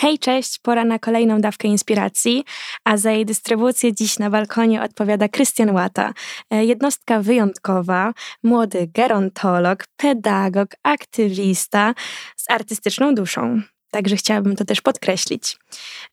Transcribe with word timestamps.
Hej, 0.00 0.18
cześć, 0.18 0.58
pora 0.58 0.84
na 0.84 0.98
kolejną 0.98 1.40
dawkę 1.40 1.68
inspiracji, 1.68 2.44
a 2.84 2.96
za 2.96 3.10
jej 3.10 3.26
dystrybucję 3.26 3.92
dziś 3.92 4.18
na 4.18 4.30
balkonie 4.30 4.82
odpowiada 4.82 5.28
Krystian 5.28 5.70
Łata, 5.70 6.12
e, 6.50 6.64
jednostka 6.64 7.22
wyjątkowa, 7.22 8.12
młody 8.42 8.90
gerontolog, 8.94 9.84
pedagog, 9.96 10.68
aktywista 10.82 11.94
z 12.36 12.50
artystyczną 12.50 13.14
duszą. 13.14 13.62
Także 13.90 14.16
chciałabym 14.16 14.56
to 14.56 14.64
też 14.64 14.80
podkreślić. 14.80 15.58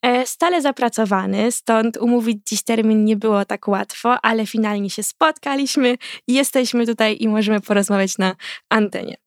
E, 0.02 0.26
stale 0.26 0.62
zapracowany, 0.62 1.52
stąd 1.52 1.98
umówić 1.98 2.38
dziś 2.48 2.64
termin 2.64 3.06
nie 3.06 3.16
było 3.16 3.46
tak 3.46 3.68
łatwo, 3.68 4.18
ale 4.22 4.46
finalnie 4.46 4.90
się 4.90 5.04
spotkaliśmy, 5.04 5.98
jesteśmy 6.28 6.86
tutaj 6.86 7.18
i 7.20 7.28
możemy 7.28 7.62
porozmawiać 7.62 8.18
na 8.18 8.36
antenie. 8.70 9.18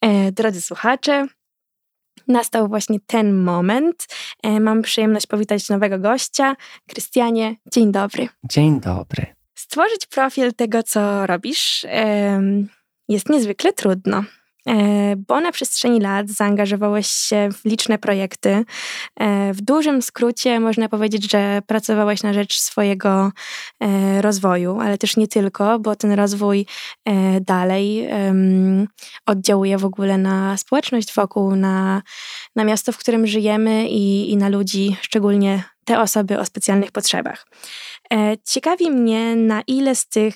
E, 0.00 0.32
drodzy 0.32 0.62
słuchacze, 0.62 1.26
nastał 2.28 2.68
właśnie 2.68 2.98
ten 3.06 3.34
moment. 3.34 4.06
E, 4.42 4.60
mam 4.60 4.82
przyjemność 4.82 5.26
powitać 5.26 5.68
nowego 5.68 5.98
gościa. 5.98 6.56
Krystianie, 6.88 7.56
dzień 7.72 7.92
dobry. 7.92 8.28
Dzień 8.44 8.80
dobry. 8.80 9.26
Stworzyć 9.54 10.06
profil 10.06 10.54
tego, 10.54 10.82
co 10.82 11.26
robisz, 11.26 11.86
jest 13.08 13.28
niezwykle 13.28 13.72
trudno 13.72 14.24
bo 15.28 15.40
na 15.40 15.52
przestrzeni 15.52 16.00
lat 16.00 16.28
zaangażowałeś 16.28 17.06
się 17.06 17.48
w 17.52 17.64
liczne 17.64 17.98
projekty. 17.98 18.64
E, 19.16 19.52
w 19.52 19.60
dużym 19.60 20.02
skrócie 20.02 20.60
można 20.60 20.88
powiedzieć, 20.88 21.30
że 21.30 21.62
pracowałeś 21.66 22.22
na 22.22 22.32
rzecz 22.32 22.58
swojego 22.58 23.32
rozwoju, 24.20 24.80
ale 24.80 24.98
też 24.98 25.16
nie 25.16 25.28
tylko, 25.28 25.78
bo 25.78 25.96
ten 25.96 26.12
rozwój 26.12 26.66
dalej 27.40 28.08
oddziałuje 29.26 29.78
w 29.78 29.84
ogóle 29.84 30.18
na 30.18 30.56
społeczność 30.56 31.14
wokół, 31.14 31.56
na 31.56 32.02
na 32.56 32.64
miasto, 32.64 32.92
w 32.92 32.98
którym 32.98 33.26
żyjemy 33.26 33.88
i, 33.88 34.30
i 34.30 34.36
na 34.36 34.48
ludzi, 34.48 34.96
szczególnie 35.00 35.62
te 35.84 36.00
osoby 36.00 36.38
o 36.38 36.44
specjalnych 36.44 36.92
potrzebach. 36.92 37.46
E, 38.12 38.36
ciekawi 38.44 38.90
mnie, 38.90 39.36
na 39.36 39.62
ile 39.66 39.94
z 39.94 40.08
tych 40.08 40.34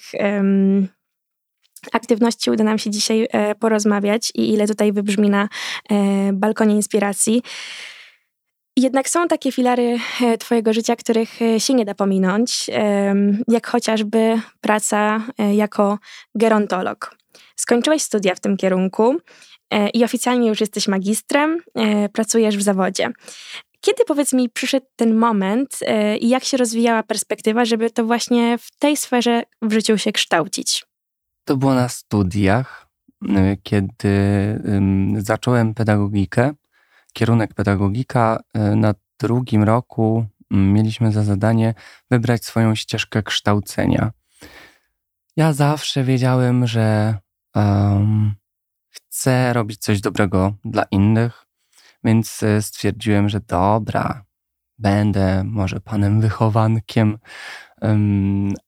aktywności 1.92 2.50
uda 2.50 2.64
nam 2.64 2.78
się 2.78 2.90
dzisiaj 2.90 3.28
e, 3.30 3.54
porozmawiać 3.54 4.32
i 4.34 4.52
ile 4.52 4.66
tutaj 4.66 4.92
wybrzmi 4.92 5.30
na 5.30 5.48
e, 5.90 6.32
balkonie 6.32 6.74
inspiracji. 6.74 7.42
Jednak 8.76 9.08
są 9.08 9.28
takie 9.28 9.52
filary 9.52 9.98
e, 10.22 10.38
Twojego 10.38 10.72
życia, 10.72 10.96
których 10.96 11.30
się 11.58 11.74
nie 11.74 11.84
da 11.84 11.94
pominąć, 11.94 12.70
jak 13.48 13.66
chociażby 13.66 14.40
praca 14.60 15.22
jako 15.54 15.98
gerontolog. 16.34 17.16
Skończyłeś 17.56 18.02
studia 18.02 18.34
w 18.34 18.40
tym 18.40 18.56
kierunku 18.56 19.16
i 19.94 20.04
oficjalnie 20.04 20.48
już 20.48 20.60
jesteś 20.60 20.88
magistrem, 20.88 21.58
pracujesz 22.12 22.56
w 22.56 22.62
zawodzie. 22.62 23.10
Kiedy, 23.80 24.04
powiedz 24.04 24.32
mi, 24.32 24.48
przyszedł 24.48 24.86
ten 24.96 25.14
moment 25.14 25.78
i 26.20 26.28
jak 26.28 26.44
się 26.44 26.56
rozwijała 26.56 27.02
perspektywa, 27.02 27.64
żeby 27.64 27.90
to 27.90 28.04
właśnie 28.04 28.58
w 28.58 28.78
tej 28.78 28.96
sferze 28.96 29.42
w 29.62 29.72
życiu 29.72 29.98
się 29.98 30.12
kształcić? 30.12 30.84
To 31.44 31.56
było 31.56 31.74
na 31.74 31.88
studiach, 31.88 32.88
kiedy 33.62 34.14
zacząłem 35.18 35.74
pedagogikę, 35.74 36.52
kierunek 37.12 37.54
pedagogika. 37.54 38.40
Na 38.76 38.94
drugim 39.20 39.62
roku 39.62 40.26
mieliśmy 40.50 41.12
za 41.12 41.22
zadanie 41.22 41.74
wybrać 42.10 42.44
swoją 42.44 42.74
ścieżkę 42.74 43.22
kształcenia. 43.22 44.10
Ja 45.36 45.52
zawsze 45.52 46.04
wiedziałem, 46.04 46.66
że 46.66 47.18
um, 47.54 48.34
chcę 48.90 49.52
robić 49.52 49.80
coś 49.80 50.00
dobrego 50.00 50.52
dla 50.64 50.82
innych, 50.90 51.46
więc 52.04 52.42
e, 52.42 52.62
stwierdziłem, 52.62 53.28
że 53.28 53.40
dobra, 53.40 54.24
będę 54.80 55.44
może 55.44 55.80
panem 55.80 56.20
wychowankiem. 56.20 57.18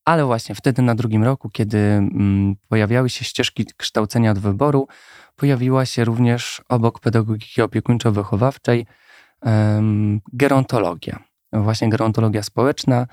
Ale 0.04 0.24
właśnie 0.24 0.54
wtedy 0.54 0.82
na 0.82 0.94
drugim 0.94 1.24
roku, 1.24 1.50
kiedy 1.50 1.78
mm, 1.78 2.56
pojawiały 2.68 3.10
się 3.10 3.24
ścieżki 3.24 3.66
kształcenia 3.76 4.34
do 4.34 4.40
wyboru, 4.40 4.88
pojawiła 5.36 5.86
się 5.86 6.04
również 6.04 6.62
obok 6.68 7.00
pedagogiki 7.00 7.62
opiekuńczo-wychowawczej 7.62 8.86
gerontologia. 10.32 11.18
Właśnie 11.52 11.88
gerontologia 11.88 12.42
społeczna 12.42 13.06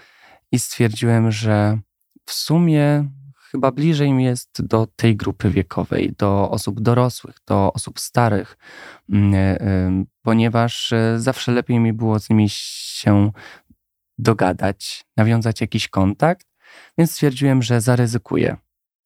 i 0.51 0.59
stwierdziłem, 0.59 1.31
że 1.31 1.79
w 2.25 2.33
sumie 2.33 3.09
chyba 3.51 3.71
bliżej 3.71 4.13
mi 4.13 4.23
jest 4.23 4.65
do 4.65 4.87
tej 4.95 5.15
grupy 5.15 5.49
wiekowej, 5.49 6.13
do 6.17 6.49
osób 6.51 6.79
dorosłych, 6.79 7.35
do 7.47 7.73
osób 7.73 7.99
starych, 7.99 8.57
mm, 9.09 9.33
e, 9.33 10.05
ponieważ 10.21 10.93
e, 10.93 11.19
zawsze 11.19 11.51
lepiej 11.51 11.79
mi 11.79 11.93
było 11.93 12.19
z 12.19 12.29
nimi 12.29 12.49
się 12.49 13.31
dogadać, 14.17 15.05
nawiązać 15.17 15.61
jakiś 15.61 15.88
kontakt, 15.88 16.47
więc 16.97 17.11
stwierdziłem, 17.11 17.61
że 17.61 17.81
zaryzykuję. 17.81 18.57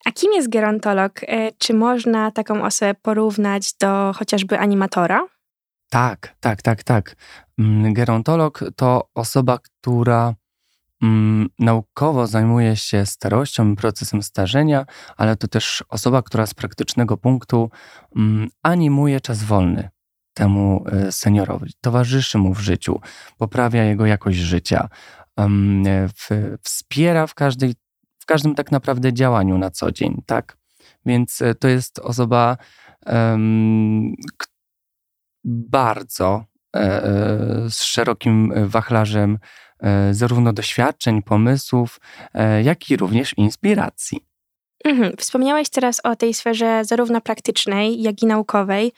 A 0.06 0.12
kim 0.12 0.34
jest 0.34 0.50
gerontolog? 0.50 1.22
E, 1.24 1.52
czy 1.52 1.74
można 1.74 2.32
taką 2.32 2.66
osobę 2.66 2.96
porównać 3.02 3.74
do 3.74 4.14
chociażby 4.16 4.60
animatora? 4.60 5.28
Tak, 5.90 6.36
tak, 6.40 6.62
tak, 6.62 6.84
tak. 6.84 7.16
Mm, 7.60 7.94
gerontolog 7.94 8.64
to 8.76 9.10
osoba, 9.16 9.58
która 9.58 10.36
naukowo 11.60 12.28
zajmuje 12.28 12.76
się 12.76 13.06
starością, 13.06 13.76
procesem 13.76 14.24
starzenia, 14.24 14.86
ale 15.18 15.36
to 15.36 15.48
też 15.48 15.84
osoba, 15.90 16.22
która 16.22 16.46
z 16.46 16.54
praktycznego 16.54 17.18
punktu 17.18 17.70
mm, 18.16 18.50
animuje 18.64 19.22
czas 19.22 19.44
wolny 19.44 19.90
temu 20.34 20.86
e, 20.92 21.12
seniorowi, 21.12 21.74
towarzyszy 21.82 22.38
mu 22.38 22.54
w 22.54 22.60
życiu, 22.60 23.02
poprawia 23.38 23.84
jego 23.84 24.06
jakość 24.06 24.38
życia, 24.38 24.90
wspiera 26.64 27.28
w, 27.28 27.34
każdej, 27.34 27.76
w 28.20 28.26
każdym 28.26 28.56
tak 28.56 28.72
naprawdę 28.72 29.14
działaniu 29.14 29.58
na 29.58 29.72
co 29.72 29.92
dzień, 29.92 30.22
tak? 30.26 30.58
Więc 31.06 31.42
e, 31.42 31.56
to 31.56 31.68
jest 31.68 32.00
osoba 32.00 32.58
bardzo 35.46 36.46
e, 36.76 37.02
z 37.70 37.84
szerokim 37.84 38.54
wachlarzem 38.68 39.40
zarówno 40.12 40.54
doświadczeń, 40.54 41.22
pomysłów, 41.22 42.00
e, 42.34 42.64
jak 42.64 42.90
i 42.90 42.98
również 42.98 43.34
inspiracji. 43.38 44.26
Mhm. 44.86 45.18
Wspomniałeś 45.18 45.70
teraz 45.70 46.00
o 46.04 46.16
tej 46.16 46.34
sferze 46.34 46.86
zarówno 46.86 47.22
praktycznej, 47.22 48.02
jak 48.02 48.22
i 48.22 48.26
naukowej 48.26 48.92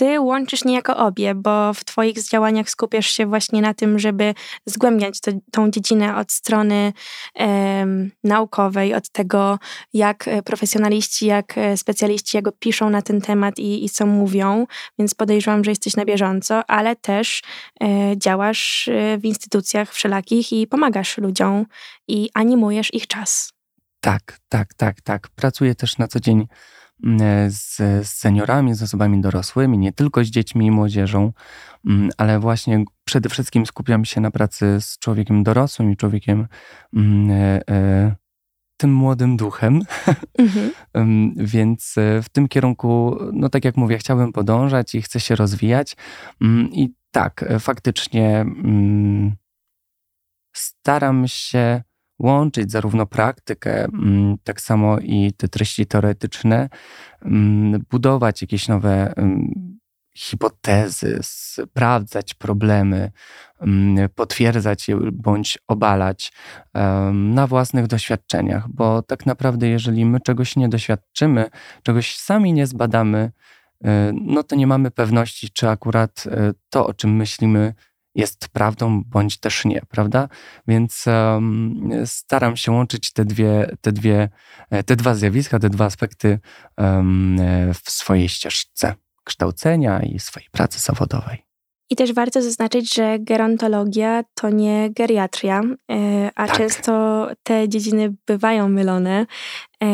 ty 0.00 0.20
łączysz 0.20 0.64
niejako 0.64 0.96
obie, 0.96 1.34
bo 1.34 1.74
w 1.74 1.84
twoich 1.84 2.28
działaniach 2.28 2.70
skupiasz 2.70 3.06
się 3.06 3.26
właśnie 3.26 3.62
na 3.62 3.74
tym, 3.74 3.98
żeby 3.98 4.34
zgłębiać 4.66 5.20
to, 5.20 5.30
tą 5.52 5.70
dziedzinę 5.70 6.16
od 6.16 6.32
strony 6.32 6.92
e, 7.38 7.86
naukowej, 8.24 8.94
od 8.94 9.08
tego, 9.08 9.58
jak 9.92 10.30
profesjonaliści, 10.44 11.26
jak 11.26 11.54
specjaliści 11.76 12.36
jego 12.36 12.52
piszą 12.52 12.90
na 12.90 13.02
ten 13.02 13.20
temat 13.20 13.58
i, 13.58 13.84
i 13.84 13.88
co 13.88 14.06
mówią, 14.06 14.66
więc 14.98 15.14
podejrzewam, 15.14 15.64
że 15.64 15.70
jesteś 15.70 15.96
na 15.96 16.04
bieżąco, 16.04 16.70
ale 16.70 16.96
też 16.96 17.42
e, 17.82 17.86
działasz 18.16 18.88
e, 18.88 19.18
w 19.18 19.24
instytucjach 19.24 19.92
wszelakich 19.92 20.52
i 20.52 20.66
pomagasz 20.66 21.18
ludziom 21.18 21.66
i 22.08 22.30
animujesz 22.34 22.94
ich 22.94 23.06
czas. 23.06 23.52
Tak, 24.00 24.38
tak, 24.48 24.74
tak, 24.74 25.00
tak. 25.00 25.28
Pracuję 25.28 25.74
też 25.74 25.98
na 25.98 26.08
co 26.08 26.20
dzień 26.20 26.40
E, 26.40 26.79
z, 27.48 27.76
z 28.06 28.08
seniorami, 28.08 28.74
z 28.74 28.82
osobami 28.82 29.20
dorosłymi, 29.20 29.78
nie 29.78 29.92
tylko 29.92 30.24
z 30.24 30.28
dziećmi 30.28 30.66
i 30.66 30.70
młodzieżą, 30.70 31.32
ale 32.18 32.38
właśnie 32.38 32.84
przede 33.04 33.28
wszystkim 33.28 33.66
skupiam 33.66 34.04
się 34.04 34.20
na 34.20 34.30
pracy 34.30 34.80
z 34.80 34.98
człowiekiem 34.98 35.42
dorosłym 35.42 35.90
i 35.90 35.96
człowiekiem 35.96 36.46
e, 36.96 37.60
e, 37.70 38.14
tym 38.76 38.94
młodym 38.94 39.36
duchem. 39.36 39.82
Mhm. 40.38 40.70
Więc 41.54 41.94
w 42.22 42.28
tym 42.32 42.48
kierunku, 42.48 43.18
no 43.32 43.48
tak 43.48 43.64
jak 43.64 43.76
mówię, 43.76 43.98
chciałbym 43.98 44.32
podążać 44.32 44.94
i 44.94 45.02
chcę 45.02 45.20
się 45.20 45.36
rozwijać. 45.36 45.96
I 46.72 46.88
tak, 47.10 47.44
faktycznie 47.60 48.46
staram 50.52 51.28
się 51.28 51.82
łączyć 52.20 52.72
zarówno 52.72 53.06
praktykę, 53.06 53.84
mm, 53.84 54.36
tak 54.44 54.60
samo 54.60 54.98
i 54.98 55.32
te 55.32 55.48
treści 55.48 55.86
teoretyczne, 55.86 56.68
mm, 57.22 57.84
budować 57.90 58.42
jakieś 58.42 58.68
nowe 58.68 59.12
mm, 59.16 59.70
hipotezy, 60.14 61.18
sprawdzać 61.22 62.34
problemy, 62.34 63.12
potwierdzać 64.14 64.88
je 64.88 64.98
bądź 65.12 65.58
obalać 65.68 66.32
na 67.12 67.46
własnych 67.46 67.86
doświadczeniach, 67.86 68.68
bo 68.68 69.02
tak 69.02 69.26
naprawdę, 69.26 69.68
jeżeli 69.68 70.06
my 70.06 70.20
czegoś 70.20 70.56
nie 70.56 70.68
doświadczymy, 70.68 71.50
czegoś 71.82 72.16
sami 72.16 72.52
nie 72.52 72.66
zbadamy, 72.66 73.32
e, 73.84 74.12
no 74.14 74.42
to 74.42 74.56
nie 74.56 74.66
mamy 74.66 74.90
pewności, 74.90 75.50
czy 75.50 75.68
akurat 75.68 76.24
e, 76.26 76.52
to, 76.70 76.86
o 76.86 76.94
czym 76.94 77.16
myślimy, 77.16 77.74
jest 78.14 78.48
prawdą, 78.48 79.02
bądź 79.06 79.38
też 79.38 79.64
nie, 79.64 79.80
prawda? 79.88 80.28
Więc 80.68 81.04
um, 81.06 81.90
staram 82.06 82.56
się 82.56 82.72
łączyć 82.72 83.12
te 83.12 83.24
dwie, 83.24 83.76
te 83.80 83.92
dwie, 83.92 84.28
e, 84.70 84.82
te 84.82 84.96
dwa 84.96 85.14
zjawiska, 85.14 85.58
te 85.58 85.70
dwa 85.70 85.84
aspekty 85.84 86.38
um, 86.76 87.38
w 87.74 87.90
swojej 87.90 88.28
ścieżce 88.28 88.94
kształcenia 89.24 90.02
i 90.02 90.18
swojej 90.18 90.48
pracy 90.50 90.78
zawodowej. 90.78 91.49
I 91.92 91.96
też 91.96 92.12
warto 92.12 92.42
zaznaczyć, 92.42 92.94
że 92.94 93.18
gerontologia 93.18 94.24
to 94.34 94.50
nie 94.50 94.90
geriatria, 94.90 95.60
e, 95.90 96.30
a 96.34 96.46
tak. 96.46 96.56
często 96.56 97.26
te 97.42 97.68
dziedziny 97.68 98.14
bywają 98.26 98.68
mylone. 98.68 99.26
E, 99.82 99.86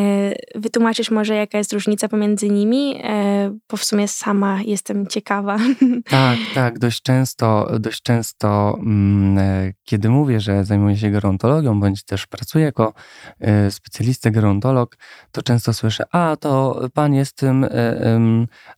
wytłumaczysz 0.55 1.11
może, 1.11 1.35
jaka 1.35 1.59
jest 1.59 1.73
różnica 1.73 2.09
pomiędzy 2.09 2.49
nimi, 2.49 3.01
e, 3.03 3.59
bo 3.71 3.77
w 3.77 3.85
sumie 3.85 4.09
sama 4.09 4.61
jestem 4.63 5.07
ciekawa. 5.07 5.57
Tak, 6.11 6.39
tak. 6.55 6.79
Dość 6.79 7.03
często, 7.03 7.69
dość 7.81 8.03
często 8.03 8.79
mm, 8.79 9.73
kiedy 9.85 10.09
mówię, 10.09 10.41
że 10.41 10.65
zajmuję 10.65 10.97
się 10.97 11.11
gerontologią, 11.11 11.81
bądź 11.81 12.05
też 12.05 12.27
pracuję 12.27 12.65
jako 12.65 12.93
specjalista 13.71 14.31
gerontolog, 14.31 14.97
to 15.33 15.43
często 15.43 15.73
słyszę, 15.73 16.05
a 16.13 16.37
to 16.41 16.81
pan 16.95 17.15
jest 17.15 17.37
tym 17.37 17.67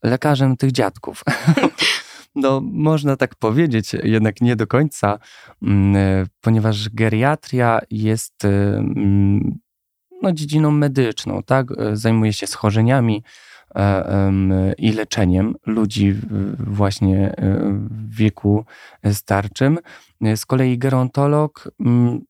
lekarzem 0.02 0.56
tych 0.56 0.72
dziadków. 0.72 1.24
No, 2.40 2.60
można 2.60 3.16
tak 3.16 3.34
powiedzieć, 3.34 3.92
jednak 4.02 4.40
nie 4.40 4.56
do 4.56 4.66
końca, 4.66 5.18
mm, 5.62 5.96
e, 5.96 6.26
ponieważ 6.40 6.88
geriatria 6.88 7.80
jest 7.90 8.44
e, 8.44 8.48
mm, 8.78 9.58
no, 10.22 10.32
dziedziną 10.32 10.70
medyczną, 10.70 11.42
tak? 11.42 11.66
E, 11.78 11.96
zajmuje 11.96 12.32
się 12.32 12.46
schorzeniami 12.46 13.22
i 14.78 14.92
leczeniem 14.92 15.54
ludzi 15.66 16.14
właśnie 16.58 17.34
w 17.90 18.16
wieku 18.16 18.64
starczym. 19.12 19.78
Z 20.36 20.46
kolei 20.46 20.78
gerontolog 20.78 21.70
mm, 21.80 22.20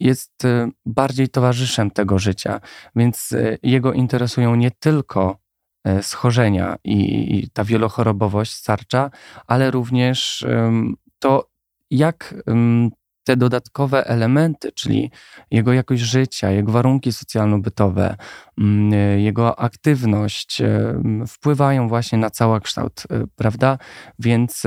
jest 0.00 0.42
bardziej 0.86 1.28
towarzyszem 1.28 1.90
tego 1.90 2.18
życia, 2.18 2.60
więc 2.96 3.34
jego 3.62 3.92
interesują 3.92 4.54
nie 4.54 4.70
tylko 4.70 5.38
schorzenia 6.02 6.76
i, 6.84 7.48
ta 7.52 7.64
wielochorobowość 7.64 8.52
starcza, 8.52 9.10
ale 9.46 9.70
również 9.70 10.46
to, 11.18 11.48
jak 11.90 12.34
te 13.28 13.36
dodatkowe 13.36 14.06
elementy, 14.06 14.72
czyli 14.72 15.10
jego 15.50 15.72
jakość 15.72 16.02
życia, 16.02 16.50
jego 16.50 16.72
warunki 16.72 17.12
socjalno-bytowe, 17.12 18.16
mm, 18.58 18.92
e, 18.92 19.20
jego 19.20 19.58
aktywność 19.58 20.62
wpływają 21.28 21.88
właśnie 21.88 22.18
na 22.18 22.30
całokształt, 22.30 23.02
e, 23.10 23.24
prawda? 23.36 23.78
Więc 24.18 24.62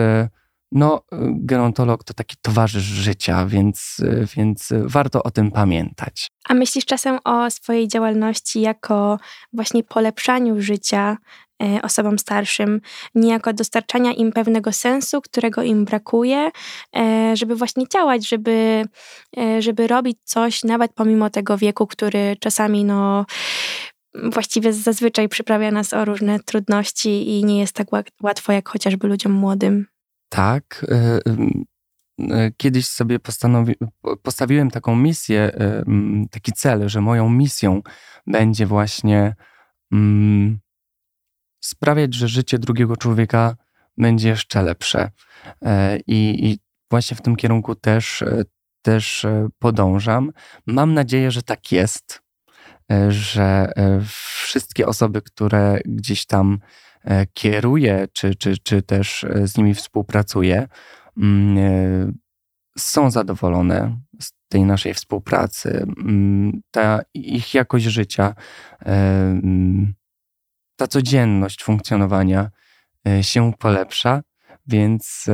no, 0.71 1.01
gerontolog 1.31 2.03
to 2.03 2.13
taki 2.13 2.35
towarzysz 2.41 2.83
życia, 2.83 3.45
więc, 3.45 3.97
więc 4.35 4.69
warto 4.71 5.23
o 5.23 5.31
tym 5.31 5.51
pamiętać. 5.51 6.27
A 6.49 6.53
myślisz 6.53 6.85
czasem 6.85 7.19
o 7.23 7.51
swojej 7.51 7.87
działalności 7.87 8.61
jako 8.61 9.19
właśnie 9.53 9.83
polepszaniu 9.83 10.61
życia 10.61 11.17
e, 11.63 11.81
osobom 11.81 12.19
starszym, 12.19 12.81
niejako 13.15 13.53
dostarczania 13.53 14.13
im 14.13 14.31
pewnego 14.31 14.71
sensu, 14.71 15.21
którego 15.21 15.63
im 15.63 15.85
brakuje, 15.85 16.51
żeby 17.33 17.55
właśnie 17.55 17.87
działać, 17.87 18.29
żeby, 18.29 18.85
żeby 19.59 19.87
robić 19.87 20.17
coś, 20.23 20.63
nawet 20.63 20.93
pomimo 20.93 21.29
tego 21.29 21.57
wieku, 21.57 21.87
który 21.87 22.37
czasami 22.39 22.85
no, 22.85 23.25
właściwie 24.23 24.73
zazwyczaj 24.73 25.29
przyprawia 25.29 25.71
nas 25.71 25.93
o 25.93 26.05
różne 26.05 26.39
trudności 26.39 27.29
i 27.29 27.45
nie 27.45 27.59
jest 27.59 27.75
tak 27.75 27.87
łatwo 28.23 28.51
jak 28.51 28.69
chociażby 28.69 29.07
ludziom 29.07 29.31
młodym. 29.31 29.85
Tak. 30.31 30.85
E, 30.89 31.19
e, 32.19 32.51
kiedyś 32.57 32.87
sobie 32.87 33.19
postanowi, 33.19 33.75
postawiłem 34.23 34.71
taką 34.71 34.95
misję, 34.95 35.41
e, 35.41 35.83
taki 36.31 36.51
cel, 36.51 36.89
że 36.89 37.01
moją 37.01 37.29
misją 37.29 37.81
będzie 38.27 38.65
właśnie 38.65 39.35
mm, 39.91 40.59
sprawiać, 41.63 42.13
że 42.13 42.27
życie 42.27 42.59
drugiego 42.59 42.97
człowieka 42.97 43.55
będzie 43.97 44.29
jeszcze 44.29 44.63
lepsze. 44.63 45.11
I, 46.07 46.49
I, 46.49 46.59
właśnie 46.89 47.17
w 47.17 47.21
tym 47.21 47.35
kierunku 47.35 47.75
też, 47.75 48.23
też 48.81 49.25
podążam. 49.59 50.31
Mam 50.65 50.93
nadzieję, 50.93 51.31
że 51.31 51.43
tak 51.43 51.71
jest, 51.71 52.21
że 53.09 53.71
wszystkie 54.45 54.87
osoby, 54.87 55.21
które 55.21 55.79
gdzieś 55.85 56.25
tam 56.25 56.59
kieruje, 57.33 58.07
czy, 58.13 58.35
czy, 58.35 58.57
czy 58.57 58.81
też 58.81 59.23
e, 59.23 59.47
z 59.47 59.57
nimi 59.57 59.73
współpracuje, 59.73 60.67
mm, 61.17 61.57
e, 61.57 62.11
są 62.77 63.11
zadowolone 63.11 63.99
z 64.21 64.31
tej 64.47 64.63
naszej 64.63 64.93
współpracy. 64.93 65.85
Mm, 65.97 66.61
ta 66.71 67.01
ich 67.13 67.53
jakość 67.53 67.85
życia, 67.85 68.35
mm, 68.85 69.93
ta 70.75 70.87
codzienność 70.87 71.63
funkcjonowania 71.63 72.49
się 73.21 73.53
polepsza, 73.59 74.21
więc 74.67 75.25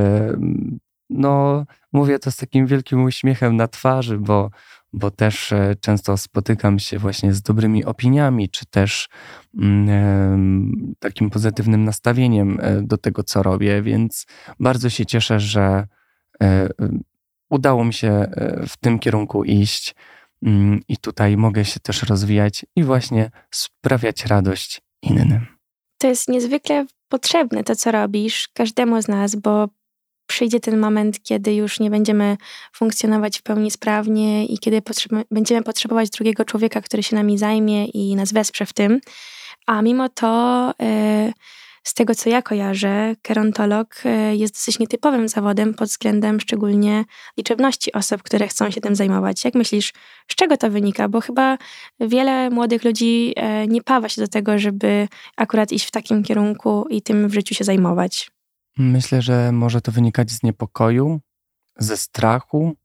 no, 1.09 1.65
mówię 1.93 2.19
to 2.19 2.31
z 2.31 2.35
takim 2.35 2.67
wielkim 2.67 3.03
uśmiechem 3.03 3.55
na 3.55 3.67
twarzy, 3.67 4.17
bo 4.17 4.49
bo 4.93 5.11
też 5.11 5.51
e, 5.51 5.75
często 5.81 6.17
spotykam 6.17 6.79
się 6.79 6.99
właśnie 6.99 7.33
z 7.33 7.41
dobrymi 7.41 7.85
opiniami, 7.85 8.49
czy 8.49 8.65
też 8.65 9.09
mm, 9.57 10.93
takim 10.99 11.29
pozytywnym 11.29 11.83
nastawieniem 11.83 12.59
e, 12.61 12.81
do 12.81 12.97
tego, 12.97 13.23
co 13.23 13.43
robię, 13.43 13.81
więc 13.81 14.25
bardzo 14.59 14.89
się 14.89 15.05
cieszę, 15.05 15.39
że 15.39 15.87
e, 16.43 16.69
udało 17.49 17.85
mi 17.85 17.93
się 17.93 18.25
w 18.67 18.77
tym 18.77 18.99
kierunku 18.99 19.43
iść 19.43 19.95
mm, 20.43 20.79
i 20.87 20.97
tutaj 20.97 21.37
mogę 21.37 21.65
się 21.65 21.79
też 21.79 22.03
rozwijać 22.03 22.65
i 22.75 22.83
właśnie 22.83 23.31
sprawiać 23.51 24.25
radość 24.25 24.81
innym. 25.01 25.45
To 25.97 26.07
jest 26.07 26.27
niezwykle 26.27 26.85
potrzebne 27.09 27.63
to, 27.63 27.75
co 27.75 27.91
robisz, 27.91 28.47
każdemu 28.53 29.01
z 29.01 29.07
nas, 29.07 29.35
bo 29.35 29.67
przyjdzie 30.27 30.59
ten 30.59 30.77
moment, 30.77 31.23
kiedy 31.23 31.55
już 31.55 31.79
nie 31.79 31.89
będziemy 31.89 32.37
funkcjonować 32.75 33.39
w 33.39 33.41
pełni 33.41 33.71
sprawnie 33.71 34.45
i 34.45 34.57
kiedy 34.57 34.81
potrzeb 34.81 35.11
będziemy 35.31 35.63
potrzebować 35.63 36.09
drugiego 36.09 36.45
człowieka, 36.45 36.81
który 36.81 37.03
się 37.03 37.15
nami 37.15 37.37
zajmie 37.37 37.85
i 37.85 38.15
nas 38.15 38.33
wesprze 38.33 38.65
w 38.65 38.73
tym. 38.73 38.99
A 39.65 39.81
mimo 39.81 40.09
to, 40.09 40.73
e, 40.81 41.33
z 41.83 41.93
tego 41.93 42.15
co 42.15 42.29
ja 42.29 42.41
kojarzę, 42.41 43.15
gerontolog 43.23 43.95
e, 44.05 44.35
jest 44.35 44.53
dosyć 44.53 44.79
nietypowym 44.79 45.27
zawodem 45.27 45.73
pod 45.73 45.89
względem 45.89 46.39
szczególnie 46.39 47.05
liczebności 47.37 47.93
osób, 47.93 48.23
które 48.23 48.47
chcą 48.47 48.71
się 48.71 48.81
tym 48.81 48.95
zajmować. 48.95 49.45
Jak 49.45 49.55
myślisz, 49.55 49.93
z 50.31 50.35
czego 50.35 50.57
to 50.57 50.69
wynika? 50.69 51.09
Bo 51.09 51.21
chyba 51.21 51.57
wiele 51.99 52.49
młodych 52.49 52.83
ludzi 52.83 53.33
e, 53.35 53.67
nie 53.67 53.81
pawa 53.81 54.09
się 54.09 54.21
do 54.21 54.27
tego, 54.27 54.59
żeby 54.59 55.07
akurat 55.37 55.71
iść 55.71 55.85
w 55.85 55.91
takim 55.91 56.23
kierunku 56.23 56.85
i 56.89 57.01
tym 57.01 57.27
w 57.29 57.33
życiu 57.33 57.55
się 57.55 57.63
zajmować. 57.63 58.36
Myślę, 58.77 59.21
że 59.21 59.51
może 59.51 59.81
to 59.81 59.91
wynikać 59.91 60.31
z 60.31 60.43
niepokoju, 60.43 61.19
ze 61.77 61.97
strachu, 61.97 62.75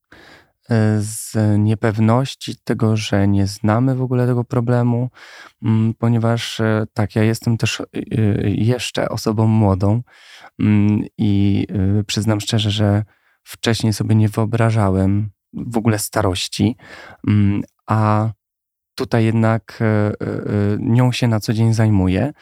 e, 0.71 1.01
z 1.01 1.37
niepewności 1.59 2.57
tego, 2.65 2.97
że 2.97 3.29
nie 3.29 3.47
znamy 3.47 3.95
w 3.95 4.03
ogóle 4.03 4.27
tego 4.27 4.45
problemu, 4.45 5.11
mm, 5.63 5.95
ponieważ 5.95 6.61
e, 6.61 6.87
tak, 6.95 7.17
ja 7.17 7.23
jestem 7.23 7.57
też 7.57 7.81
e, 7.81 7.85
jeszcze 8.51 9.09
osobą 9.09 9.47
młodą 9.47 10.03
mm, 10.61 11.05
i 11.19 11.67
przyznam 12.07 12.41
szczerze, 12.41 12.71
że 12.71 13.05
wcześniej 13.45 13.93
sobie 13.93 14.15
nie 14.15 14.29
wyobrażałem 14.29 15.31
w 15.53 15.77
ogóle 15.77 15.99
starości, 15.99 16.77
mm, 17.29 17.63
a 17.87 18.31
tutaj 18.95 19.25
jednak 19.25 19.79
nią 20.79 21.13
się 21.13 21.29
na 21.29 21.41
co 21.41 21.53
dzień 21.53 21.75
zajmuję 21.75 22.33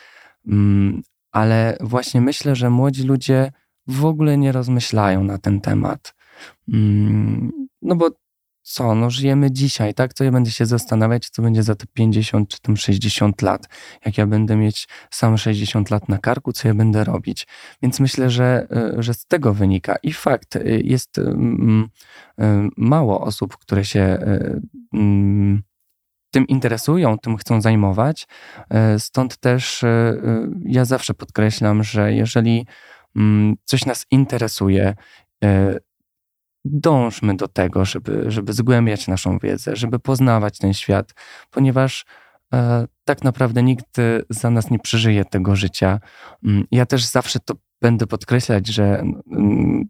ale 1.32 1.76
właśnie 1.80 2.20
myślę, 2.20 2.56
że 2.56 2.70
młodzi 2.70 3.02
ludzie 3.02 3.52
w 3.86 4.04
ogóle 4.04 4.38
nie 4.38 4.52
rozmyślają 4.52 5.24
na 5.24 5.38
ten 5.38 5.60
temat. 5.60 6.14
Mm, 6.68 7.52
no 7.82 7.96
bo 7.96 8.10
co, 8.62 8.94
no 8.94 9.10
żyjemy 9.10 9.50
dzisiaj, 9.50 9.94
tak? 9.94 10.14
Co 10.14 10.24
ja 10.24 10.30
będę 10.30 10.50
się 10.50 10.66
zastanawiać, 10.66 11.30
co 11.30 11.42
będzie 11.42 11.62
za 11.62 11.74
te 11.74 11.86
50 11.92 12.48
czy 12.48 12.60
tam 12.60 12.76
60 12.76 13.42
lat. 13.42 13.68
Jak 14.06 14.18
ja 14.18 14.26
będę 14.26 14.56
mieć 14.56 14.88
sam 15.10 15.38
60 15.38 15.90
lat 15.90 16.08
na 16.08 16.18
karku, 16.18 16.52
co 16.52 16.68
ja 16.68 16.74
będę 16.74 17.04
robić. 17.04 17.46
Więc 17.82 18.00
myślę, 18.00 18.30
że, 18.30 18.66
e, 18.70 19.02
że 19.02 19.14
z 19.14 19.26
tego 19.26 19.54
wynika. 19.54 19.96
I 20.02 20.12
fakt, 20.12 20.56
e, 20.56 20.62
jest 20.64 21.18
mm, 21.18 21.88
e, 22.38 22.68
mało 22.76 23.20
osób, 23.20 23.56
które 23.56 23.84
się 23.84 24.18
mm, 24.92 25.62
tym 26.30 26.46
interesują, 26.46 27.18
tym 27.18 27.36
chcą 27.36 27.60
zajmować. 27.60 28.26
E, 28.70 28.98
stąd 28.98 29.36
też 29.36 29.84
e, 29.84 29.88
e, 29.88 30.48
ja 30.64 30.84
zawsze 30.84 31.14
podkreślam, 31.14 31.82
że 31.82 32.12
jeżeli 32.12 32.66
mm, 33.16 33.54
coś 33.64 33.86
nas 33.86 34.06
interesuje, 34.10 34.94
dążmy 36.64 37.36
do 37.36 37.48
tego, 37.48 37.84
żeby, 37.84 38.24
żeby 38.30 38.52
zgłębiać 38.52 39.08
naszą 39.08 39.38
wiedzę, 39.38 39.76
żeby 39.76 39.98
poznawać 39.98 40.58
ten 40.58 40.74
świat, 40.74 41.12
ponieważ 41.50 42.04
tak 43.04 43.24
naprawdę 43.24 43.62
nikt 43.62 43.96
za 44.30 44.50
nas 44.50 44.70
nie 44.70 44.78
przeżyje 44.78 45.24
tego 45.24 45.56
życia. 45.56 46.00
Mm, 46.44 46.64
ja 46.70 46.86
też 46.86 47.04
zawsze 47.04 47.38
to 47.40 47.54
będę 47.80 48.06
podkreślać, 48.06 48.66
że 48.66 48.98
mm, 49.32 49.84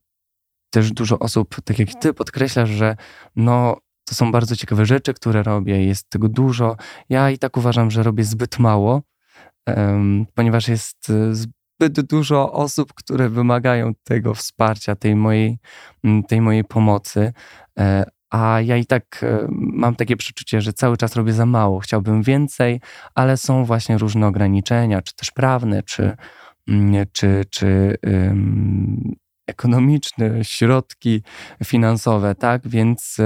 też 0.71 0.93
dużo 0.93 1.19
osób, 1.19 1.57
tak 1.65 1.79
jak 1.79 1.95
ty, 1.95 2.15
podkreślasz, 2.15 2.71
że 2.71 2.97
no, 3.37 3.77
to 4.11 4.15
są 4.15 4.33
bardzo 4.33 4.57
ciekawe 4.57 4.87
rzeczy, 4.87 5.15
które 5.15 5.43
robię, 5.43 5.85
jest 5.85 6.11
tego 6.11 6.29
dużo. 6.29 6.77
Ja 7.09 7.31
i 7.31 7.39
tak 7.39 7.57
uważam, 7.57 7.91
że 7.91 8.03
robię 8.03 8.25
zbyt 8.25 8.59
mało, 8.59 9.03
um, 9.67 10.27
ponieważ 10.35 10.69
jest 10.69 11.13
zbyt 11.33 12.01
dużo 12.01 12.53
osób, 12.53 12.95
które 12.95 13.29
wymagają 13.29 13.93
tego 14.05 14.35
wsparcia, 14.35 14.97
tej 14.97 15.17
mojej, 15.17 15.59
tej 16.29 16.41
mojej 16.41 16.65
pomocy. 16.65 17.33
E, 17.79 18.05
a 18.31 18.61
ja 18.61 18.77
i 18.77 18.87
tak 18.87 19.21
e, 19.23 19.47
mam 19.51 19.97
takie 19.97 20.17
przeczucie, 20.17 20.61
że 20.61 20.73
cały 20.73 20.97
czas 20.97 21.17
robię 21.17 21.33
za 21.33 21.47
mało. 21.47 21.81
Chciałbym 21.81 22.23
więcej, 22.23 22.81
ale 23.15 23.37
są 23.37 23.65
właśnie 23.65 23.99
różne 23.99 24.27
ograniczenia, 24.27 25.03
czy 25.03 25.15
też 25.15 25.31
prawne, 25.31 25.83
czy, 25.83 26.17
czy, 27.13 27.45
czy 27.51 27.97
um, 28.03 29.15
ekonomiczne, 29.47 30.45
środki 30.45 31.23
finansowe, 31.65 32.35
tak? 32.35 32.69
Więc 32.69 33.17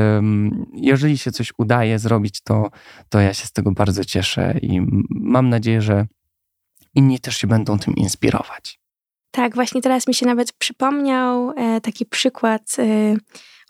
jeżeli 0.75 1.18
się 1.18 1.33
coś 1.33 1.52
udaje 1.59 1.99
zrobić, 1.99 2.40
to, 2.40 2.71
to 3.09 3.21
ja 3.21 3.35
się 3.35 3.47
z 3.47 3.52
tego 3.52 3.73
bardzo 3.73 4.04
cieszę 4.04 4.54
i 4.62 4.80
mam 5.11 5.49
nadzieję, 5.49 5.83
że 5.83 6.06
inni 6.94 7.21
też 7.21 7.37
się 7.37 7.47
będą 7.47 7.78
tym 7.78 7.94
inspirować. 7.94 8.78
Tak, 9.30 9.54
właśnie 9.54 9.83
teraz 9.83 10.06
mi 10.06 10.14
się 10.14 10.26
nawet 10.26 10.52
przypomniał 10.52 11.50
e, 11.56 11.80
taki 11.80 12.06
przykład 12.06 12.62
e, 12.78 13.16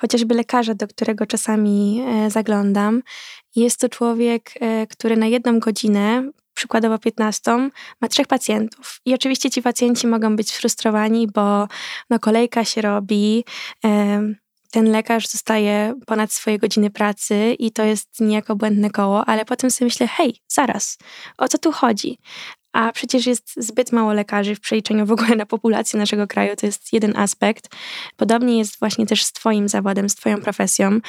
chociażby 0.01 0.35
lekarza, 0.35 0.75
do 0.75 0.89
którego 0.89 1.27
czasami 1.27 2.03
e, 2.07 2.31
zaglądam. 2.31 3.03
Jest 3.57 3.81
to 3.81 3.89
człowiek, 3.89 4.55
który 4.91 5.17
na 5.17 5.27
jedną 5.27 5.61
godzinę, 5.61 6.31
przykładowo 6.54 6.99
15, 6.99 7.70
ma 8.00 8.08
trzech 8.08 8.26
pacjentów. 8.26 9.00
I 9.04 9.14
oczywiście 9.14 9.50
ci 9.50 9.62
pacjenci 9.62 10.06
mogą 10.06 10.37
być 10.37 10.50
sfrustrowani, 10.50 11.26
bo 11.26 11.68
no, 12.11 12.18
kolejka 12.18 12.64
się 12.64 12.82
robi. 12.82 13.44
Ten 14.70 14.90
lekarz 14.90 15.28
zostaje 15.28 15.94
ponad 16.06 16.32
swoje 16.32 16.58
godziny 16.58 16.90
pracy 16.90 17.56
i 17.58 17.70
to 17.73 17.84
jest 17.84 18.20
niejako 18.20 18.56
błędne 18.56 18.90
koło, 18.90 19.25
ale 19.25 19.44
potem 19.44 19.70
sobie 19.70 19.87
myślę, 19.87 20.06
hej, 20.06 20.37
zaraz, 20.49 20.99
o 21.38 21.49
co 21.49 21.58
tu 21.58 21.73
chodzi? 21.73 22.18
A 22.75 22.93
przecież 22.93 23.26
jest 23.26 23.52
zbyt 23.57 23.93
mało 23.93 24.12
lekarzy 24.12 24.54
w 24.54 24.61
przeliczeniu 24.61 25.07
w 25.07 25.12
ogóle 25.12 25.37
na 25.37 25.47
populację 25.47 25.99
naszego 25.99 26.26
kraju. 26.26 26.57
To 26.57 26.66
jest 26.66 26.93
jeden 26.93 27.16
aspekt. 27.16 27.69
Podobnie 28.16 28.59
jest 28.59 28.78
właśnie 28.78 29.07
też 29.07 29.25
z 29.25 29.33
Twoim 29.33 29.69
zawodem, 29.69 30.09
z 30.09 30.14
Twoją 30.14 30.40
profesją. 30.40 31.00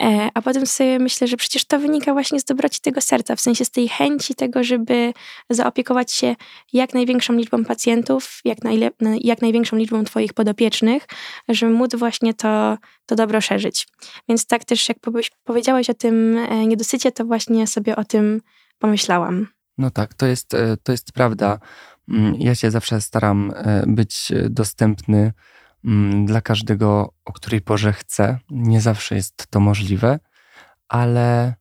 E, 0.00 0.28
a 0.34 0.42
potem 0.42 0.66
sobie 0.66 0.98
myślę, 0.98 1.26
że 1.26 1.36
przecież 1.36 1.64
to 1.64 1.78
wynika 1.78 2.12
właśnie 2.12 2.40
z 2.40 2.44
dobroci 2.44 2.80
tego 2.80 3.00
serca, 3.00 3.36
w 3.36 3.40
sensie 3.40 3.64
z 3.64 3.70
tej 3.70 3.88
chęci 3.88 4.34
tego, 4.34 4.64
żeby 4.64 5.12
zaopiekować 5.50 6.12
się 6.12 6.36
jak 6.72 6.94
największą 6.94 7.32
liczbą 7.32 7.64
pacjentów, 7.64 8.40
jak, 8.44 8.58
najle- 8.58 9.18
jak 9.20 9.42
największą 9.42 9.76
liczbą 9.76 10.04
Twoich 10.04 10.32
podopiecznych, 10.32 11.06
żeby 11.48 11.72
móc 11.72 11.94
właśnie 11.94 12.34
to, 12.34 12.78
to 13.06 13.14
dobro 13.14 13.40
szerzyć. 13.40 13.88
Więc 14.28 14.46
tak 14.46 14.64
też, 14.64 14.88
jak 14.88 14.98
powiedziałeś 15.44 15.90
o 15.90 15.94
tym 15.94 16.38
e, 16.38 16.66
niedosycie, 16.66 17.12
to 17.12 17.24
właśnie 17.24 17.66
sobie 17.66 17.96
o 17.96 18.04
tym 18.04 18.40
pomyślałam. 18.78 19.61
No 19.78 19.90
tak, 19.90 20.14
to 20.14 20.26
jest, 20.26 20.54
e, 20.54 20.76
to 20.76 20.92
jest 20.92 21.12
prawda. 21.12 21.58
Mm, 22.08 22.34
ja 22.34 22.54
się 22.54 22.70
zawsze 22.70 23.00
staram 23.00 23.52
e, 23.56 23.84
być 23.86 24.32
dostępny 24.50 25.32
mm, 25.84 26.26
dla 26.26 26.40
każdego, 26.40 27.14
o 27.24 27.32
której 27.32 27.60
porze 27.60 27.92
chcę. 27.92 28.38
Nie 28.50 28.80
zawsze 28.80 29.14
jest 29.14 29.46
to 29.50 29.60
możliwe, 29.60 30.18
ale 30.88 31.54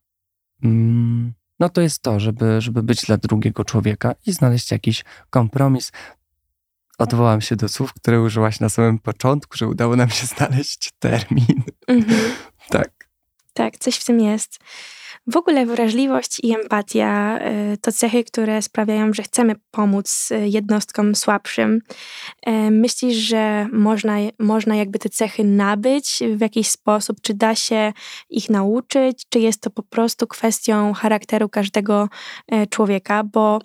mm, 0.64 1.34
no 1.60 1.70
to 1.70 1.82
jest 1.82 2.02
to, 2.02 2.20
żeby, 2.20 2.62
żeby 2.62 2.84
być 2.84 3.02
dla 3.02 3.18
drugiego 3.18 3.66
człowieka 3.66 4.16
i 4.26 4.34
znaleźć 4.34 4.72
jakiś 4.72 5.04
kompromis. 5.30 5.92
Odwołam 6.98 7.42
się 7.42 7.56
do 7.56 7.70
słów, 7.70 7.94
które 7.94 8.22
użyłaś 8.22 8.60
na 8.60 8.70
samym 8.70 9.00
początku, 9.00 9.58
że 9.58 9.68
udało 9.68 9.96
nam 9.96 10.10
się 10.10 10.26
znaleźć 10.26 10.92
termin. 11.00 11.64
Mhm. 11.88 12.32
tak. 12.70 13.10
Tak, 13.54 13.78
coś 13.78 13.96
w 13.96 14.06
tym 14.06 14.20
jest. 14.20 14.60
W 15.28 15.38
ogóle 15.38 15.66
wrażliwość 15.66 16.38
i 16.44 16.54
empatia 16.54 17.40
y, 17.74 17.78
to 17.78 17.92
cechy, 17.92 18.24
które 18.24 18.62
sprawiają, 18.62 19.14
że 19.14 19.24
chcemy 19.24 19.56
pomóc 19.72 20.32
y, 20.32 20.48
jednostkom 20.48 21.16
słabszym. 21.16 21.82
Y, 22.48 22.52
myślisz, 22.72 23.18
że 23.18 23.68
można, 23.72 24.16
można 24.40 24.76
jakby 24.76 25.00
te 25.00 25.10
cechy 25.10 25.44
nabyć 25.44 26.20
w 26.36 26.42
jakiś 26.42 26.70
sposób? 26.70 27.22
Czy 27.22 27.34
da 27.34 27.56
się 27.56 27.94
ich 28.30 28.50
nauczyć? 28.50 29.26
Czy 29.30 29.40
jest 29.40 29.62
to 29.62 29.70
po 29.70 29.84
prostu 29.84 30.28
kwestią 30.28 30.94
charakteru 30.94 31.50
każdego 31.50 32.10
człowieka? 32.70 33.24
Bo 33.24 33.60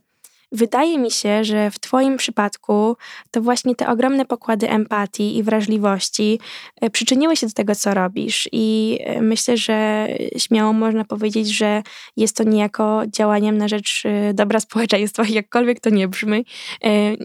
Wydaje 0.53 0.99
mi 0.99 1.11
się, 1.11 1.45
że 1.45 1.71
w 1.71 1.79
Twoim 1.79 2.17
przypadku 2.17 2.97
to 3.31 3.43
właśnie 3.43 3.75
te 3.75 3.88
ogromne 3.88 4.25
pokłady 4.25 4.71
empatii 4.71 5.37
i 5.37 5.43
wrażliwości 5.43 6.41
e, 6.81 6.91
przyczyniły 6.91 7.37
się 7.37 7.47
do 7.47 7.53
tego, 7.53 7.75
co 7.75 7.95
robisz. 7.95 8.49
I 8.53 8.99
e, 9.05 9.23
myślę, 9.23 9.57
że 9.57 10.09
śmiało 10.38 10.73
można 10.73 11.05
powiedzieć, 11.05 11.49
że 11.49 11.83
jest 12.17 12.37
to 12.37 12.45
niejako 12.45 13.03
działaniem 13.07 13.59
na 13.59 13.69
rzecz 13.69 14.03
e, 14.05 14.35
dobra 14.35 14.61
społeczeństwa, 14.61 15.23
jakkolwiek 15.41 15.81
to 15.81 15.91
nie 15.91 16.09
brzmi. 16.09 16.47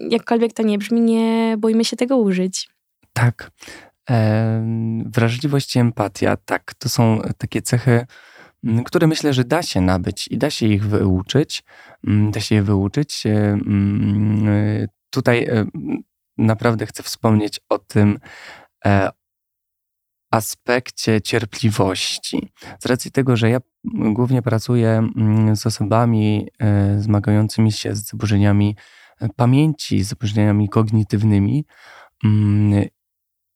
Jakkolwiek 0.10 0.54
to 0.54 0.64
nie 0.64 0.78
brzmi, 0.78 1.02
nie 1.02 1.56
bójmy 1.58 1.86
się 1.86 1.98
tego 1.98 2.18
użyć. 2.18 2.70
Tak. 3.14 3.52
wrażliwość 5.06 5.76
i 5.76 5.80
empatia, 5.80 6.38
tak, 6.46 6.74
to 6.74 6.90
są 6.90 7.22
takie 7.38 7.62
cechy 7.62 8.06
które 8.86 9.08
myślę, 9.08 9.34
że 9.34 9.44
da 9.44 9.64
się 9.64 9.82
nabyć 9.82 10.28
i 10.28 10.38
da 10.38 10.50
się 10.50 10.66
ich 10.66 10.86
wyuczyć. 10.86 11.64
Mm, 12.08 12.32
da 12.32 12.40
się 12.40 12.56
je 12.56 12.64
wyuczyć. 12.64 13.26
E, 13.26 13.30
mm, 13.30 14.48
e, 14.48 14.88
tutaj 15.10 15.44
e, 15.44 15.66
naprawdę 16.38 16.86
chcę 16.86 17.04
wspomnieć 17.04 17.60
o 17.70 17.80
tym 17.80 18.20
aspekcie 20.32 21.22
cierpliwości. 21.22 22.52
Z 22.80 22.86
racji 22.86 23.12
tego, 23.12 23.38
że 23.38 23.50
ja 23.50 23.60
głównie 24.14 24.42
pracuję 24.42 25.10
z 25.54 25.66
osobami 25.66 26.48
zmagającymi 26.98 27.72
się 27.72 27.96
z 27.96 28.10
zaburzeniami 28.10 28.76
pamięci, 29.36 30.04
z 30.04 30.08
zaburzeniami 30.08 30.70
kognitywnymi, 30.70 31.66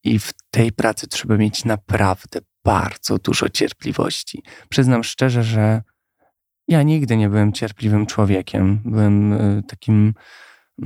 i 0.04 0.20
w 0.20 0.34
tej 0.52 0.72
pracy 0.72 1.08
trzeba 1.08 1.38
mieć 1.38 1.66
naprawdę 1.66 2.40
bardzo 2.66 3.18
dużo 3.18 3.50
cierpliwości. 3.50 4.44
Przyznam 4.70 5.04
szczerze, 5.04 5.44
że 5.44 5.82
ja 6.68 6.84
nigdy 6.84 7.18
nie 7.18 7.30
byłem 7.30 7.54
cierpliwym 7.54 8.06
człowiekiem. 8.06 8.82
Byłem 8.86 9.34
y, 9.34 9.64
takim 9.68 10.14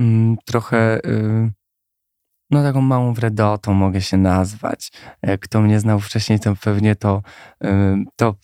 trochę, 0.44 1.04
y, 1.06 1.52
no 2.50 2.62
taką 2.62 2.80
małą 2.80 3.14
wredotą 3.14 3.74
mogę 3.74 4.00
się 4.00 4.16
nazwać. 4.16 4.92
Kto 5.40 5.60
mnie 5.60 5.80
znał 5.80 6.00
wcześniej, 6.00 6.40
to 6.40 6.56
pewnie 6.56 6.96
to, 6.96 7.22
to 8.16 8.34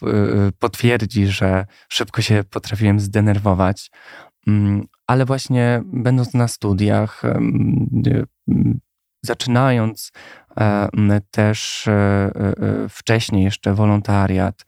potwierdzi, 0.59 1.27
że 1.27 1.67
szybko 1.89 2.23
się 2.23 2.45
potrafiłem 2.51 3.01
zdenerwować. 3.01 3.91
Mm, 4.47 4.87
ale 5.07 5.25
właśnie 5.25 5.83
będąc 5.85 6.35
na 6.35 6.49
studiach, 6.49 7.23
zaczynając 9.27 10.13
e, 10.61 10.89
też 11.31 11.89
e, 11.89 11.93
e, 11.93 12.55
wcześniej 12.89 13.45
jeszcze 13.45 13.75
wolontariat, 13.75 14.65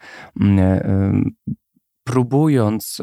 próbując 2.04 3.02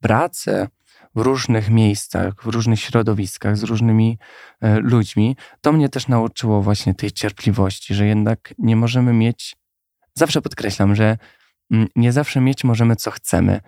pracę 0.00 0.68
w 1.14 1.20
różnych 1.20 1.70
miejscach, 1.70 2.34
w 2.42 2.46
różnych 2.46 2.80
środowiskach, 2.80 3.56
z 3.56 3.62
różnymi 3.62 4.18
ludźmi, 4.62 5.36
to 5.60 5.72
mnie 5.72 5.88
też 5.88 6.08
nauczyło 6.08 6.62
właśnie 6.62 6.94
tej 6.94 7.12
cierpliwości, 7.12 7.94
że 7.94 8.06
jednak 8.06 8.54
nie 8.58 8.76
możemy 8.76 9.12
mieć, 9.12 9.56
zawsze 10.14 10.42
podkreślam, 10.42 10.94
że 10.94 11.18
nie 11.96 12.12
zawsze 12.12 12.40
mieć 12.40 12.64
możemy 12.64 12.96
co 12.96 13.10
chcemy. 13.10 13.60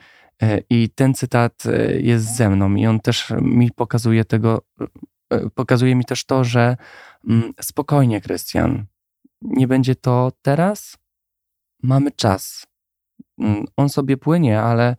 I 0.70 0.90
ten 0.94 1.14
cytat 1.14 1.64
jest 1.98 2.36
ze 2.36 2.50
mną, 2.50 2.74
i 2.74 2.86
on 2.86 3.00
też 3.00 3.32
mi 3.40 3.70
pokazuje 3.70 4.24
tego, 4.24 4.62
E, 4.80 4.86
pokazuje 5.54 5.94
mi 5.94 6.04
też 6.04 6.24
to, 6.24 6.44
że 6.44 6.76
mm, 7.28 7.52
spokojnie, 7.60 8.20
Krystian, 8.20 8.86
nie 9.42 9.68
będzie 9.68 9.94
to 9.94 10.32
teraz. 10.42 10.96
Mamy 11.82 12.12
czas. 12.12 12.66
Mm, 13.38 13.64
on 13.76 13.88
sobie 13.88 14.16
płynie, 14.16 14.60
ale 14.60 14.96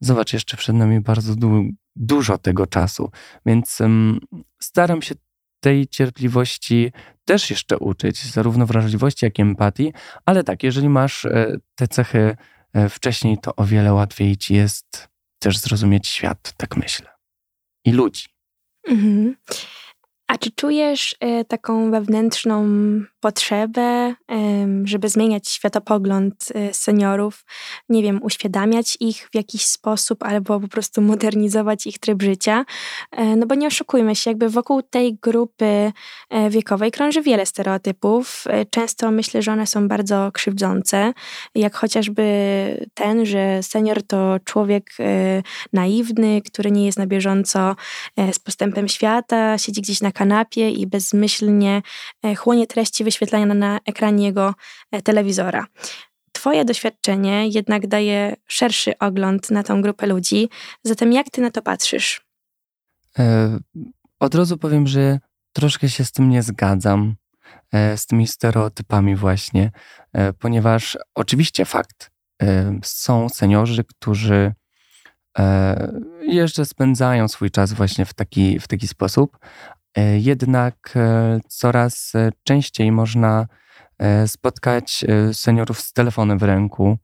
zobacz, 0.00 0.32
jeszcze 0.32 0.56
przed 0.56 0.76
nami 0.76 1.00
bardzo 1.00 1.34
du 1.34 1.64
dużo 1.96 2.38
tego 2.38 2.66
czasu, 2.66 3.10
więc 3.46 3.80
um, 3.80 4.20
staram 4.62 5.02
się 5.02 5.14
tej 5.60 5.88
cierpliwości 5.88 6.92
też 7.24 7.50
jeszcze 7.50 7.78
uczyć, 7.78 8.24
zarówno 8.24 8.66
wrażliwości, 8.66 9.24
jak 9.24 9.38
i 9.38 9.42
empatii, 9.42 9.92
ale 10.24 10.44
tak, 10.44 10.62
jeżeli 10.62 10.88
masz 10.88 11.24
e, 11.24 11.56
te 11.74 11.88
cechy 11.88 12.36
e, 12.72 12.88
wcześniej, 12.88 13.38
to 13.38 13.56
o 13.56 13.64
wiele 13.64 13.92
łatwiej 13.92 14.36
ci 14.36 14.54
jest 14.54 15.08
też 15.38 15.58
zrozumieć 15.58 16.08
świat, 16.08 16.52
tak 16.56 16.76
myślę. 16.76 17.10
I 17.84 17.92
ludzi. 17.92 18.33
Mhm. 18.88 19.36
A 20.26 20.38
czy 20.38 20.50
czujesz 20.50 21.12
y, 21.12 21.44
taką 21.44 21.90
wewnętrzną 21.90 22.68
potrzebę, 23.24 24.14
żeby 24.84 25.08
zmieniać 25.08 25.48
światopogląd 25.48 26.48
y, 26.70 26.74
seniorów, 26.74 27.44
nie 27.88 28.02
wiem, 28.02 28.20
uświadamiać 28.22 28.96
ich 29.00 29.28
w 29.32 29.34
jakiś 29.34 29.64
sposób 29.64 30.22
albo 30.22 30.60
po 30.60 30.68
prostu 30.68 31.02
modernizować 31.02 31.86
ich 31.86 31.98
tryb 31.98 32.22
życia. 32.22 32.64
E, 33.10 33.36
no 33.36 33.46
bo 33.46 33.54
nie 33.54 33.66
oszukujmy 33.66 34.16
się, 34.16 34.30
jakby 34.30 34.48
wokół 34.48 34.82
tej 34.82 35.14
grupy 35.14 35.92
e, 36.30 36.50
wiekowej 36.50 36.90
krąży 36.90 37.22
wiele 37.22 37.46
stereotypów. 37.46 38.44
E, 38.46 38.66
często 38.66 39.10
myślę, 39.10 39.42
że 39.42 39.52
one 39.52 39.66
są 39.66 39.88
bardzo 39.88 40.30
krzywdzące, 40.32 41.12
jak 41.54 41.74
chociażby 41.76 42.24
ten, 42.94 43.26
że 43.26 43.62
senior 43.62 44.02
to 44.02 44.36
człowiek 44.44 44.90
naiwny, 45.72 46.42
który 46.42 46.70
nie 46.70 46.86
jest 46.86 46.98
na 46.98 47.06
bieżąco 47.06 47.76
z 48.32 48.38
postępem 48.38 48.88
świata, 48.88 49.58
siedzi 49.58 49.82
gdzieś 49.82 50.00
na 50.00 50.12
kanapie 50.12 50.70
i 50.70 50.86
bezmyślnie 50.86 51.82
chłonie 52.36 52.66
treści 52.66 53.04
wyświetlania 53.14 53.54
na 53.54 53.80
ekranie 53.86 54.24
jego 54.24 54.54
e, 54.90 55.02
telewizora. 55.02 55.66
Twoje 56.32 56.64
doświadczenie 56.64 57.48
jednak 57.48 57.86
daje 57.86 58.36
szerszy 58.46 58.98
ogląd 58.98 59.50
na 59.50 59.62
tą 59.62 59.82
grupę 59.82 60.06
ludzi, 60.06 60.48
zatem 60.82 61.12
jak 61.12 61.30
ty 61.30 61.40
na 61.40 61.50
to 61.50 61.62
patrzysz? 61.62 62.26
E, 63.18 63.58
od 64.20 64.34
razu 64.34 64.58
powiem, 64.58 64.86
że 64.86 65.18
troszkę 65.52 65.88
się 65.88 66.04
z 66.04 66.12
tym 66.12 66.28
nie 66.28 66.42
zgadzam, 66.42 67.14
e, 67.72 67.96
z 67.96 68.06
tymi 68.06 68.26
stereotypami 68.26 69.16
właśnie, 69.16 69.70
ponieważ 70.38 70.98
oczywiście 71.14 71.64
fakt, 71.64 72.10
są 72.82 73.28
seniorzy, 73.28 73.84
którzy 73.84 74.54
jeszcze 76.22 76.64
spędzają 76.64 77.28
swój 77.28 77.50
czas 77.50 77.72
właśnie 77.72 78.04
w 78.04 78.14
taki, 78.14 78.60
w 78.60 78.68
taki 78.68 78.88
sposób, 78.88 79.38
E, 79.38 79.73
jednak 80.18 80.92
e, 80.96 81.40
coraz 81.48 82.14
e, 82.14 82.30
częściej 82.44 82.92
można 82.92 83.46
spotkać 84.26 85.04
seniorów 85.32 85.80
z 85.80 85.92
telefonem 85.92 86.38
w 86.38 86.42
ręku, 86.42 86.98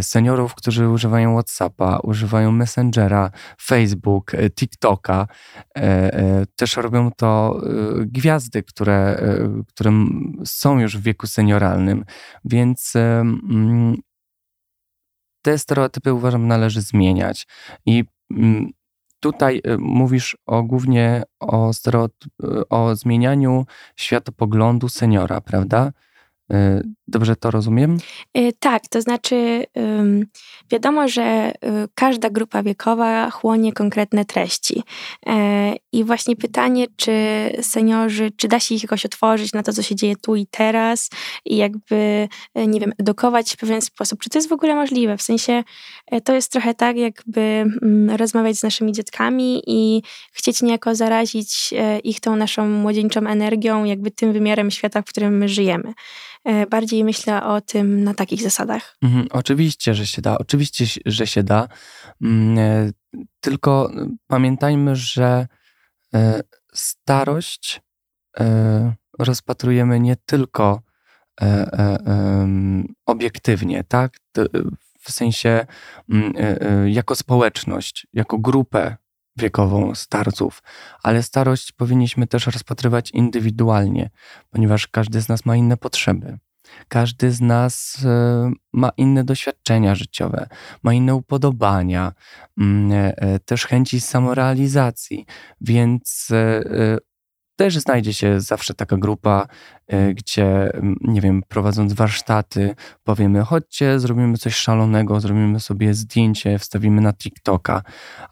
seniorów, 0.00 0.54
którzy 0.54 0.88
używają 0.88 1.34
WhatsAppa, 1.34 1.98
używają 2.02 2.52
Messengera, 2.52 3.30
Facebook, 3.62 4.32
TikToka. 4.54 5.26
Też 6.56 6.76
robią 6.76 7.10
to 7.16 7.60
gwiazdy, 8.00 8.62
które, 8.62 9.20
które 9.68 9.92
są 10.44 10.78
już 10.78 10.98
w 10.98 11.02
wieku 11.02 11.26
senioralnym, 11.26 12.04
więc 12.44 12.92
mm, 12.96 13.96
te 15.42 15.58
stereotypy 15.58 16.12
uważam 16.12 16.46
należy 16.46 16.80
zmieniać. 16.80 17.46
I 17.86 18.04
mm, 18.30 18.70
Tutaj 19.26 19.60
y, 19.66 19.78
mówisz 19.78 20.36
o, 20.46 20.62
głównie 20.62 21.22
o, 21.40 21.70
y, 22.44 22.68
o 22.68 22.96
zmienianiu 22.96 23.66
światopoglądu 23.96 24.88
seniora, 24.88 25.40
prawda? 25.40 25.92
Y, 26.52 26.82
dobrze 27.08 27.36
to 27.36 27.50
rozumiem? 27.50 27.98
Y, 28.38 28.52
tak, 28.60 28.88
to 28.88 29.02
znaczy 29.02 29.64
wiadomo, 30.70 31.08
że 31.08 31.52
y, 31.52 31.88
każda 31.94 32.30
grupa 32.30 32.62
wiekowa 32.62 33.30
chłonie 33.30 33.72
konkretne 33.72 34.24
treści. 34.24 34.82
E, 35.26 35.74
I 35.92 36.04
właśnie 36.04 36.36
pytanie, 36.36 36.86
czy 36.96 37.12
seniorzy, 37.62 38.30
czy 38.36 38.48
da 38.48 38.60
się 38.60 38.74
ich 38.74 38.82
jakoś 38.82 39.06
otworzyć 39.06 39.52
na 39.52 39.62
to, 39.62 39.72
co 39.72 39.82
się 39.82 39.94
dzieje 39.94 40.16
tu 40.16 40.36
i 40.36 40.46
teraz 40.46 41.10
i 41.44 41.56
jakby, 41.56 42.28
e, 42.54 42.66
nie 42.66 42.80
wiem, 42.80 42.92
edukować 42.98 43.52
w 43.52 43.56
pewien 43.56 43.82
sposób. 43.82 44.20
Czy 44.20 44.30
to 44.30 44.38
jest 44.38 44.48
w 44.48 44.52
ogóle 44.52 44.74
możliwe? 44.74 45.16
W 45.16 45.22
sensie 45.22 45.64
e, 46.06 46.20
to 46.20 46.34
jest 46.34 46.52
trochę 46.52 46.74
tak, 46.74 46.96
jakby 46.96 47.40
mm, 47.40 48.16
rozmawiać 48.16 48.56
z 48.56 48.62
naszymi 48.62 48.92
dzieckami 48.92 49.62
i 49.66 50.02
chcieć 50.32 50.62
niejako 50.62 50.94
zarazić 50.94 51.74
ich 52.04 52.20
tą 52.20 52.36
naszą 52.36 52.68
młodzieńczą 52.68 53.20
energią, 53.20 53.84
jakby 53.84 54.10
tym 54.10 54.32
wymiarem 54.32 54.70
świata, 54.70 55.02
w 55.02 55.04
którym 55.04 55.38
my 55.38 55.48
żyjemy. 55.48 55.92
E, 56.46 56.66
bardziej 56.66 57.04
myślę 57.04 57.42
o 57.42 57.60
tym 57.60 58.04
na 58.04 58.14
takich 58.14 58.42
zasadach. 58.42 58.96
Mhm, 59.02 59.26
oczywiście, 59.30 59.94
że 59.94 60.06
się 60.06 60.22
da. 60.22 60.38
Oczywiście, 60.38 60.84
że 61.06 61.26
się 61.26 61.42
da. 61.42 61.68
Mm, 62.22 62.58
e, 62.58 62.90
tylko 63.40 63.90
pamiętajmy, 64.26 64.96
że 64.96 65.46
e, 66.14 66.40
starość 66.74 67.80
rozpatrujemy 69.18 70.00
nie 70.00 70.16
tylko 70.26 70.80
obiektywnie, 73.06 73.84
tak? 73.84 74.16
W 75.00 75.12
sensie 75.12 75.66
mm, 76.10 76.32
jako 76.88 77.14
społeczność, 77.14 78.06
jako 78.12 78.38
grupę 78.38 78.96
wiekową 79.36 79.94
starców, 79.94 80.62
ale 81.02 81.22
starość 81.22 81.72
powinniśmy 81.72 82.26
też 82.26 82.46
rozpatrywać 82.46 83.10
indywidualnie, 83.10 84.10
ponieważ 84.50 84.88
każdy 84.88 85.20
z 85.20 85.28
nas 85.28 85.44
ma 85.46 85.56
inne 85.56 85.76
potrzeby. 85.76 86.38
Każdy 86.88 87.30
z 87.30 87.40
nas 87.40 87.98
e, 88.04 88.52
ma 88.72 88.90
inne 88.96 89.24
doświadczenia 89.24 89.94
życiowe, 89.94 90.48
ma 90.82 90.94
inne 90.94 91.14
upodobania, 91.14 92.12
mm, 92.58 92.92
e, 92.92 93.16
e, 93.16 93.38
też 93.38 93.66
chęci 93.66 94.00
samorealizacji, 94.00 95.26
więc 95.60 96.28
też 97.56 97.78
znajdzie 97.78 98.12
się 98.12 98.40
zawsze 98.40 98.74
taka 98.74 98.96
grupa, 98.96 99.48
y, 99.92 100.14
gdzie, 100.14 100.70
nie 101.00 101.20
wiem, 101.20 101.42
prowadząc 101.48 101.92
warsztaty, 101.92 102.74
powiemy: 103.04 103.42
chodźcie, 103.42 104.00
zrobimy 104.00 104.38
coś 104.38 104.54
szalonego, 104.54 105.20
zrobimy 105.20 105.60
sobie 105.60 105.94
zdjęcie, 105.94 106.58
wstawimy 106.58 107.00
na 107.00 107.12
TikToka. 107.12 107.82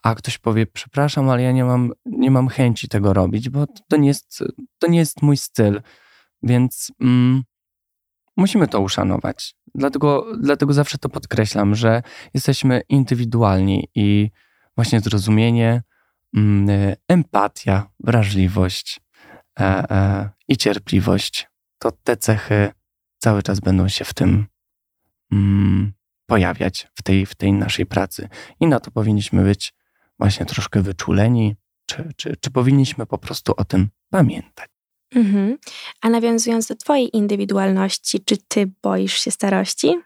A 0.02 0.14
ktoś 0.14 0.38
powie: 0.38 0.66
przepraszam, 0.66 1.30
ale 1.30 1.42
ja 1.42 1.52
nie 1.52 1.64
mam, 1.64 1.92
nie 2.06 2.30
mam 2.30 2.48
chęci 2.48 2.88
tego 2.88 3.12
robić, 3.12 3.50
bo 3.50 3.66
to 3.88 3.96
nie 3.96 4.08
jest, 4.08 4.44
to 4.78 4.86
nie 4.86 4.98
jest 4.98 5.22
mój 5.22 5.36
styl. 5.36 5.82
Więc 6.42 6.92
mm, 7.00 7.42
musimy 8.36 8.68
to 8.68 8.80
uszanować. 8.80 9.54
Dlatego, 9.74 10.26
dlatego 10.40 10.72
zawsze 10.72 10.98
to 10.98 11.08
podkreślam, 11.08 11.74
że 11.74 12.02
jesteśmy 12.34 12.82
indywidualni 12.88 13.88
i 13.94 14.30
właśnie 14.76 15.00
zrozumienie, 15.00 15.82
mm, 16.36 16.68
y, 16.70 16.96
empatia, 17.08 17.86
wrażliwość 18.00 19.00
E, 19.00 19.00
e, 19.00 19.03
i 20.48 20.56
cierpliwość, 20.56 21.48
to 21.78 21.92
te 21.92 22.16
cechy 22.16 22.72
cały 23.18 23.42
czas 23.42 23.60
będą 23.60 23.88
się 23.88 24.04
w 24.04 24.14
tym 24.14 24.46
mm, 25.32 25.92
pojawiać, 26.26 26.88
w 26.94 27.02
tej, 27.02 27.26
w 27.26 27.34
tej 27.34 27.52
naszej 27.52 27.86
pracy. 27.86 28.28
I 28.60 28.66
na 28.66 28.80
to 28.80 28.90
powinniśmy 28.90 29.44
być 29.44 29.74
właśnie 30.18 30.46
troszkę 30.46 30.82
wyczuleni, 30.82 31.56
czy, 31.86 32.12
czy, 32.16 32.36
czy 32.40 32.50
powinniśmy 32.50 33.06
po 33.06 33.18
prostu 33.18 33.54
o 33.56 33.64
tym 33.64 33.88
pamiętać. 34.10 34.70
Mhm. 35.14 35.58
A 36.00 36.10
nawiązując 36.10 36.66
do 36.66 36.74
Twojej 36.74 37.16
indywidualności, 37.16 38.24
czy 38.24 38.36
Ty 38.48 38.72
boisz 38.82 39.20
się 39.20 39.30
starości? 39.30 40.00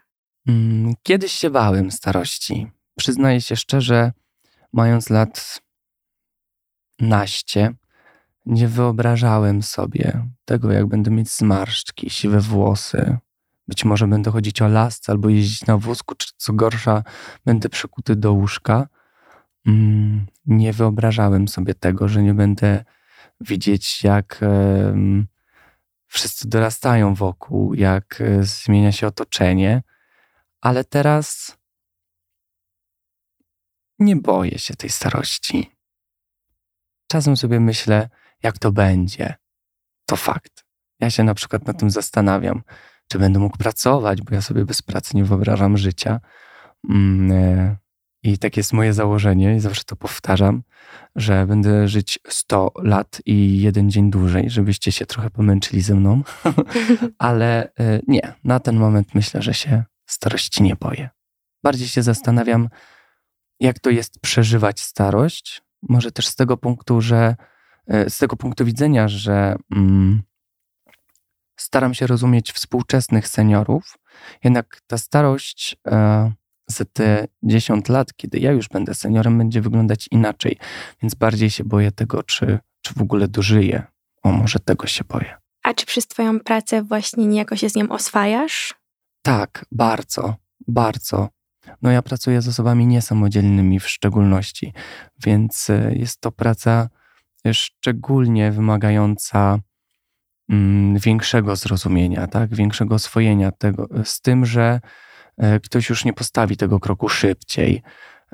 Mm, 0.47 0.93
kiedyś 1.03 1.31
się 1.31 1.49
bałem 1.49 1.91
starości. 1.91 2.67
Przyznaję 2.97 3.41
się 3.41 3.55
szczerze, 3.55 4.11
mając 4.73 5.09
lat 5.09 5.61
naście, 6.99 7.73
nie 8.49 8.67
wyobrażałem 8.67 9.63
sobie 9.63 10.27
tego, 10.45 10.71
jak 10.71 10.85
będę 10.85 11.11
mieć 11.11 11.29
zmarszczki, 11.29 12.09
siwe 12.09 12.39
włosy. 12.39 13.17
Być 13.67 13.85
może 13.85 14.07
będę 14.07 14.31
chodzić 14.31 14.61
o 14.61 14.67
lasce 14.67 15.11
albo 15.11 15.29
jeździć 15.29 15.65
na 15.65 15.77
wózku, 15.77 16.15
czy 16.15 16.27
co 16.37 16.53
gorsza, 16.53 17.03
będę 17.45 17.69
przykuty 17.69 18.15
do 18.15 18.33
łóżka. 18.33 18.87
Mm, 19.67 20.25
nie 20.45 20.73
wyobrażałem 20.73 21.47
sobie 21.47 21.73
tego, 21.73 22.07
że 22.07 22.23
nie 22.23 22.33
będę 22.33 22.85
widzieć, 23.41 24.03
jak 24.03 24.41
wszyscy 26.07 26.49
dorastają 26.49 27.13
wokół, 27.13 27.73
jak 27.73 28.21
e, 28.21 28.43
zmienia 28.43 28.91
się 28.91 29.07
otoczenie, 29.07 29.83
ale 30.61 30.83
teraz 30.83 31.57
nie 33.99 34.15
boję 34.15 34.59
się 34.59 34.75
tej 34.75 34.89
starości. 34.89 35.71
Czasem 37.07 37.37
sobie 37.37 37.59
myślę, 37.59 38.09
jak 38.43 38.57
to 38.57 38.71
będzie. 38.71 39.35
To 40.05 40.15
fakt. 40.15 40.65
Ja 40.99 41.09
się 41.09 41.23
na 41.23 41.33
przykład 41.33 41.67
na 41.67 41.73
tym 41.73 41.89
zastanawiam, 41.89 42.61
czy 43.07 43.19
będę 43.19 43.39
mógł 43.39 43.57
pracować, 43.57 44.21
bo 44.21 44.35
ja 44.35 44.41
sobie 44.41 44.65
bez 44.65 44.81
pracy 44.81 45.17
nie 45.17 45.23
wyobrażam 45.23 45.77
życia. 45.77 46.19
Mm, 46.89 47.31
e, 47.31 47.77
I 48.23 48.37
tak 48.37 48.57
jest 48.57 48.73
moje 48.73 48.93
założenie, 48.93 49.55
i 49.55 49.59
zawsze 49.59 49.83
to 49.83 49.95
powtarzam, 49.95 50.63
że 51.15 51.47
będę 51.47 51.87
żyć 51.87 52.19
100 52.27 52.71
lat 52.83 53.21
i 53.25 53.61
jeden 53.61 53.89
dzień 53.89 54.11
dłużej, 54.11 54.49
żebyście 54.49 54.91
się 54.91 55.05
trochę 55.05 55.29
pomęczyli 55.29 55.81
ze 55.81 55.95
mną. 55.95 56.23
Ale 57.17 57.73
e, 57.79 57.99
nie, 58.07 58.33
na 58.43 58.59
ten 58.59 58.75
moment 58.75 59.15
myślę, 59.15 59.41
że 59.41 59.53
się 59.53 59.83
starości 60.05 60.63
nie 60.63 60.75
boję. 60.75 61.09
Bardziej 61.63 61.87
się 61.87 62.03
zastanawiam, 62.03 62.69
jak 63.59 63.79
to 63.79 63.89
jest 63.89 64.19
przeżywać 64.19 64.79
starość. 64.79 65.61
Może 65.89 66.11
też 66.11 66.27
z 66.27 66.35
tego 66.35 66.57
punktu, 66.57 67.01
że 67.01 67.35
z 67.89 68.17
tego 68.17 68.35
punktu 68.35 68.65
widzenia, 68.65 69.07
że 69.07 69.55
mm, 69.75 70.21
staram 71.59 71.93
się 71.93 72.07
rozumieć 72.07 72.51
współczesnych 72.51 73.27
seniorów, 73.27 73.97
jednak 74.43 74.81
ta 74.87 74.97
starość 74.97 75.77
e, 75.87 76.31
za 76.67 76.85
te 76.93 77.27
10 77.43 77.89
lat, 77.89 78.13
kiedy 78.13 78.39
ja 78.39 78.51
już 78.51 78.67
będę 78.67 78.93
seniorem, 78.95 79.37
będzie 79.37 79.61
wyglądać 79.61 80.07
inaczej. 80.11 80.57
Więc 81.01 81.15
bardziej 81.15 81.49
się 81.49 81.63
boję 81.63 81.91
tego, 81.91 82.23
czy, 82.23 82.59
czy 82.81 82.93
w 82.93 83.01
ogóle 83.01 83.27
dożyję. 83.27 83.83
O, 84.23 84.31
może 84.31 84.59
tego 84.59 84.87
się 84.87 85.03
boję. 85.03 85.37
A 85.63 85.73
czy 85.73 85.85
przez 85.85 86.07
Twoją 86.07 86.39
pracę 86.39 86.83
właśnie 86.83 87.25
niejako 87.25 87.55
się 87.55 87.69
z 87.69 87.75
nią 87.75 87.89
oswajasz? 87.89 88.73
Tak, 89.21 89.65
bardzo, 89.71 90.35
bardzo. 90.67 91.29
No 91.81 91.91
ja 91.91 92.01
pracuję 92.01 92.41
z 92.41 92.47
osobami 92.47 92.87
niesamodzielnymi 92.87 93.79
w 93.79 93.87
szczególności, 93.87 94.73
więc 95.25 95.69
e, 95.69 95.93
jest 95.95 96.21
to 96.21 96.31
praca 96.31 96.89
szczególnie 97.53 98.51
wymagająca 98.51 99.59
mm, 100.49 100.97
większego 100.97 101.55
zrozumienia, 101.55 102.27
tak? 102.27 102.55
większego 102.55 102.95
oswojenia 102.95 103.51
tego, 103.51 103.87
z 104.03 104.21
tym, 104.21 104.45
że 104.45 104.81
e, 105.37 105.59
ktoś 105.59 105.89
już 105.89 106.05
nie 106.05 106.13
postawi 106.13 106.57
tego 106.57 106.79
kroku 106.79 107.09
szybciej, 107.09 107.81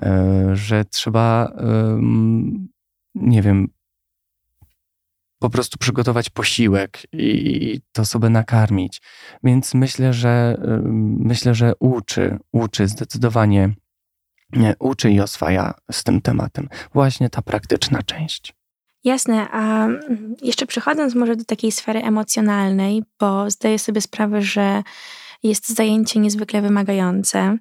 e, 0.01 0.49
że 0.53 0.85
trzeba, 0.85 1.53
nie 3.15 3.41
wiem, 3.41 3.67
po 5.39 5.49
prostu 5.49 5.77
przygotować 5.77 6.29
posiłek 6.29 7.01
i 7.13 7.81
to 7.91 8.01
osobę 8.01 8.29
nakarmić. 8.29 9.01
Więc 9.43 9.73
myślę, 9.73 10.13
że 10.13 10.57
myślę, 11.19 11.55
że 11.55 11.73
uczy, 11.79 12.39
uczy 12.51 12.87
zdecydowanie 12.87 13.73
uczy 14.79 15.11
i 15.11 15.19
oswaja 15.19 15.73
z 15.91 16.03
tym 16.03 16.21
tematem. 16.21 16.69
Właśnie 16.93 17.29
ta 17.29 17.41
praktyczna 17.41 18.03
część. 18.03 18.53
Jasne, 19.05 19.47
a 19.51 19.87
jeszcze 20.41 20.65
przechodząc 20.65 21.15
może 21.15 21.35
do 21.35 21.45
takiej 21.45 21.71
sfery 21.71 22.03
emocjonalnej, 22.03 23.03
bo 23.19 23.49
zdaję 23.49 23.79
sobie 23.79 24.01
sprawę, 24.01 24.41
że 24.41 24.83
jest 25.43 25.69
zajęcie 25.69 26.19
niezwykle 26.19 26.61
wymagające. 26.61 27.57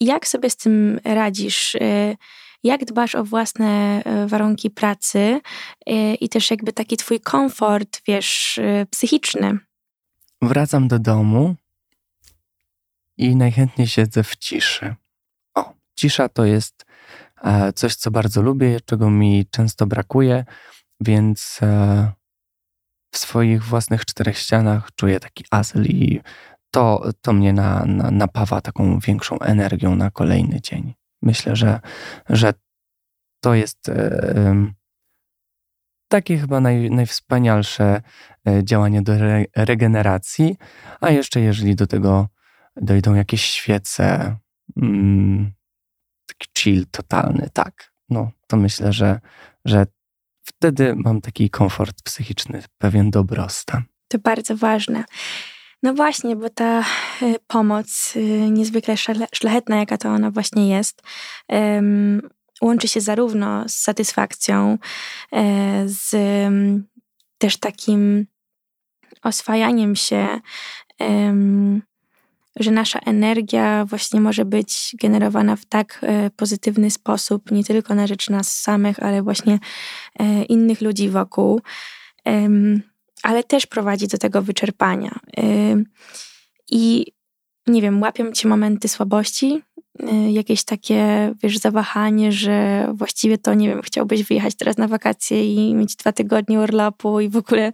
Jak 0.00 0.28
sobie 0.28 0.50
z 0.50 0.56
tym 0.56 1.00
radzisz? 1.04 1.74
Y, 1.74 2.16
jak 2.62 2.84
dbasz 2.84 3.14
o 3.14 3.24
własne 3.24 4.02
e, 4.04 4.26
warunki 4.26 4.70
pracy 4.70 5.40
e, 5.86 6.14
i 6.14 6.28
też 6.28 6.50
jakby 6.50 6.72
taki 6.72 6.96
twój 6.96 7.20
komfort, 7.20 8.02
wiesz, 8.06 8.60
psychiczny. 8.90 9.58
Wracam 10.42 10.88
do 10.88 10.98
domu 10.98 11.54
i 13.16 13.36
najchętniej 13.36 13.86
siedzę 13.86 14.22
w 14.22 14.36
ciszy. 14.36 14.94
O, 15.54 15.72
cisza 15.94 16.28
to 16.28 16.44
jest 16.44 16.85
coś, 17.74 17.94
co 17.94 18.10
bardzo 18.10 18.42
lubię, 18.42 18.80
czego 18.84 19.10
mi 19.10 19.46
często 19.50 19.86
brakuje, 19.86 20.44
więc 21.00 21.60
w 23.12 23.18
swoich 23.18 23.64
własnych 23.64 24.04
czterech 24.04 24.38
ścianach 24.38 24.88
czuję 24.94 25.20
taki 25.20 25.44
azyl 25.50 25.84
i 25.86 26.20
to, 26.70 27.10
to 27.20 27.32
mnie 27.32 27.52
na, 27.52 27.84
na, 27.86 28.10
napawa 28.10 28.60
taką 28.60 28.98
większą 28.98 29.38
energią 29.38 29.96
na 29.96 30.10
kolejny 30.10 30.60
dzień. 30.60 30.94
Myślę, 31.22 31.56
że, 31.56 31.80
że 32.28 32.54
to 33.40 33.54
jest 33.54 33.88
e, 33.88 34.72
takie 36.08 36.38
chyba 36.38 36.60
naj, 36.60 36.90
najwspanialsze 36.90 38.02
e, 38.48 38.64
działanie 38.64 39.02
do 39.02 39.14
re, 39.14 39.44
regeneracji. 39.56 40.56
A 41.00 41.10
jeszcze 41.10 41.40
jeżeli 41.40 41.76
do 41.76 41.86
tego 41.86 42.28
dojdą 42.76 43.14
jakieś 43.14 43.44
świece, 43.44 44.36
mm, 44.76 45.52
chill 46.58 46.86
totalny, 46.90 47.48
tak, 47.52 47.92
no 48.08 48.30
to 48.46 48.56
myślę, 48.56 48.92
że, 48.92 49.20
że 49.64 49.86
wtedy 50.46 50.94
mam 50.96 51.20
taki 51.20 51.50
komfort 51.50 52.02
psychiczny, 52.02 52.62
pewien 52.78 53.10
dobrostan. 53.10 53.82
To 54.08 54.18
bardzo 54.18 54.56
ważne. 54.56 55.04
No 55.82 55.94
właśnie, 55.94 56.36
bo 56.36 56.50
ta 56.50 56.80
e, 56.80 56.84
pomoc 57.46 58.14
e, 58.16 58.20
niezwykle 58.50 58.96
szlachetna, 59.34 59.76
jaka 59.76 59.98
to 59.98 60.08
ona 60.08 60.30
właśnie 60.30 60.68
jest, 60.68 61.02
łączy 62.62 62.88
się 62.88 63.00
zarówno 63.00 63.68
z 63.68 63.74
satysfakcją, 63.74 64.78
e, 65.32 65.82
z 65.88 66.14
też 67.38 67.56
takim 67.56 68.26
oswajaniem 69.22 69.96
się, 69.96 70.40
że 72.56 72.70
nasza 72.70 72.98
energia 72.98 73.84
właśnie 73.84 74.20
może 74.20 74.44
być 74.44 74.96
generowana 75.02 75.56
w 75.56 75.64
tak 75.64 76.04
pozytywny 76.36 76.90
sposób, 76.90 77.50
nie 77.50 77.64
tylko 77.64 77.94
na 77.94 78.06
rzecz 78.06 78.30
nas 78.30 78.60
samych, 78.60 79.02
ale 79.02 79.22
właśnie 79.22 79.58
innych 80.48 80.80
ludzi 80.80 81.08
wokół 81.08 81.60
ale 83.22 83.44
też 83.44 83.66
prowadzi 83.66 84.08
do 84.08 84.18
tego 84.18 84.42
wyczerpania. 84.42 85.18
I 86.70 87.06
nie 87.66 87.82
wiem, 87.82 88.02
łapią 88.02 88.32
cię 88.32 88.48
momenty 88.48 88.88
słabości, 88.88 89.62
jakieś 90.30 90.64
takie, 90.64 91.32
wiesz, 91.42 91.58
zawahanie, 91.58 92.32
że 92.32 92.86
właściwie 92.94 93.38
to, 93.38 93.54
nie 93.54 93.68
wiem, 93.68 93.82
chciałbyś 93.82 94.24
wyjechać 94.24 94.54
teraz 94.54 94.76
na 94.76 94.88
wakacje 94.88 95.54
i 95.54 95.74
mieć 95.74 95.96
dwa 95.96 96.12
tygodnie 96.12 96.60
urlopu 96.60 97.20
i 97.20 97.28
w 97.28 97.36
ogóle 97.36 97.72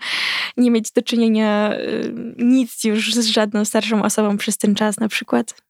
nie 0.56 0.70
mieć 0.70 0.92
do 0.92 1.02
czynienia 1.02 1.72
y, 1.74 2.34
nic 2.38 2.84
już 2.84 3.14
z 3.14 3.26
żadną 3.26 3.64
starszą 3.64 4.02
osobą 4.02 4.36
przez 4.36 4.58
ten 4.58 4.74
czas 4.74 5.00
na 5.00 5.08
przykład? 5.08 5.62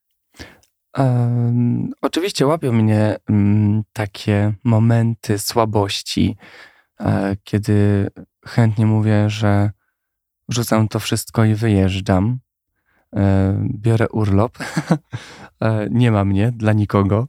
Um, 0.98 1.92
oczywiście 2.02 2.46
łapią 2.46 2.72
mnie 2.72 3.16
um, 3.28 3.82
takie 3.92 4.54
momenty 4.64 5.38
słabości, 5.38 6.36
um, 7.00 7.36
kiedy 7.44 8.08
chętnie 8.46 8.86
mówię, 8.86 9.30
że 9.30 9.70
rzucam 10.48 10.88
to 10.88 11.00
wszystko 11.00 11.44
i 11.44 11.54
wyjeżdżam. 11.54 12.38
E, 13.16 13.56
biorę 13.74 14.08
urlop. 14.08 14.58
E, 15.62 15.88
nie 15.90 16.10
ma 16.10 16.24
mnie 16.24 16.52
dla 16.56 16.72
nikogo. 16.72 17.28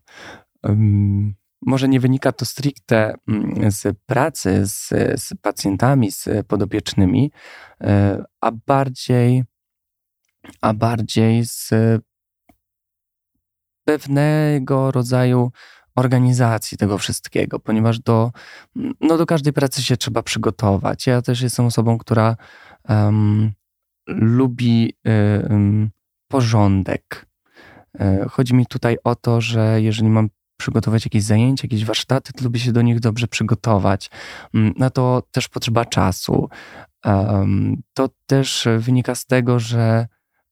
Może 1.61 1.87
nie 1.87 1.99
wynika 1.99 2.31
to 2.31 2.45
stricte 2.45 3.15
mm, 3.27 3.71
z 3.71 3.97
pracy 4.05 4.65
z, 4.65 4.89
z 5.21 5.33
pacjentami, 5.41 6.11
z 6.11 6.47
podopiecznymi, 6.47 7.31
e, 7.81 8.23
a 8.41 8.51
bardziej, 8.51 9.43
a 10.61 10.73
bardziej 10.73 11.45
z 11.45 11.71
pewnego 13.85 14.91
rodzaju 14.91 15.51
organizacji 15.95 16.77
tego 16.77 16.97
wszystkiego, 16.97 17.59
ponieważ 17.59 17.99
do, 17.99 18.31
no 19.01 19.17
do 19.17 19.25
każdej 19.25 19.53
pracy 19.53 19.83
się 19.83 19.97
trzeba 19.97 20.23
przygotować. 20.23 21.07
Ja 21.07 21.21
też 21.21 21.41
jestem 21.41 21.65
osobą, 21.65 21.97
która 21.97 22.35
um, 22.89 23.51
lubi 24.07 24.93
um, 25.05 25.89
porządek. 26.27 27.25
E, 27.99 28.25
chodzi 28.29 28.53
mi 28.53 28.65
tutaj 28.65 28.97
o 29.03 29.15
to, 29.15 29.41
że 29.41 29.81
jeżeli 29.81 30.09
mam 30.09 30.29
przygotować 30.57 31.05
jakieś 31.05 31.23
zajęcia, 31.23 31.65
jakieś 31.65 31.85
warsztaty, 31.85 32.33
to 32.33 32.43
lubię 32.43 32.59
się 32.59 32.71
do 32.71 32.81
nich 32.81 32.99
dobrze 32.99 33.27
przygotować. 33.27 34.09
Mm, 34.53 34.73
na 34.77 34.89
to 34.89 35.23
też 35.31 35.49
potrzeba 35.49 35.85
czasu. 35.85 36.49
To 37.93 38.09
też 38.25 38.67
wynika 38.77 39.15
z 39.15 39.25
tego, 39.25 39.59
że 39.59 40.07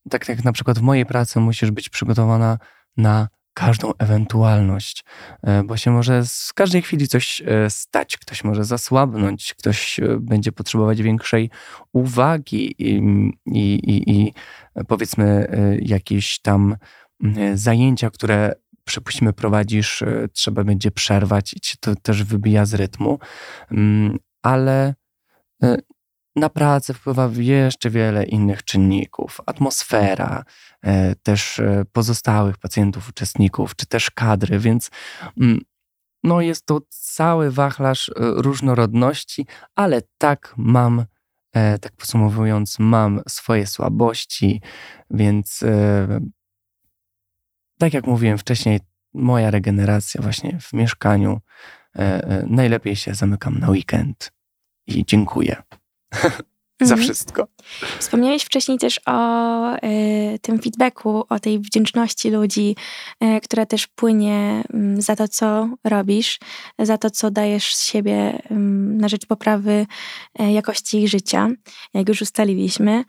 tak 0.10 0.30
jak 0.30 0.44
na 0.44 0.52
przykład 0.52 0.80
w 0.80 0.82
mojej 0.82 1.06
pracy 1.06 1.40
musisz 1.40 1.72
być 1.72 1.90
przygotowana 1.90 2.58
na 2.98 3.28
każdą 3.54 3.92
ewentualność, 4.00 5.04
e, 5.44 5.64
bo 5.64 5.78
się 5.78 5.92
może 5.92 6.26
z 6.26 6.54
każdej 6.54 6.82
chwili 6.82 7.08
coś 7.08 7.42
e, 7.42 7.70
stać, 7.70 8.18
ktoś 8.18 8.44
może 8.44 8.66
zasłabnąć, 8.66 9.54
ktoś 9.54 10.00
e, 10.00 10.18
będzie 10.20 10.52
potrzebować 10.52 11.02
większej 11.02 11.50
uwagi 11.94 12.76
i, 12.80 13.02
i, 13.46 13.74
i, 13.74 14.12
i 14.12 14.34
powiedzmy 14.88 15.48
jakieś 15.82 16.40
tam 16.40 16.76
zajęcia, 17.54 18.10
które 18.10 18.54
przypuśćmy 18.84 19.34
prowadzisz, 19.34 20.04
trzeba 20.34 20.64
będzie 20.64 20.92
przerwać 20.92 21.54
i 21.54 21.60
cię 21.60 21.76
to 21.80 21.96
też 21.96 22.24
wybija 22.24 22.66
z 22.66 22.74
rytmu, 22.74 23.20
mm, 23.72 24.18
ale 24.42 24.94
na 26.36 26.50
pracę 26.50 26.94
wpływa 26.94 27.30
jeszcze 27.36 27.90
wiele 27.90 28.26
innych 28.26 28.64
czynników. 28.64 29.42
Atmosfera, 29.46 30.44
e, 30.82 31.16
też 31.16 31.60
e, 31.60 31.86
pozostałych 31.92 32.58
pacjentów, 32.58 33.10
uczestników, 33.10 33.76
czy 33.76 33.86
też 33.86 34.12
kadry, 34.12 34.60
więc 34.60 34.90
mm, 35.42 35.62
no 36.24 36.42
jest 36.42 36.66
to 36.66 36.82
cały 36.90 37.52
wachlarz 37.52 38.10
e, 38.10 38.14
różnorodności, 38.18 39.46
ale 39.76 40.02
tak 40.18 40.54
mam, 40.58 41.06
tak 41.82 41.92
podsumowując, 41.98 42.80
mam 42.80 43.22
swoje 43.28 43.68
słabości, 43.68 44.62
więc 45.10 45.64
tak 47.80 47.94
jak 47.94 48.08
mówiłem 48.08 48.38
wcześniej, 48.38 48.80
moja 49.14 49.52
regeneracja 49.52 50.22
właśnie 50.22 50.60
w 50.62 50.74
mieszkaniu, 50.74 51.40
najlepiej 52.48 52.96
się 52.96 53.14
zamykam 53.14 53.60
na 53.60 53.70
weekend 53.70 54.32
i 54.88 55.06
dziękuję. 55.06 55.64
Za 56.82 56.94
mhm. 56.94 57.02
wszystko. 57.02 57.48
Wspomniałeś 58.00 58.44
wcześniej 58.44 58.78
też 58.78 59.00
o 59.06 59.76
y, 59.76 60.40
tym 60.42 60.60
feedbacku, 60.60 61.24
o 61.30 61.40
tej 61.40 61.60
wdzięczności 61.60 62.30
ludzi, 62.30 62.76
y, 63.24 63.42
która 63.42 63.66
też 63.66 63.88
płynie 63.88 64.64
y, 64.98 65.02
za 65.02 65.16
to, 65.16 65.28
co 65.28 65.70
robisz, 65.84 66.40
za 66.80 66.98
to, 66.98 67.10
co 67.10 67.32
dajesz 67.32 67.76
z 67.76 67.84
siebie 67.84 68.42
na 69.00 69.10
rzecz 69.10 69.26
poprawy 69.26 69.86
e, 70.40 70.54
jakości 70.54 71.02
ich 71.02 71.10
życia, 71.10 71.50
jak 71.94 72.10
już 72.10 72.22
ustaliliśmy. 72.22 73.04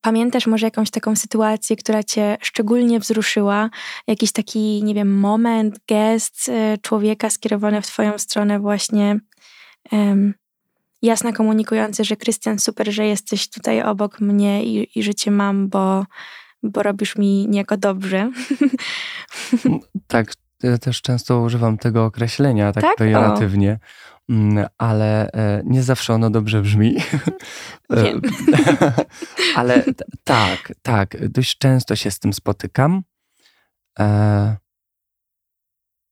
Pamiętasz 0.00 0.46
może 0.46 0.66
jakąś 0.66 0.90
taką 0.90 1.16
sytuację, 1.16 1.76
która 1.76 2.02
cię 2.02 2.36
szczególnie 2.40 3.00
wzruszyła? 3.00 3.70
Jakiś 4.06 4.32
taki, 4.32 4.82
nie 4.84 4.94
wiem, 4.94 5.18
moment, 5.18 5.78
gest 5.88 6.50
człowieka 6.82 7.30
skierowany 7.30 7.82
w 7.82 7.86
twoją 7.86 8.18
stronę 8.18 8.60
właśnie 8.60 9.20
jasno 11.04 11.32
komunikujący, 11.32 12.04
że 12.04 12.16
Krystian, 12.16 12.58
super, 12.58 12.92
że 12.92 13.06
jesteś 13.06 13.50
tutaj 13.50 13.82
obok 13.82 14.20
mnie 14.20 14.64
i, 14.64 14.98
i 14.98 15.02
że 15.02 15.14
cię 15.14 15.30
mam, 15.30 15.68
bo, 15.68 16.04
bo 16.62 16.82
robisz 16.82 17.16
mi 17.16 17.48
niejako 17.48 17.76
dobrze. 17.76 18.30
tak, 20.06 20.32
ja 20.62 20.78
też 20.78 21.02
często 21.02 21.40
używam 21.40 21.78
tego 21.78 22.04
określenia 22.04 22.72
tak, 22.72 22.84
tak? 22.84 22.96
pejoratywnie. 22.96 23.78
Mm, 24.28 24.66
ale 24.78 25.30
e, 25.32 25.62
nie 25.64 25.82
zawsze 25.82 26.14
ono 26.14 26.30
dobrze 26.30 26.62
brzmi. 26.62 26.96
Wiem. 27.90 28.20
ale 29.56 29.84
tak, 30.24 30.72
tak, 30.82 31.28
dość 31.28 31.58
często 31.58 31.96
się 31.96 32.10
z 32.10 32.18
tym 32.18 32.32
spotykam. 32.32 33.02
E, 33.98 34.56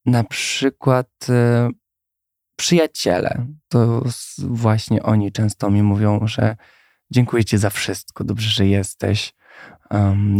na 0.06 0.24
przykład 0.24 1.08
e, 1.28 1.68
przyjaciele, 2.62 3.46
to 3.68 4.04
właśnie 4.38 5.02
oni 5.02 5.32
często 5.32 5.70
mi 5.70 5.82
mówią, 5.82 6.26
że 6.26 6.56
dziękuję 7.10 7.44
ci 7.44 7.58
za 7.58 7.70
wszystko, 7.70 8.24
dobrze, 8.24 8.50
że 8.50 8.66
jesteś, 8.66 9.34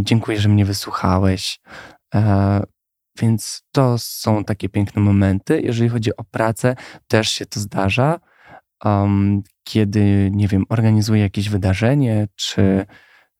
dziękuję, 0.02 0.40
że 0.40 0.48
mnie 0.48 0.64
wysłuchałeś. 0.64 1.60
Więc 3.20 3.62
to 3.72 3.98
są 3.98 4.44
takie 4.44 4.68
piękne 4.68 5.02
momenty. 5.02 5.60
Jeżeli 5.60 5.90
chodzi 5.90 6.16
o 6.16 6.24
pracę, 6.24 6.76
też 7.08 7.30
się 7.30 7.46
to 7.46 7.60
zdarza, 7.60 8.20
um, 8.84 9.42
kiedy, 9.64 10.30
nie 10.32 10.48
wiem, 10.48 10.64
organizuję 10.68 11.22
jakieś 11.22 11.48
wydarzenie, 11.48 12.28
czy, 12.34 12.86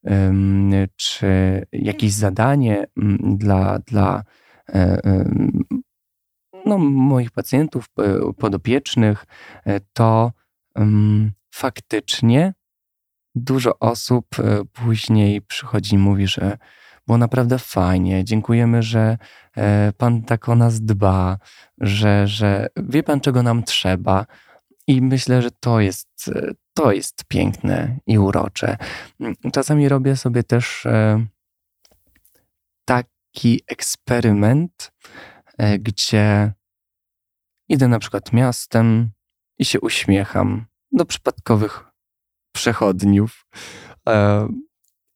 um, 0.02 0.72
czy 0.96 1.26
jakieś 1.72 2.12
zadanie 2.12 2.86
um, 2.96 3.18
dla, 3.38 3.78
dla 3.78 4.22
um, 4.74 5.64
no, 6.66 6.79
moich 6.79 7.31
pacjentów, 7.31 7.87
podopiecznych, 8.38 9.27
e, 9.66 9.81
to 9.92 10.33
faktycznie 11.55 12.55
dużo 13.35 13.79
osób 13.79 14.27
e, 14.38 14.64
później 14.72 15.42
przychodzi 15.42 15.94
i 15.94 15.98
mówi, 15.98 16.27
że 16.27 16.59
było 17.07 17.18
naprawdę 17.18 17.59
fajnie. 17.59 18.25
Dziękujemy, 18.25 18.83
że 18.83 19.18
e, 19.57 19.92
Pan 19.96 20.22
tak 20.22 20.48
o 20.48 20.55
nas 20.55 20.81
dba, 20.81 21.38
że, 21.81 22.27
że 22.27 22.66
wie 22.77 23.03
Pan, 23.03 23.20
czego 23.20 23.42
nam 23.42 23.62
trzeba. 23.62 24.27
I 24.87 25.03
myślę, 25.03 25.42
że 25.42 25.51
to 25.61 25.81
jest, 25.81 26.09
e, 26.35 26.53
to 26.75 26.92
jest 26.92 27.25
piękne 27.25 27.98
i 28.07 28.18
urocze. 28.18 28.77
Czasami 29.53 29.88
robię 29.88 30.16
sobie 30.16 30.42
też 30.42 30.87
e, 30.87 31.27
taki 32.85 33.61
eksperyment, 33.66 34.92
gdzie 35.78 36.52
idę 37.68 37.88
na 37.88 37.98
przykład 37.98 38.32
miastem 38.32 39.10
i 39.58 39.64
się 39.64 39.80
uśmiecham 39.80 40.66
do 40.92 41.04
przypadkowych 41.04 41.84
przechodniów. 42.52 43.46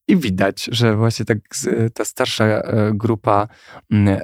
I 0.09 0.17
widać, 0.17 0.69
że 0.73 0.97
właśnie 0.97 1.25
tak 1.25 1.39
ta 1.95 2.05
starsza 2.05 2.45
e, 2.45 2.93
grupa 2.95 3.49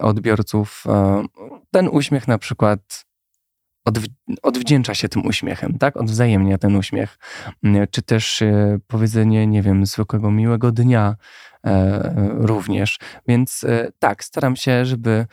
odbiorców, 0.01 0.85
e, 0.87 1.25
ten 1.71 1.89
uśmiech 1.89 2.29
na 2.29 2.39
przykład 2.39 3.05
odwdzięcza 4.43 4.95
się 4.95 5.09
tym 5.09 5.27
uśmiechem, 5.27 5.79
tak? 5.79 5.97
Odwzajemnia 5.97 6.59
ten 6.59 6.77
uśmiech. 6.77 7.19
Czy 7.91 8.03
też 8.03 8.43
e, 8.43 8.79
powiedzenie, 8.87 9.47
nie 9.47 9.63
wiem, 9.63 9.87
zwykłego 9.87 10.31
miłego 10.31 10.73
dnia 10.73 11.17
również. 12.31 12.99
Więc 13.29 13.65
tak, 13.99 14.25
staram 14.25 14.57
się, 14.57 14.87
żeby, 14.87 15.27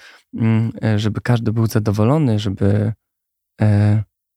żeby 0.95 1.21
każdy 1.21 1.51
był 1.53 1.65
zadowolony, 1.65 2.39
żeby 2.39 2.93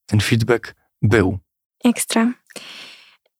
ten 0.06 0.20
feedback 0.20 0.74
był. 1.02 1.38
Ekstra. 1.84 2.32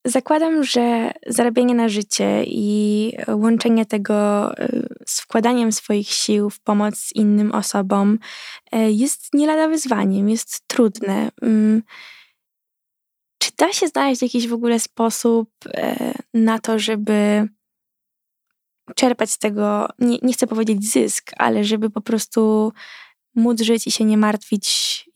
Zakładam, 0.07 0.65
że 0.65 1.13
zarabianie 1.27 1.75
na 1.75 1.89
życie 1.89 2.45
i 2.47 3.13
łączenie 3.29 3.87
tego 3.87 4.51
e, 4.59 4.69
z 5.07 5.21
wkładaniem 5.21 5.73
swoich 5.73 6.09
sił 6.09 6.51
w 6.51 6.61
pomoc 6.61 7.13
innym 7.15 7.53
osobom 7.53 8.19
e, 8.73 8.91
jest 8.91 9.35
nie 9.35 9.47
lada 9.47 9.69
wyzwaniem, 9.69 10.29
jest 10.29 10.61
trudne. 10.67 11.29
Mm, 11.43 11.83
czy 13.39 13.51
da 13.59 13.73
się 13.73 13.89
znaleźć 13.89 14.23
jakiś 14.23 14.49
w 14.49 14.53
ogóle 14.53 14.81
sposób 14.81 15.51
e, 15.67 16.15
na 16.35 16.59
to, 16.59 16.79
żeby 16.79 17.49
czerpać 18.95 19.31
z 19.31 19.39
tego, 19.39 19.89
nie, 19.99 20.19
nie 20.23 20.33
chcę 20.33 20.47
powiedzieć 20.47 20.93
zysk, 20.93 21.31
ale 21.39 21.65
żeby 21.65 21.91
po 21.91 22.01
prostu 22.01 22.73
móc 23.35 23.63
żyć 23.63 23.87
i 23.87 23.91
się 23.91 24.05
nie 24.05 24.17
martwić 24.17 24.65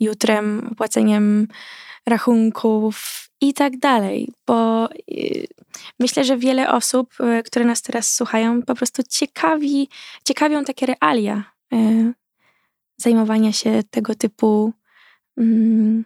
jutrem, 0.01 0.75
płaceniem 0.77 1.49
rachunków, 2.07 3.27
i 3.41 3.55
tak 3.55 3.79
dalej, 3.79 4.33
bo 4.47 4.89
y, 5.11 5.47
myślę, 6.01 6.25
że 6.25 6.37
wiele 6.37 6.73
osób, 6.73 7.15
y, 7.21 7.43
które 7.43 7.65
nas 7.65 7.83
teraz 7.83 8.15
słuchają, 8.15 8.63
po 8.63 8.75
prostu 8.75 9.03
ciekawi, 9.09 9.89
ciekawią 10.25 10.65
takie 10.65 10.87
realia 10.87 11.45
y, 11.73 12.13
zajmowania 12.97 13.53
się 13.53 13.83
tego 13.91 14.15
typu 14.15 14.73
mm, 15.39 16.05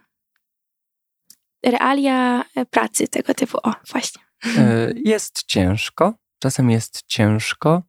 realia 1.65 2.45
pracy 2.69 3.07
tego 3.07 3.33
typu. 3.33 3.57
O, 3.63 3.73
właśnie. 3.91 4.21
E, 4.57 4.93
jest 4.95 5.43
ciężko, 5.43 6.13
czasem 6.41 6.69
jest 6.69 7.03
ciężko. 7.07 7.83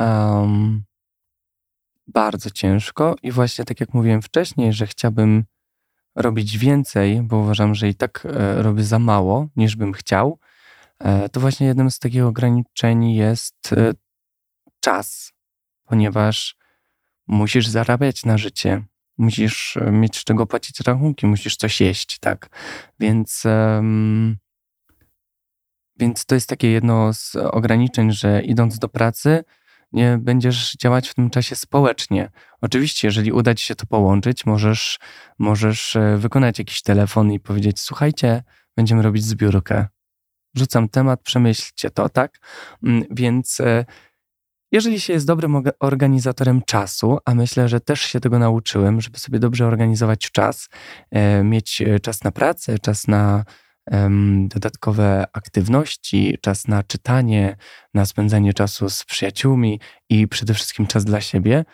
Um, 0.00 0.84
bardzo 2.06 2.50
ciężko 2.50 3.16
i 3.22 3.32
właśnie 3.32 3.64
tak 3.64 3.80
jak 3.80 3.94
mówiłem 3.94 4.22
wcześniej, 4.22 4.72
że 4.72 4.86
chciałbym 4.86 5.44
robić 6.14 6.58
więcej, 6.58 7.22
bo 7.22 7.36
uważam, 7.36 7.74
że 7.74 7.88
i 7.88 7.94
tak 7.94 8.26
e, 8.26 8.62
robię 8.62 8.84
za 8.84 8.98
mało, 8.98 9.48
niż 9.56 9.76
bym 9.76 9.92
chciał, 9.92 10.38
e, 10.98 11.28
to 11.28 11.40
właśnie 11.40 11.66
jednym 11.66 11.90
z 11.90 11.98
takich 11.98 12.24
ograniczeń 12.24 13.12
jest 13.12 13.72
e, 13.72 13.92
czas, 14.80 15.32
ponieważ 15.84 16.56
musisz 17.26 17.68
zarabiać 17.68 18.24
na 18.24 18.38
życie, 18.38 18.84
musisz 19.18 19.78
mieć 19.92 20.16
z 20.18 20.24
czego 20.24 20.46
płacić 20.46 20.80
rachunki, 20.80 21.26
musisz 21.26 21.56
coś 21.56 21.80
jeść, 21.80 22.18
tak. 22.18 22.48
Więc, 23.00 23.42
um, 23.44 24.36
więc 26.02 26.26
to 26.26 26.34
jest 26.34 26.48
takie 26.48 26.70
jedno 26.70 27.12
z 27.12 27.36
ograniczeń, 27.36 28.12
że 28.12 28.42
idąc 28.42 28.78
do 28.78 28.88
pracy, 28.88 29.44
nie 29.92 30.18
będziesz 30.20 30.72
działać 30.72 31.08
w 31.08 31.14
tym 31.14 31.30
czasie 31.30 31.56
społecznie. 31.56 32.30
Oczywiście, 32.60 33.08
jeżeli 33.08 33.32
uda 33.32 33.54
ci 33.54 33.64
się 33.64 33.74
to 33.74 33.86
połączyć, 33.86 34.46
możesz, 34.46 34.98
możesz 35.38 35.96
e, 35.96 36.16
wykonać 36.18 36.58
jakiś 36.58 36.82
telefon 36.82 37.32
i 37.32 37.40
powiedzieć: 37.40 37.80
Słuchajcie, 37.80 38.42
będziemy 38.76 39.02
robić 39.02 39.24
zbiórkę. 39.24 39.86
Rzucam 40.56 40.88
temat, 40.88 41.22
przemyślcie 41.22 41.90
to, 41.90 42.08
tak? 42.08 42.38
Mm, 42.82 43.04
więc 43.10 43.60
e, 43.60 43.84
jeżeli 44.72 45.00
się 45.00 45.12
jest 45.12 45.26
dobrym 45.26 45.62
organizatorem 45.80 46.62
czasu, 46.62 47.18
a 47.24 47.34
myślę, 47.34 47.68
że 47.68 47.80
też 47.80 48.00
się 48.00 48.20
tego 48.20 48.38
nauczyłem, 48.38 49.00
żeby 49.00 49.18
sobie 49.18 49.38
dobrze 49.38 49.66
organizować 49.66 50.30
czas, 50.30 50.68
e, 51.10 51.44
mieć 51.44 51.82
czas 52.02 52.24
na 52.24 52.30
pracę, 52.30 52.78
czas 52.78 53.08
na 53.08 53.44
dodatkowe 54.48 55.24
aktywności, 55.32 56.38
czas 56.40 56.68
na 56.68 56.82
czytanie, 56.82 57.56
na 57.94 58.06
spędzanie 58.06 58.52
czasu 58.54 58.90
z 58.90 59.04
przyjaciółmi 59.04 59.80
i 60.08 60.28
przede 60.28 60.54
wszystkim 60.54 60.86
czas 60.86 61.04
dla 61.04 61.20
siebie, 61.20 61.64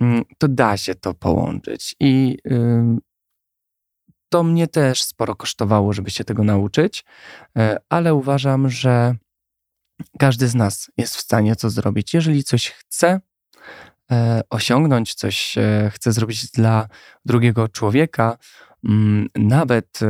mm, 0.00 0.24
to 0.38 0.48
da 0.48 0.76
się 0.76 0.94
to 0.94 1.14
połączyć. 1.14 1.96
I 2.00 2.38
to 4.32 4.42
mnie 4.42 4.68
też 4.68 5.02
sporo 5.02 5.34
kosztowało, 5.34 5.92
żeby 5.92 6.10
się 6.10 6.24
tego 6.24 6.44
nauczyć, 6.44 7.04
e, 7.58 7.76
ale 7.88 8.14
uważam, 8.14 8.70
że 8.70 9.14
każdy 10.18 10.48
z 10.48 10.54
nas 10.54 10.90
jest 10.96 11.16
w 11.16 11.20
stanie 11.20 11.56
to 11.56 11.70
zrobić. 11.70 12.14
Jeżeli 12.14 12.44
coś 12.44 12.70
chce 12.70 13.20
e, 14.12 14.40
osiągnąć, 14.50 15.14
coś 15.14 15.58
e, 15.58 15.90
chce 15.94 16.12
zrobić 16.12 16.50
dla 16.50 16.88
drugiego 17.24 17.68
człowieka, 17.68 18.38
nawet 19.34 20.00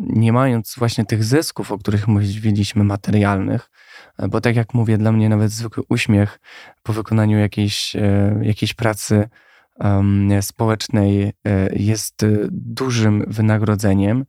nie 0.00 0.32
mając 0.32 0.74
właśnie 0.78 1.04
tych 1.04 1.24
zysków, 1.24 1.72
o 1.72 1.78
których 1.78 2.08
mówiliśmy, 2.08 2.84
materialnych, 2.84 3.70
e, 4.18 4.28
bo 4.28 4.40
tak 4.40 4.56
jak 4.56 4.74
mówię, 4.74 4.98
dla 4.98 5.12
mnie 5.12 5.28
nawet 5.28 5.50
zwykły 5.50 5.84
uśmiech 5.88 6.40
po 6.82 6.92
wykonaniu 6.92 7.38
jakiejś, 7.38 7.96
e, 7.96 8.40
jakiejś 8.42 8.74
pracy 8.74 9.28
społecznej 10.40 11.22
e, 11.22 11.32
jest 11.72 12.26
dużym 12.50 13.24
wynagrodzeniem. 13.28 14.24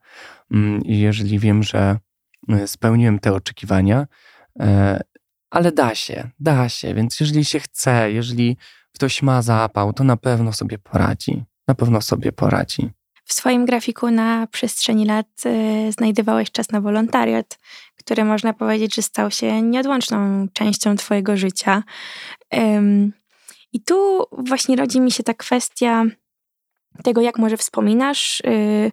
Mm, 0.52 0.82
jeżeli 0.86 1.40
wiem, 1.40 1.64
że 1.64 1.98
spełniłem 2.66 3.20
te 3.20 3.34
oczekiwania, 3.34 4.08
ale 5.50 5.72
da 5.72 5.96
się, 5.96 6.30
da 6.40 6.70
się, 6.70 6.94
więc 6.94 7.20
jeżeli 7.20 7.46
się 7.46 7.60
chce, 7.60 8.12
jeżeli 8.12 8.58
ktoś 8.96 9.22
ma 9.22 9.42
zapał, 9.42 9.94
to 9.94 10.04
na 10.04 10.18
pewno 10.18 10.54
sobie 10.54 10.78
poradzi. 10.78 11.44
Na 11.68 11.76
pewno 11.76 12.02
sobie 12.02 12.32
poradzi. 12.32 12.92
W 13.30 13.34
swoim 13.34 13.66
grafiku 13.66 14.12
na 14.12 14.48
przestrzeni 14.48 15.06
lat 15.06 15.28
y, 15.46 15.92
znajdowałeś 15.92 16.52
czas 16.52 16.72
na 16.72 16.82
wolontariat, 16.82 17.60
który 17.96 18.26
można 18.26 18.54
powiedzieć, 18.54 18.96
że 18.96 19.02
stał 19.02 19.32
się 19.32 19.62
nieodłączną 19.62 20.48
częścią 20.54 20.96
Twojego 20.96 21.38
życia. 21.38 21.84
I 23.74 23.82
tu 23.82 24.24
właśnie 24.32 24.76
rodzi 24.76 25.02
mi 25.02 25.12
się 25.12 25.24
ta 25.24 25.34
kwestia 25.34 26.06
tego, 27.04 27.22
jak 27.22 27.38
może 27.38 27.58
wspominasz 27.58 28.42
y, 28.42 28.92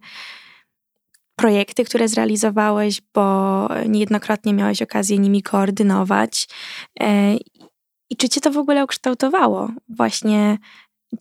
projekty, 1.37 1.85
które 1.85 2.09
zrealizowałeś, 2.09 3.01
bo 3.15 3.69
niejednokrotnie 3.89 4.55
miałeś 4.55 4.83
okazję 4.83 5.19
nimi 5.19 5.43
koordynować. 5.43 6.49
I 8.11 8.17
czy 8.17 8.29
cię 8.29 8.41
to 8.41 8.51
w 8.51 8.59
ogóle 8.59 8.85
ukształtowało? 8.85 9.71
Właśnie 9.89 10.59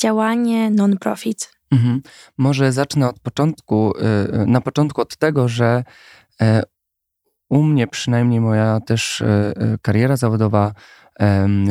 działanie 0.01 0.71
non-profit? 0.71 1.54
Mhm. 1.71 2.01
Może 2.37 2.71
zacznę 2.71 3.09
od 3.09 3.19
początku, 3.19 3.93
na 4.47 4.61
początku 4.61 5.01
od 5.01 5.17
tego, 5.17 5.47
że 5.47 5.83
u 7.49 7.63
mnie 7.63 7.87
przynajmniej 7.87 8.41
moja 8.41 8.79
też 8.79 9.23
kariera 9.81 10.17
zawodowa 10.17 10.73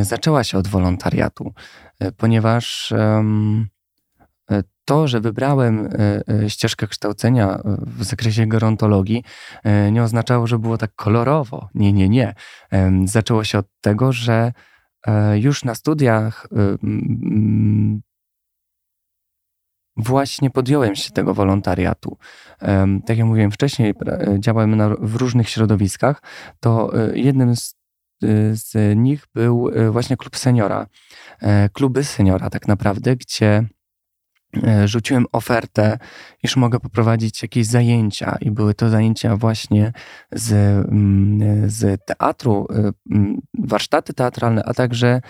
zaczęła 0.02 0.44
się 0.44 0.58
od 0.58 0.68
wolontariatu, 0.68 1.54
e, 2.00 2.12
ponieważ 2.12 2.92
e, 2.92 3.24
to, 4.84 5.08
że 5.08 5.20
wybrałem 5.20 5.88
e, 6.44 6.50
ścieżkę 6.50 6.86
kształcenia 6.86 7.60
w 7.80 8.04
zakresie 8.04 8.46
gerontologii, 8.46 9.24
nie 9.92 10.02
oznaczało, 10.02 10.46
że 10.46 10.58
było 10.58 10.78
tak 10.78 10.94
kolorowo. 10.96 11.68
Nie, 11.74 11.92
nie, 11.92 12.08
nie. 12.08 12.34
Zaczęło 13.04 13.44
się 13.44 13.58
od 13.58 13.66
tego, 13.80 14.12
że 14.12 14.52
już 15.34 15.64
na 15.64 15.74
studiach 15.74 16.46
właśnie 19.96 20.50
podjąłem 20.50 20.96
się 20.96 21.10
tego 21.10 21.34
wolontariatu. 21.34 22.18
Tak 23.06 23.18
jak 23.18 23.26
mówiłem 23.26 23.50
wcześniej, 23.50 23.94
działałem 24.38 24.96
w 25.06 25.16
różnych 25.16 25.48
środowiskach. 25.48 26.22
To 26.60 26.92
jednym 27.14 27.56
z 27.56 27.74
Y, 28.24 28.56
z 28.56 28.96
nich 28.96 29.26
był 29.34 29.70
właśnie 29.90 30.16
klub 30.16 30.36
seniora, 30.36 30.86
e, 31.40 31.68
kluby 31.68 32.04
seniora 32.04 32.50
tak 32.50 32.68
naprawdę, 32.68 33.16
gdzie 33.16 33.46
e, 33.46 33.66
rzuciłem 34.84 35.26
ofertę, 35.32 35.98
iż 36.42 36.56
mogę 36.56 36.80
poprowadzić 36.80 37.42
jakieś 37.42 37.66
zajęcia 37.66 38.36
i 38.40 38.50
były 38.50 38.74
to 38.74 38.90
zajęcia 38.90 39.36
właśnie 39.36 39.92
z, 40.32 40.52
mm, 40.52 41.70
z 41.70 42.04
teatru, 42.04 42.66
y, 42.70 42.92
mm, 43.14 43.40
warsztaty 43.58 44.14
teatralne, 44.14 44.62
a 44.64 44.74
także 44.74 45.20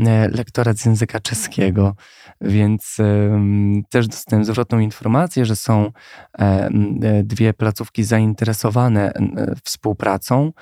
e, 0.00 0.28
lektorat 0.28 0.78
z 0.78 0.86
języka 0.86 1.20
czeskiego. 1.20 1.94
Więc 2.40 2.96
też 3.90 4.08
dostałem 4.08 4.44
zwrotną 4.44 4.78
informację, 4.78 5.44
że 5.44 5.56
są 5.56 5.92
dwie 7.24 7.54
placówki 7.54 8.04
zainteresowane 8.04 9.12
współpracą. 9.64 10.52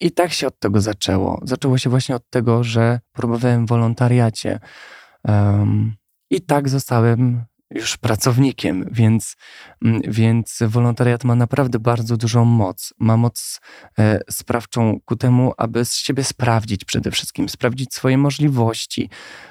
I 0.00 0.10
tak 0.10 0.32
się 0.32 0.46
od 0.46 0.58
tego 0.58 0.80
zaczęło. 0.80 1.40
Zaczęło 1.44 1.78
się 1.78 1.90
właśnie 1.90 2.16
od 2.16 2.30
tego, 2.30 2.64
że 2.64 3.00
próbowałem 3.12 3.66
w 3.66 3.68
wolontariacie. 3.68 4.60
I 6.30 6.40
tak 6.40 6.68
zostałem 6.68 7.44
już 7.70 7.96
pracownikiem, 7.96 8.88
więc, 8.92 9.36
mm, 9.84 10.00
więc 10.08 10.58
wolontariat 10.66 11.24
ma 11.24 11.34
naprawdę 11.34 11.78
bardzo 11.78 12.16
dużą 12.16 12.44
moc. 12.44 12.94
Ma 12.98 13.16
moc 13.16 13.60
e, 13.98 14.20
sprawczą 14.30 15.00
ku 15.04 15.16
temu, 15.16 15.52
aby 15.56 15.84
z 15.84 15.94
siebie 15.94 16.24
sprawdzić 16.24 16.84
przede 16.84 17.10
wszystkim, 17.10 17.48
sprawdzić 17.48 17.94
swoje 17.94 18.18
możliwości, 18.18 19.10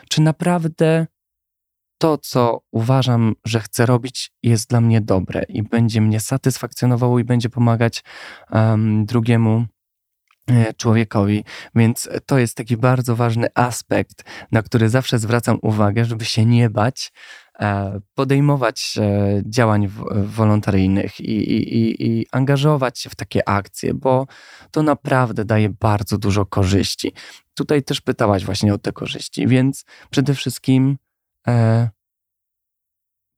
czy 0.09 0.21
naprawdę 0.21 1.07
to, 1.97 2.17
co 2.17 2.61
uważam, 2.71 3.35
że 3.45 3.59
chcę 3.59 3.85
robić, 3.85 4.31
jest 4.43 4.69
dla 4.69 4.81
mnie 4.81 5.01
dobre 5.01 5.43
i 5.49 5.63
będzie 5.63 6.01
mnie 6.01 6.19
satysfakcjonowało 6.19 7.19
i 7.19 7.23
będzie 7.23 7.49
pomagać 7.49 8.03
um, 8.51 9.05
drugiemu 9.05 9.65
człowiekowi. 10.77 11.43
Więc 11.75 12.09
to 12.25 12.37
jest 12.37 12.57
taki 12.57 12.77
bardzo 12.77 13.15
ważny 13.15 13.47
aspekt, 13.55 14.23
na 14.51 14.61
który 14.61 14.89
zawsze 14.89 15.19
zwracam 15.19 15.59
uwagę, 15.61 16.05
żeby 16.05 16.25
się 16.25 16.45
nie 16.45 16.69
bać, 16.69 17.11
e, 17.59 17.99
podejmować 18.15 18.95
e, 18.97 19.41
działań 19.45 19.87
wolontaryjnych 20.11 21.19
i, 21.19 21.53
i, 21.53 22.07
i, 22.07 22.27
angażować 22.31 22.99
się 22.99 23.09
w 23.09 23.15
takie 23.15 23.49
akcje, 23.49 23.93
bo 23.93 24.27
to 24.71 24.83
naprawdę 24.83 25.45
daje 25.45 25.69
bardzo 25.69 26.17
dużo 26.17 26.45
korzyści. 26.45 27.13
Tutaj 27.53 27.83
też 27.83 28.01
pytałaś 28.01 28.45
właśnie 28.45 28.73
o 28.73 28.77
te 28.77 28.91
korzyści, 28.91 29.47
więc 29.47 29.85
przede 30.09 30.33
wszystkim 30.33 30.97
e, 31.47 31.89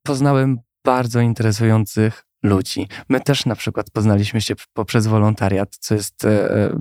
poznałem 0.03 0.57
bardzo 0.85 1.21
interesujących 1.21 2.28
ludzi. 2.43 2.87
My 3.09 3.21
też 3.21 3.45
na 3.45 3.55
przykład 3.55 3.91
poznaliśmy 3.91 4.41
się 4.41 4.53
poprzez 4.73 5.07
wolontariat, 5.07 5.77
co 5.79 5.95
jest 5.95 6.25
e, 6.25 6.51
e 6.51 6.79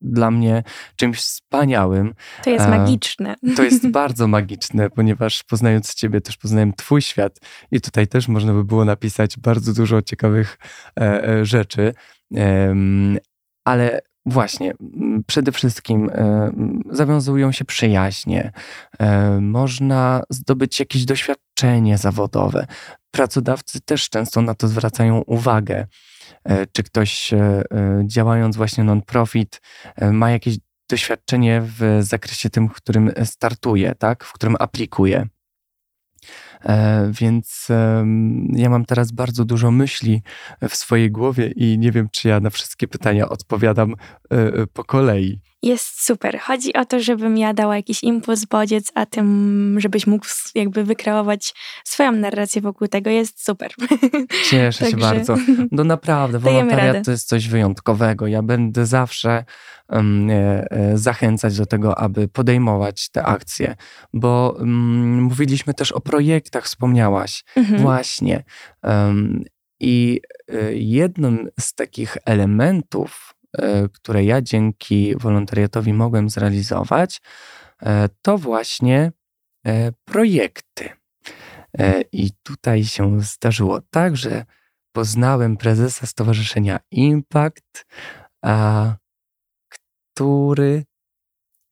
dla 0.00 0.30
mnie 0.30 0.62
czymś 0.96 1.18
wspaniałym. 1.18 2.14
To 2.44 2.50
jest 2.50 2.68
magiczne. 2.68 3.34
To 3.56 3.62
jest 3.62 3.90
bardzo 4.00 4.28
magiczne, 4.28 4.90
ponieważ 4.90 5.42
poznając 5.42 5.94
Ciebie 5.94 6.20
też 6.20 6.36
poznałem 6.36 6.72
Twój 6.72 7.02
świat 7.02 7.38
i 7.70 7.80
tutaj 7.80 8.06
też 8.06 8.28
można 8.28 8.52
by 8.52 8.64
było 8.64 8.84
napisać 8.84 9.38
bardzo 9.38 9.72
dużo 9.72 10.02
ciekawych 10.02 10.58
e, 11.00 11.28
e 11.28 11.44
rzeczy. 11.44 11.94
ale 13.64 14.00
Właśnie, 14.28 14.74
przede 15.26 15.52
wszystkim 15.52 16.10
e, 16.12 16.50
zawiązują 16.90 17.52
się 17.52 17.64
przyjaźnie, 17.64 18.52
e, 18.98 19.40
można 19.40 20.22
zdobyć 20.30 20.80
jakieś 20.80 21.04
doświadczenie 21.04 21.98
zawodowe. 21.98 22.66
Pracodawcy 23.10 23.80
też 23.80 24.10
często 24.10 24.42
na 24.42 24.54
to 24.54 24.68
zwracają 24.68 25.20
uwagę. 25.20 25.86
E, 26.44 26.66
czy 26.66 26.82
ktoś 26.82 27.34
działając 28.04 28.56
właśnie 28.56 28.84
non-profit 28.84 29.60
ma 30.12 30.30
jakieś 30.30 30.56
doświadczenie 30.90 31.62
w 31.64 31.98
zakresie 32.00 32.50
tym, 32.50 32.68
w 32.68 32.72
którym 32.72 33.10
startuje, 33.24 33.94
tak? 33.94 34.24
w 34.24 34.32
którym 34.32 34.56
aplikuje. 34.58 35.28
E, 36.64 37.10
więc 37.12 37.68
ja 38.52 38.70
mam 38.70 38.84
teraz 38.84 39.12
bardzo 39.12 39.44
dużo 39.44 39.70
myśli 39.70 40.22
w 40.68 40.76
swojej 40.76 41.10
głowie 41.10 41.52
i 41.56 41.78
nie 41.78 41.92
wiem, 41.92 42.08
czy 42.12 42.28
ja 42.28 42.40
na 42.40 42.50
wszystkie 42.50 42.88
pytania 42.88 43.28
odpowiadam 43.28 43.92
e, 43.92 44.36
e, 44.36 44.66
po 44.66 44.84
kolei. 44.84 45.40
Jest 45.62 46.04
super. 46.04 46.38
Chodzi 46.38 46.74
o 46.74 46.84
to, 46.84 47.00
żebym 47.00 47.38
ja 47.38 47.54
dała 47.54 47.76
jakiś 47.76 48.02
impuls, 48.02 48.44
bodziec, 48.44 48.92
a 48.94 49.06
tym, 49.06 49.76
żebyś 49.80 50.06
mógł 50.06 50.26
jakby 50.54 50.84
wykreować 50.84 51.54
swoją 51.84 52.12
narrację 52.12 52.62
wokół 52.62 52.88
tego. 52.88 53.10
Jest 53.10 53.44
super. 53.44 53.72
Cieszę 54.50 54.90
się 54.90 54.96
bardzo. 54.96 55.36
No 55.70 55.84
naprawdę, 55.84 56.38
wolontariat 56.50 57.04
to 57.04 57.10
jest 57.10 57.28
coś 57.28 57.48
wyjątkowego. 57.48 58.26
Ja 58.26 58.42
będę 58.42 58.86
zawsze 58.86 59.44
um, 59.88 60.30
e, 60.30 60.66
zachęcać 60.94 61.56
do 61.56 61.66
tego, 61.66 61.98
aby 61.98 62.28
podejmować 62.28 63.08
te 63.10 63.24
akcje, 63.24 63.76
bo 64.12 64.56
um, 64.58 65.22
mówiliśmy 65.22 65.74
też 65.74 65.92
o 65.92 66.00
projektach, 66.00 66.64
wspomniałaś. 66.64 67.44
Mhm. 67.56 67.82
Właśnie. 67.82 68.44
Um, 68.82 69.44
I 69.80 70.20
y, 70.52 70.74
jednym 70.78 71.48
z 71.60 71.74
takich 71.74 72.16
elementów, 72.24 73.34
E, 73.34 73.37
które 73.92 74.24
ja 74.24 74.42
dzięki 74.42 75.16
wolontariatowi 75.16 75.92
mogłem 75.92 76.30
zrealizować, 76.30 77.20
e, 77.82 78.08
to 78.22 78.38
właśnie 78.38 79.12
e, 79.66 79.92
projekty. 80.04 80.88
I 82.12 82.30
tutaj 82.42 82.84
się 82.84 83.20
zdarzyło 83.20 83.80
tak, 83.90 84.16
że 84.16 84.44
poznałem 84.92 85.56
prezesa 85.56 86.06
Stowarzyszenia 86.06 86.80
Impact, 86.90 87.86
a, 88.42 88.96
który 90.14 90.84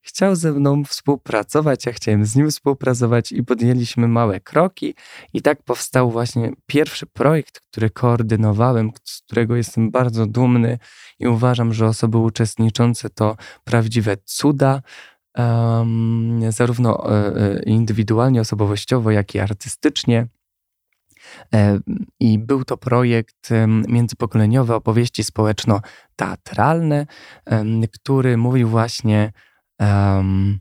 chciał 0.07 0.37
ze 0.37 0.53
mną 0.53 0.85
współpracować, 0.85 1.87
ja 1.87 1.93
chciałem 1.93 2.25
z 2.25 2.37
nim 2.37 2.51
współpracować 2.51 3.33
i 3.33 3.43
podjęliśmy 3.43 4.09
małe 4.09 4.41
kroki. 4.41 4.95
I 5.33 5.43
tak 5.43 5.63
powstał 5.63 6.11
właśnie 6.11 6.53
pierwszy 6.67 7.07
projekt, 7.07 7.61
który 7.61 7.91
koordynowałem, 7.91 8.91
z 9.05 9.21
którego 9.21 9.57
jestem 9.57 9.91
bardzo 9.91 10.27
dumny 10.27 10.79
i 11.19 11.27
uważam, 11.27 11.73
że 11.73 11.87
osoby 11.87 12.19
uczestniczące 12.19 13.11
to 13.11 13.37
prawdziwe 13.65 14.17
cuda. 14.25 14.83
Um, 15.39 16.53
zarówno 16.53 17.11
e, 17.11 17.63
indywidualnie, 17.63 18.41
osobowościowo, 18.41 19.11
jak 19.11 19.35
i 19.35 19.39
artystycznie. 19.39 20.27
E, 21.55 21.79
I 22.21 22.39
był 22.39 22.65
to 22.65 22.77
projekt 22.77 23.51
międzypokoleniowy 23.89 24.75
opowieści 24.75 25.25
społeczno-teatralne, 25.25 27.07
który 27.93 28.37
mówił 28.37 28.69
właśnie 28.69 29.33
um, 29.81 30.61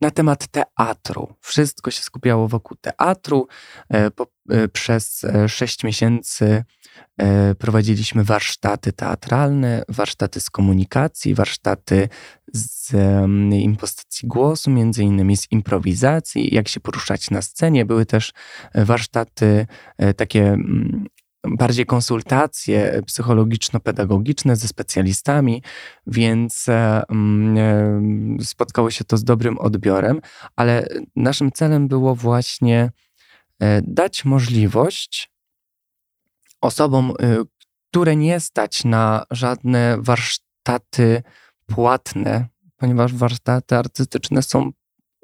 na 0.00 0.10
temat 0.10 0.46
teatru. 0.48 1.34
Wszystko 1.40 1.90
się 1.90 2.02
skupiało 2.02 2.48
wokół 2.48 2.76
teatru. 2.80 3.48
E, 3.88 4.10
po, 4.10 4.26
e, 4.50 4.68
przez 4.68 5.24
e, 5.24 5.48
sześć 5.48 5.84
miesięcy 5.84 6.64
prowadziliśmy 7.58 8.24
warsztaty 8.24 8.92
teatralne, 8.92 9.82
warsztaty 9.88 10.40
z 10.40 10.50
komunikacji, 10.50 11.34
warsztaty 11.34 12.08
z 12.52 12.92
impostacji 13.52 14.28
głosu, 14.28 14.70
między 14.70 15.02
innymi 15.02 15.36
z 15.36 15.52
improwizacji, 15.52 16.54
jak 16.54 16.68
się 16.68 16.80
poruszać 16.80 17.30
na 17.30 17.42
scenie. 17.42 17.84
Były 17.84 18.06
też 18.06 18.32
warsztaty 18.74 19.66
takie 20.16 20.48
mm, 20.48 21.06
bardziej 21.44 21.86
konsultacje 21.86 23.02
psychologiczno-pedagogiczne 23.06 24.56
ze 24.56 24.68
specjalistami, 24.68 25.62
więc 26.06 26.68
e, 26.68 27.02
mm, 27.08 27.58
e, 28.40 28.44
spotkało 28.44 28.90
się 28.90 29.04
to 29.04 29.16
z 29.16 29.24
dobrym 29.24 29.58
odbiorem, 29.58 30.20
ale 30.56 30.86
naszym 31.16 31.52
celem 31.52 31.88
było 31.88 32.14
właśnie 32.14 32.90
e, 33.60 33.82
dać 33.82 34.24
możliwość 34.24 35.30
osobom, 36.60 37.12
które 37.90 38.16
nie 38.16 38.40
stać 38.40 38.84
na 38.84 39.24
żadne 39.30 39.96
warsztaty 39.98 41.22
płatne, 41.66 42.48
ponieważ 42.76 43.14
warsztaty 43.14 43.76
artystyczne 43.76 44.42
są 44.42 44.70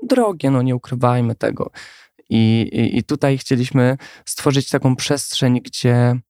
drogie, 0.03 0.51
no 0.51 0.63
nie 0.63 0.77
ukrywajmy 0.77 1.35
tego. 1.35 1.71
I, 2.31 2.61
i, 2.73 2.99
I 2.99 3.05
tutaj 3.05 3.39
chcieliśmy 3.39 3.97
stworzyć 4.25 4.71
taką 4.71 4.97
przestrzeń, 4.97 5.61
gdzie 5.61 6.21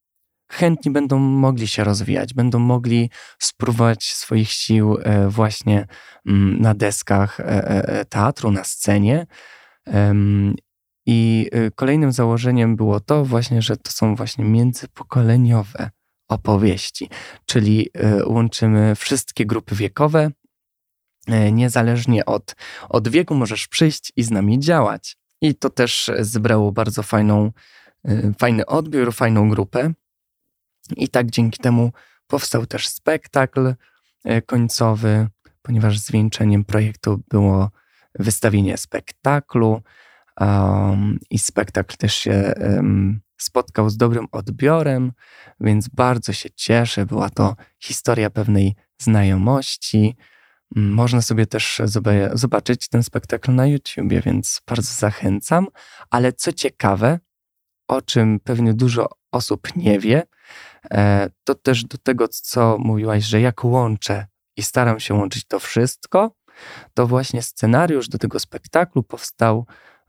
chętni 0.48 0.92
będą 0.92 1.18
mogli 1.18 1.66
się 1.66 1.84
rozwijać, 1.84 2.34
będą 2.34 2.58
mogli 2.58 3.10
spróbować 3.38 4.04
swoich 4.04 4.50
sił 4.50 4.98
e, 5.02 5.28
właśnie 5.28 5.86
mm, 6.26 6.60
na 6.60 6.74
deskach 6.74 7.40
e, 7.40 7.44
e, 7.44 8.04
teatru, 8.04 8.50
na 8.50 8.64
scenie. 8.64 9.26
I 11.06 11.50
kolejnym 11.74 12.12
założeniem 12.12 12.76
było 12.76 13.00
to 13.00 13.24
właśnie, 13.24 13.62
że 13.62 13.76
to 13.76 13.92
są 13.92 14.14
właśnie 14.14 14.44
międzypokoleniowe 14.44 15.90
opowieści, 16.28 17.08
czyli 17.44 17.90
łączymy 18.26 18.94
wszystkie 18.96 19.46
grupy 19.46 19.74
wiekowe, 19.74 20.30
niezależnie 21.52 22.24
od, 22.24 22.56
od 22.88 23.08
wieku 23.08 23.34
możesz 23.34 23.68
przyjść 23.68 24.12
i 24.16 24.22
z 24.22 24.30
nami 24.30 24.58
działać. 24.58 25.16
I 25.40 25.54
to 25.54 25.70
też 25.70 26.10
zebrało 26.20 26.72
bardzo 26.72 27.02
fajną, 27.02 27.52
fajny 28.38 28.66
odbiór, 28.66 29.14
fajną 29.14 29.50
grupę. 29.50 29.92
I 30.96 31.08
tak 31.08 31.30
dzięki 31.30 31.58
temu 31.58 31.92
powstał 32.26 32.66
też 32.66 32.88
spektakl 32.88 33.74
e, 34.24 34.42
końcowy, 34.42 35.28
ponieważ 35.62 35.98
zwieńczeniem 35.98 36.64
projektu 36.64 37.22
było 37.28 37.70
wystawienie 38.18 38.76
spektaklu 38.76 39.82
um, 40.40 41.18
i 41.30 41.38
spektakl 41.38 41.96
też 41.96 42.14
się 42.14 42.52
um, 42.60 43.20
spotkał 43.36 43.90
z 43.90 43.96
dobrym 43.96 44.26
odbiorem, 44.32 45.12
więc 45.60 45.88
bardzo 45.88 46.32
się 46.32 46.50
cieszę. 46.50 47.06
Była 47.06 47.30
to 47.30 47.56
historia 47.78 48.30
pewnej 48.30 48.74
znajomości. 48.98 50.16
Można 50.74 51.22
sobie 51.22 51.46
też 51.46 51.82
zobaczyć 52.32 52.88
ten 52.88 53.02
spektakl 53.02 53.54
na 53.54 53.66
YouTubie, 53.66 54.20
więc 54.20 54.62
bardzo 54.66 54.92
zachęcam. 54.92 55.66
Ale 56.10 56.32
co 56.32 56.52
ciekawe, 56.52 57.18
o 57.88 58.02
czym 58.02 58.40
pewnie 58.40 58.74
dużo 58.74 59.08
osób 59.32 59.76
nie 59.76 59.98
wie, 59.98 60.22
e, 60.90 61.30
to 61.44 61.54
też 61.54 61.84
do 61.84 61.98
tego, 61.98 62.28
co 62.28 62.78
mówiłaś, 62.78 63.24
że 63.24 63.40
jak 63.40 63.64
łączę 63.64 64.26
i 64.56 64.62
staram 64.62 65.00
się 65.00 65.14
łączyć 65.14 65.44
to 65.44 65.58
wszystko, 65.58 66.36
to 66.94 67.06
właśnie 67.06 67.42
scenariusz 67.42 68.08
do 68.08 68.18
tego 68.18 68.40
spektaklu 68.40 69.02
powstał 69.02 69.66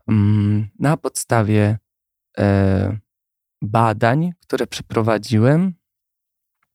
mm, 0.08 0.68
na 0.78 0.96
podstawie 0.96 1.78
e, 2.38 2.98
badań, 3.62 4.32
które 4.40 4.66
przeprowadziłem 4.66 5.74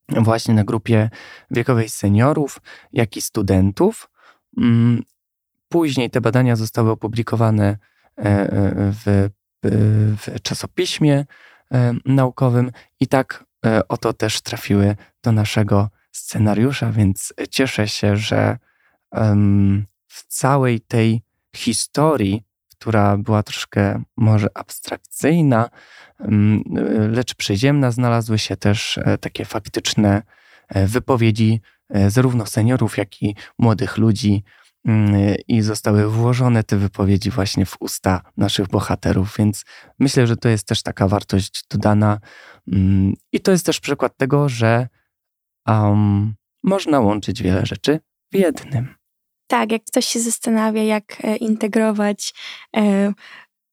właśnie 0.09 0.53
na 0.53 0.63
grupie 0.63 1.09
wiekowej 1.51 1.89
seniorów, 1.89 2.61
jak 2.93 3.17
i 3.17 3.21
studentów. 3.21 4.09
Mm, 4.57 5.03
później 5.69 6.09
te 6.09 6.21
badania 6.21 6.55
zostały 6.55 6.91
opublikowane 6.91 7.67
e, 7.67 7.77
w, 9.05 9.29
w 10.17 10.41
czasopiśmie 10.41 11.25
E, 11.73 11.93
naukowym 12.05 12.71
i 12.99 13.07
tak 13.07 13.45
e, 13.65 13.87
oto 13.87 14.13
też 14.13 14.41
trafiły 14.41 14.95
do 15.23 15.31
naszego 15.31 15.89
scenariusza, 16.11 16.91
więc 16.91 17.33
cieszę 17.49 17.87
się, 17.87 18.17
że 18.17 18.57
w 20.07 20.27
całej 20.27 20.81
tej 20.81 21.21
historii, 21.55 22.43
która 22.83 23.17
była 23.17 23.43
troszkę 23.43 24.03
może 24.17 24.47
abstrakcyjna, 24.53 25.69
lecz 27.09 27.35
przyziemna, 27.35 27.91
znalazły 27.91 28.39
się 28.39 28.57
też 28.57 28.97
e, 28.97 29.17
takie 29.17 29.45
faktyczne 29.45 30.21
wypowiedzi 30.69 31.61
zarówno 32.07 32.45
seniorów, 32.45 32.97
jak 32.97 33.21
i 33.21 33.35
młodych 33.59 33.97
ludzi, 33.97 34.43
Mm, 34.85 35.35
i 35.47 35.61
zostały 35.61 36.09
włożone 36.09 36.63
te 36.63 36.77
wypowiedzi 36.77 37.29
właśnie 37.29 37.65
w 37.65 37.75
usta 37.79 38.21
naszych 38.37 38.67
bohaterów, 38.67 39.35
więc 39.37 39.65
myślę, 39.99 40.27
że 40.27 40.37
to 40.37 40.49
jest 40.49 40.67
też 40.67 40.83
taka 40.83 41.07
wartość 41.07 41.63
dodana. 41.69 42.19
Mm, 42.67 43.13
I 43.31 43.39
to 43.39 43.51
jest 43.51 43.65
też 43.65 43.79
przykład 43.79 44.17
tego, 44.17 44.49
że 44.49 44.87
um, 45.67 46.35
można 46.63 46.99
łączyć 46.99 47.43
wiele 47.43 47.65
rzeczy 47.65 47.99
w 48.31 48.35
jednym. 48.35 49.02
Tak, 49.53 49.71
jak 49.71 49.83
ktoś 49.83 50.05
się 50.05 50.19
zastanawia, 50.19 50.83
jak 50.83 51.17
e, 51.23 51.35
integrować 51.35 52.33
e, 52.75 53.13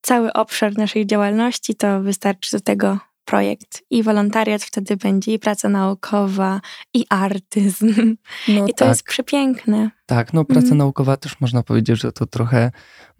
cały 0.01 0.33
obszar 0.33 0.77
naszej 0.77 1.07
działalności, 1.07 1.75
to 1.75 2.01
wystarczy 2.01 2.57
do 2.57 2.61
tego 2.61 2.99
projekt 3.25 3.83
i 3.89 4.03
wolontariat 4.03 4.63
wtedy 4.63 4.97
będzie, 4.97 5.33
i 5.33 5.39
praca 5.39 5.69
naukowa, 5.69 6.61
i 6.93 7.05
artyzm. 7.09 8.15
No 8.47 8.67
I 8.67 8.69
to 8.69 8.75
tak. 8.75 8.87
jest 8.87 9.03
przepiękne. 9.03 9.91
Tak, 10.05 10.33
no 10.33 10.45
praca 10.45 10.67
mm. 10.67 10.77
naukowa 10.77 11.17
też 11.17 11.39
można 11.39 11.63
powiedzieć, 11.63 12.01
że 12.01 12.11
to 12.11 12.25
trochę 12.25 12.71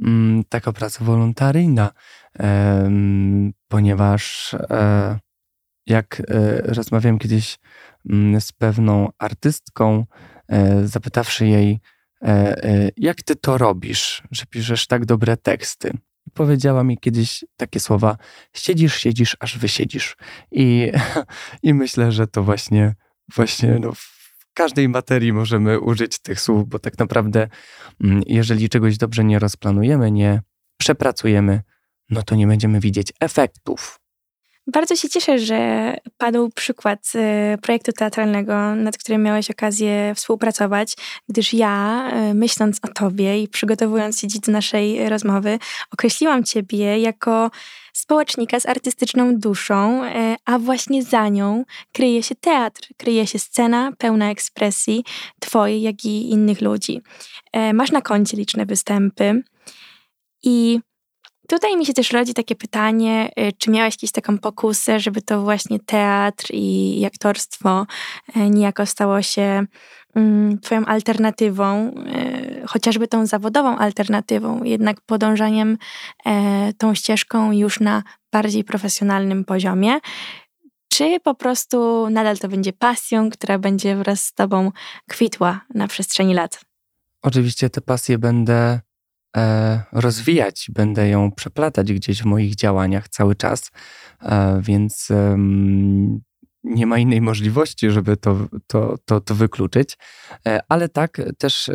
mm, 0.01 0.43
taka 0.49 0.73
praca 0.73 1.05
wolontaryjna, 1.05 1.91
ponieważ 3.67 4.53
e, 4.53 5.19
jak 5.87 6.19
e, 6.19 6.23
rozmawiałem 6.61 7.19
kiedyś 7.19 7.59
mm, 8.09 8.41
z 8.41 8.51
pewną 8.51 9.09
artystką, 9.17 10.05
e, 10.47 10.87
zapytawszy 10.87 11.47
jej, 11.47 11.79
jak 12.97 13.23
ty 13.23 13.35
to 13.35 13.57
robisz, 13.57 14.23
że 14.31 14.45
piszesz 14.45 14.87
tak 14.87 15.05
dobre 15.05 15.37
teksty? 15.37 15.91
powiedziała 16.33 16.83
mi 16.83 16.97
kiedyś 16.97 17.45
takie 17.57 17.79
słowa: 17.79 18.17
siedzisz, 18.53 18.95
siedzisz, 18.95 19.37
aż 19.39 19.57
wysiedzisz. 19.57 20.17
I, 20.51 20.91
i 21.63 21.73
myślę, 21.73 22.11
że 22.11 22.27
to 22.27 22.43
właśnie, 22.43 22.95
właśnie 23.35 23.79
no, 23.79 23.91
w 23.91 24.53
każdej 24.53 24.89
materii 24.89 25.33
możemy 25.33 25.79
użyć 25.79 26.19
tych 26.19 26.41
słów, 26.41 26.69
bo 26.69 26.79
tak 26.79 26.99
naprawdę, 26.99 27.47
mm, 28.03 28.21
jeżeli 28.27 28.69
czegoś 28.69 28.97
dobrze 28.97 29.23
nie 29.23 29.39
rozplanujemy, 29.39 30.11
nie 30.11 30.41
przepracujemy, 30.77 31.61
no 32.09 32.23
to 32.23 32.35
nie 32.35 32.47
będziemy 32.47 32.79
widzieć 32.79 33.13
efektów. 33.19 34.00
Bardzo 34.67 34.95
się 34.95 35.09
cieszę, 35.09 35.39
że 35.39 35.93
padł 36.17 36.49
przykład 36.49 37.11
e, 37.15 37.57
projektu 37.61 37.91
teatralnego, 37.91 38.75
nad 38.75 38.97
którym 38.97 39.23
miałeś 39.23 39.51
okazję 39.51 40.13
współpracować, 40.15 40.93
gdyż 41.29 41.53
ja, 41.53 42.09
e, 42.11 42.33
myśląc 42.33 42.79
o 42.83 42.87
tobie 42.87 43.41
i 43.43 43.47
przygotowując 43.47 44.19
się 44.19 44.27
dziś 44.27 44.39
do 44.39 44.51
naszej 44.51 45.09
rozmowy, 45.09 45.59
określiłam 45.93 46.43
ciebie 46.43 46.99
jako 46.99 47.51
społecznika 47.93 48.59
z 48.59 48.65
artystyczną 48.65 49.35
duszą, 49.35 50.03
e, 50.03 50.35
a 50.45 50.59
właśnie 50.59 51.03
za 51.03 51.29
nią 51.29 51.63
kryje 51.91 52.23
się 52.23 52.35
teatr, 52.35 52.87
kryje 52.97 53.27
się 53.27 53.39
scena 53.39 53.91
pełna 53.97 54.31
ekspresji 54.31 55.03
twojej, 55.39 55.81
jak 55.81 56.05
i 56.05 56.29
innych 56.29 56.61
ludzi. 56.61 57.01
Masz 57.73 57.91
na 57.91 58.01
koncie 58.01 58.37
liczne 58.37 58.65
występy 58.65 59.43
i 60.43 60.79
Tutaj 61.51 61.77
mi 61.77 61.85
się 61.85 61.93
też 61.93 62.11
rodzi 62.11 62.33
takie 62.33 62.55
pytanie, 62.55 63.31
y, 63.39 63.51
czy 63.57 63.71
miałaś 63.71 63.93
jakąś 63.93 64.11
taką 64.11 64.37
pokusę, 64.37 64.99
żeby 64.99 65.21
to 65.21 65.41
właśnie 65.41 65.79
teatr 65.79 66.47
i 66.53 67.05
aktorstwo 67.05 67.85
y, 68.35 68.49
niejako 68.49 68.85
stało 68.85 69.21
się 69.21 69.65
mm, 70.15 70.59
twoją 70.59 70.85
alternatywą, 70.85 71.87
y, 71.87 72.67
chociażby 72.67 73.07
tą 73.07 73.25
zawodową 73.25 73.77
alternatywą, 73.77 74.63
jednak 74.63 75.01
podążaniem 75.01 75.77
e, 76.25 76.73
tą 76.73 76.95
ścieżką 76.95 77.51
już 77.51 77.79
na 77.79 78.03
bardziej 78.31 78.63
profesjonalnym 78.63 79.45
poziomie, 79.45 79.99
czy 80.87 81.19
po 81.23 81.35
prostu 81.35 82.09
nadal 82.09 82.37
to 82.37 82.47
będzie 82.47 82.73
pasją, 82.73 83.29
która 83.29 83.59
będzie 83.59 83.95
wraz 83.95 84.23
z 84.23 84.33
tobą 84.33 84.71
kwitła 85.09 85.61
na 85.73 85.87
przestrzeni 85.87 86.33
lat? 86.33 86.61
Oczywiście 87.21 87.69
te 87.69 87.81
pasje 87.81 88.17
będę 88.17 88.79
rozwijać, 89.91 90.69
będę 90.73 91.09
ją 91.09 91.31
przeplatać 91.31 91.93
gdzieś 91.93 92.21
w 92.21 92.25
moich 92.25 92.55
działaniach 92.55 93.09
cały 93.09 93.35
czas, 93.35 93.71
e, 94.21 94.61
więc 94.61 95.09
nie 96.63 96.85
ma 96.85 96.97
innej 96.97 97.21
możliwości, 97.21 97.91
żeby 97.91 98.17
to, 98.17 98.47
to, 98.67 98.97
to, 99.05 99.21
to 99.21 99.35
wykluczyć. 99.35 99.97
E, 100.47 100.59
ale 100.69 100.89
tak 100.89 101.21
też 101.37 101.69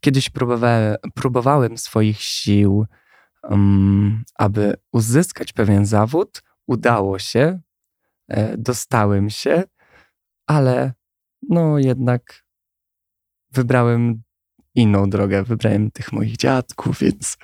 kiedyś 0.00 0.30
próbowałem, 0.30 0.96
próbowałem 1.14 1.78
swoich 1.78 2.20
sił, 2.20 2.86
aby 4.34 4.74
uzyskać 4.92 5.52
pewien 5.52 5.86
zawód. 5.86 6.42
Udało 6.66 7.18
się, 7.18 7.60
dostałem 8.58 9.30
się, 9.30 9.62
ale 10.46 10.92
no 11.48 11.78
jednak 11.78 12.44
wybrałem 13.52 14.22
inną 14.76 15.10
drogę. 15.10 15.42
Wybrałem 15.42 15.90
tych 15.90 16.12
moich 16.12 16.36
dziadków, 16.36 16.98
więc, 16.98 17.36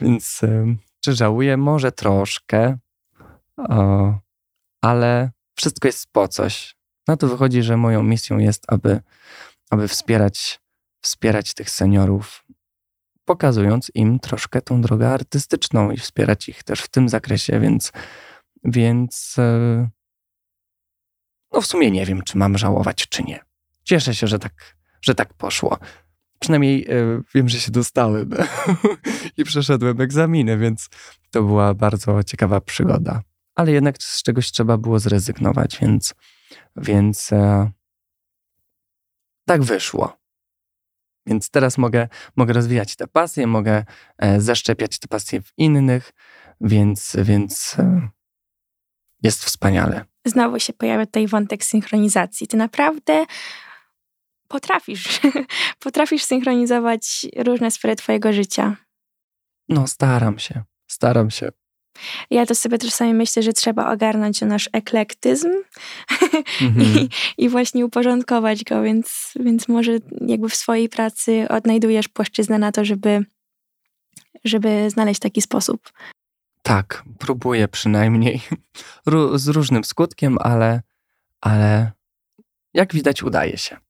więc 0.00 0.40
czy 1.00 1.14
żałuję? 1.14 1.56
Może 1.56 1.92
troszkę, 1.92 2.78
o, 3.56 4.14
ale 4.82 5.30
wszystko 5.56 5.88
jest 5.88 6.06
po 6.12 6.28
coś. 6.28 6.74
Na 7.08 7.16
to 7.16 7.28
wychodzi, 7.28 7.62
że 7.62 7.76
moją 7.76 8.02
misją 8.02 8.38
jest, 8.38 8.64
aby, 8.68 9.00
aby 9.70 9.88
wspierać, 9.88 10.60
wspierać 11.02 11.54
tych 11.54 11.70
seniorów, 11.70 12.44
pokazując 13.24 13.90
im 13.94 14.20
troszkę 14.20 14.62
tą 14.62 14.80
drogę 14.80 15.10
artystyczną 15.10 15.90
i 15.90 15.96
wspierać 15.96 16.48
ich 16.48 16.62
też 16.62 16.80
w 16.80 16.88
tym 16.88 17.08
zakresie, 17.08 17.60
więc, 17.60 17.92
więc 18.64 19.36
no 21.52 21.60
w 21.60 21.66
sumie 21.66 21.90
nie 21.90 22.06
wiem, 22.06 22.22
czy 22.22 22.38
mam 22.38 22.58
żałować, 22.58 23.08
czy 23.08 23.22
nie. 23.22 23.40
Cieszę 23.84 24.14
się, 24.14 24.26
że 24.26 24.38
tak, 24.38 24.76
że 25.02 25.14
tak 25.14 25.34
poszło. 25.34 25.78
Przynajmniej 26.40 26.90
y, 26.90 27.22
wiem, 27.34 27.48
że 27.48 27.60
się 27.60 27.70
dostałem 27.70 28.30
i 29.36 29.44
przeszedłem 29.44 30.00
egzaminy, 30.00 30.58
więc 30.58 30.88
to 31.30 31.42
była 31.42 31.74
bardzo 31.74 32.22
ciekawa 32.22 32.60
przygoda. 32.60 33.22
Ale 33.54 33.72
jednak 33.72 33.96
z 33.98 34.22
czegoś 34.22 34.52
trzeba 34.52 34.76
było 34.76 34.98
zrezygnować, 34.98 35.78
więc, 35.78 36.14
więc 36.76 37.32
e, 37.32 37.70
tak 39.44 39.62
wyszło. 39.62 40.16
Więc 41.26 41.50
teraz 41.50 41.78
mogę, 41.78 42.08
mogę 42.36 42.52
rozwijać 42.52 42.96
te 42.96 43.06
pasje, 43.06 43.46
mogę 43.46 43.84
e, 44.18 44.40
zaszczepiać 44.40 44.98
te 44.98 45.08
pasje 45.08 45.42
w 45.42 45.52
innych, 45.56 46.12
więc, 46.60 47.16
więc 47.22 47.76
e, 47.78 48.08
jest 49.22 49.44
wspaniale. 49.44 50.04
Znowu 50.24 50.60
się 50.60 50.72
pojawia 50.72 51.06
tutaj 51.06 51.26
wątek 51.26 51.64
synchronizacji. 51.64 52.46
Ty 52.46 52.56
naprawdę 52.56 53.26
potrafisz, 54.50 55.20
potrafisz 55.84 56.22
synchronizować 56.24 57.26
różne 57.36 57.70
sfery 57.70 57.96
twojego 57.96 58.32
życia. 58.32 58.76
No, 59.68 59.86
staram 59.86 60.38
się, 60.38 60.62
staram 60.86 61.30
się. 61.30 61.48
Ja 62.30 62.46
to 62.46 62.54
sobie 62.54 62.78
czasami 62.78 63.14
myślę, 63.14 63.42
że 63.42 63.52
trzeba 63.52 63.92
ogarnąć 63.92 64.40
nasz 64.40 64.68
eklektyzm 64.72 65.48
mm-hmm. 66.60 66.82
i, 67.38 67.44
i, 67.44 67.48
właśnie 67.48 67.86
uporządkować 67.86 68.64
go, 68.64 68.82
więc, 68.82 69.32
więc 69.40 69.68
może 69.68 69.92
jakby 70.26 70.48
w 70.48 70.54
swojej 70.54 70.88
pracy 70.88 71.46
odnajdujesz 71.48 72.08
płaszczyznę 72.08 72.58
na 72.58 72.72
to, 72.72 72.84
żeby, 72.84 73.24
żeby 74.44 74.90
znaleźć 74.90 75.20
taki 75.20 75.42
sposób. 75.42 75.92
Tak, 76.62 77.04
próbuję 77.18 77.68
przynajmniej 77.68 78.40
z 79.34 79.48
różnym 79.48 79.84
skutkiem, 79.84 80.36
ale, 80.40 80.82
ale 81.40 81.92
jak 82.74 82.94
widać 82.94 83.22
udaje 83.22 83.58
się. 83.58 83.89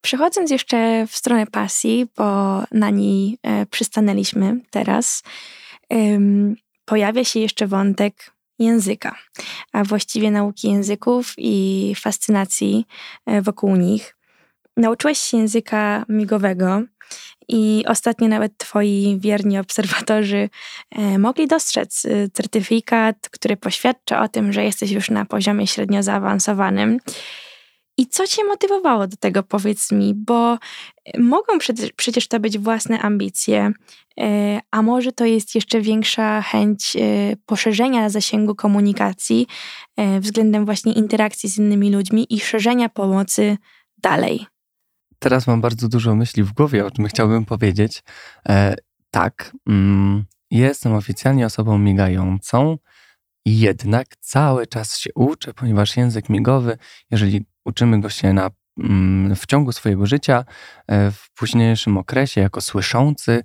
Przechodząc 0.00 0.50
jeszcze 0.50 1.06
w 1.06 1.16
stronę 1.16 1.46
pasji, 1.46 2.06
bo 2.16 2.62
na 2.72 2.90
niej 2.90 3.38
e, 3.42 3.66
przystanęliśmy 3.66 4.60
teraz, 4.70 5.22
pojawia 6.84 7.24
się 7.24 7.40
jeszcze 7.40 7.66
wątek 7.66 8.32
języka, 8.58 9.16
a 9.72 9.84
właściwie 9.84 10.30
nauki 10.30 10.68
języków 10.68 11.34
i 11.38 11.94
fascynacji 12.00 12.86
e, 13.26 13.42
wokół 13.42 13.76
nich. 13.76 14.16
Nauczyłeś 14.76 15.18
się 15.18 15.36
języka 15.36 16.04
migowego 16.08 16.82
i 17.48 17.84
ostatnio 17.88 18.28
nawet 18.28 18.58
twoi 18.58 19.18
wierni 19.20 19.58
obserwatorzy 19.58 20.48
e, 20.90 21.18
mogli 21.18 21.46
dostrzec 21.46 22.06
certyfikat, 22.32 23.28
który 23.30 23.56
poświadcza 23.56 24.22
o 24.22 24.28
tym, 24.28 24.52
że 24.52 24.64
jesteś 24.64 24.90
już 24.90 25.10
na 25.10 25.24
poziomie 25.24 25.66
średnio 25.66 26.02
zaawansowanym. 26.02 26.98
I 27.98 28.06
co 28.06 28.26
cię 28.26 28.44
motywowało 28.44 29.06
do 29.06 29.16
tego, 29.16 29.42
powiedz 29.42 29.92
mi, 29.92 30.14
bo 30.14 30.58
e, 31.04 31.20
mogą 31.20 31.58
przecież 31.96 32.28
to 32.28 32.40
być 32.40 32.58
własne 32.58 32.98
ambicje, 32.98 33.72
e, 34.20 34.60
a 34.70 34.82
może 34.82 35.12
to 35.12 35.24
jest 35.24 35.54
jeszcze 35.54 35.80
większa 35.80 36.42
chęć 36.42 36.96
e, 36.96 37.00
poszerzenia 37.46 38.10
zasięgu 38.10 38.54
komunikacji 38.54 39.46
względem 40.20 40.64
właśnie 40.64 40.92
interakcji 40.92 41.48
z 41.48 41.58
innymi 41.58 41.90
ludźmi 41.90 42.26
i 42.30 42.40
szerzenia 42.40 42.88
pomocy 42.88 43.56
dalej. 43.98 44.46
Teraz 45.18 45.46
mam 45.46 45.60
bardzo 45.60 45.88
dużo 45.88 46.14
myśli 46.14 46.42
w 46.42 46.52
głowie, 46.52 46.86
o 46.86 46.90
czym 46.90 47.06
chciałbym 47.06 47.44
powiedzieć. 47.44 48.02
tak, 49.10 49.52
mm, 49.66 50.24
jestem 50.50 50.94
oficjalnie 50.94 51.46
osobą 51.46 51.78
migającą, 51.78 52.78
jednak 53.46 54.16
cały 54.16 54.66
czas 54.66 54.98
się 54.98 55.10
uczę, 55.14 55.54
ponieważ 55.54 55.96
język 55.96 56.28
migowy, 56.28 56.78
jeżeli 57.10 57.44
uczymy 57.66 58.00
go 58.00 58.08
się 58.08 58.32
na, 58.32 58.50
mm, 58.78 59.36
w 59.36 59.46
ciągu 59.46 59.72
swojego 59.72 60.06
życia, 60.06 60.44
e, 60.86 61.10
w 61.10 61.30
późniejszym 61.34 61.98
okresie 61.98 62.40
jako 62.40 62.60
słyszący, 62.60 63.42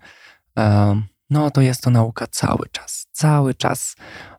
e, 0.60 1.02
no 1.30 1.52
to 1.52 1.62
jest 1.62 1.82
to 1.82 1.90
nauka 1.90 2.28
cały 2.28 2.70
czas, 2.72 3.08
cały 3.12 3.54
czas. 3.54 3.96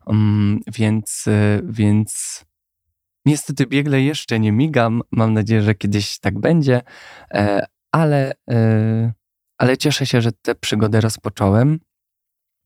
Mm, 0.07 0.59
więc, 0.67 1.25
e, 1.27 1.61
więc 1.63 2.41
niestety 3.25 3.65
biegle 3.67 4.01
jeszcze 4.01 4.39
nie 4.39 4.51
migam. 4.51 5.01
Mam 5.11 5.33
nadzieję, 5.33 5.61
że 5.61 5.75
kiedyś 5.75 6.19
tak 6.19 6.39
będzie, 6.39 6.81
ale, 7.91 8.33
ale 9.57 9.77
cieszę 9.77 10.05
się, 10.05 10.21
że 10.21 10.31
tę 10.31 10.55
przygodę 10.55 11.01
rozpocząłem. 11.01 11.79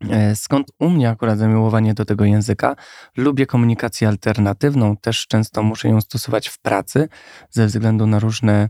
E, 0.01 0.35
skąd 0.35 0.67
u 0.79 0.89
mnie 0.89 1.09
akurat 1.09 1.39
zamiłowanie 1.39 1.93
do 1.93 2.05
tego 2.05 2.25
języka? 2.25 2.75
Lubię 3.17 3.45
komunikację 3.45 4.07
alternatywną, 4.07 4.97
też 4.97 5.27
często 5.27 5.63
muszę 5.63 5.89
ją 5.89 6.01
stosować 6.01 6.47
w 6.47 6.59
pracy 6.59 7.09
ze 7.49 7.65
względu 7.65 8.07
na 8.07 8.19
różne 8.19 8.69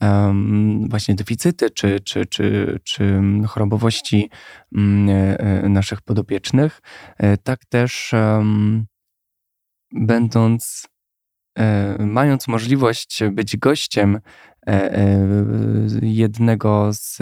um, 0.00 0.88
właśnie 0.88 1.14
deficyty 1.14 1.70
czy, 1.70 2.00
czy, 2.00 2.26
czy, 2.26 2.78
czy 2.84 3.22
chorobowości 3.48 4.30
um, 4.72 5.08
naszych 5.72 6.02
podopiecznych. 6.02 6.80
Tak 7.42 7.64
też 7.64 8.12
um, 8.12 8.86
będąc, 9.92 10.86
mając 11.98 12.48
możliwość 12.48 13.22
być 13.32 13.56
gościem 13.56 14.20
jednego 16.02 16.92
z 16.92 17.18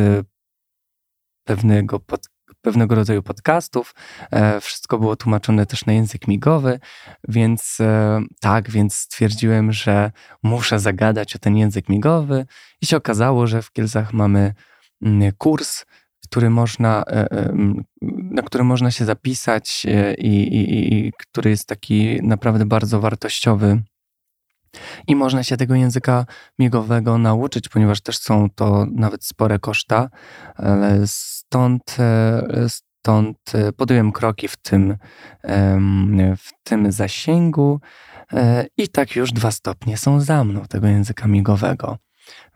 pewnego 1.47 2.01
pod, 2.01 2.34
pewnego 2.65 2.95
rodzaju 2.95 3.23
podcastów. 3.23 3.95
E, 4.31 4.61
wszystko 4.61 4.99
było 4.99 5.17
tłumaczone 5.17 5.67
też 5.67 5.87
na 5.87 5.93
język 5.93 6.29
migowy, 6.29 6.81
więc 7.29 7.79
e, 7.81 8.21
tak, 8.41 8.71
więc 8.71 8.95
stwierdziłem, 8.95 9.73
że 9.73 10.12
muszę 10.43 10.81
zagadać 10.81 11.37
o 11.37 11.39
ten 11.39 11.57
język 11.57 11.89
migowy 11.89 12.47
i 12.83 12.87
się 12.87 12.97
okazało, 12.97 13.47
że 13.47 13.62
w 13.62 13.73
Kielcach 13.73 14.12
mamy 14.12 14.55
mm, 15.03 15.33
kurs, 15.39 15.85
który 16.25 16.51
można, 16.51 17.05
e, 17.07 17.53
na 18.31 18.43
który 18.43 18.65
można 18.65 18.91
się 18.91 19.05
zapisać 19.05 19.87
i, 20.19 20.29
i, 20.29 20.95
i 20.95 21.12
który 21.12 21.51
jest 21.51 21.69
taki 21.69 22.19
naprawdę 22.23 22.67
bardzo 22.67 23.01
wartościowy 23.01 23.83
i 25.07 25.16
można 25.16 25.43
się 25.43 25.57
tego 25.57 25.75
języka 25.75 26.27
migowego 26.59 27.18
nauczyć, 27.18 27.68
ponieważ 27.68 28.01
też 28.01 28.18
są 28.18 28.51
to 28.55 28.87
nawet 28.93 29.25
spore 29.25 29.59
koszta. 29.59 30.09
Stąd, 31.07 31.97
e, 31.99 32.66
stąd 32.68 33.39
e, 33.55 33.72
podjąłem 33.72 34.12
kroki 34.12 34.49
w 34.49 34.57
tym, 34.57 34.97
w 36.37 36.51
tym 36.62 36.93
zasięgu 36.93 37.81
e, 38.33 38.66
i 38.77 38.89
tak 38.89 39.16
już 39.16 39.33
dwa 39.33 39.51
stopnie 39.51 39.97
są 39.97 40.20
za 40.20 40.45
mną 40.45 40.64
tego 40.64 40.87
języka 40.87 41.29
migowego. 41.29 41.99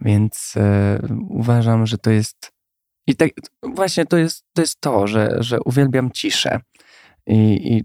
Więc 0.00 0.54
uważam, 1.28 1.86
że 1.86 1.98
to 1.98 2.10
jest. 2.10 2.52
I 3.06 3.16
tak, 3.16 3.30
właśnie 3.62 4.06
to 4.06 4.16
jest 4.16 4.44
to, 4.52 4.62
jest 4.62 4.80
to 4.80 5.06
że, 5.06 5.36
że 5.38 5.60
uwielbiam 5.60 6.10
ciszę. 6.10 6.60
I, 7.26 7.72
I 7.76 7.84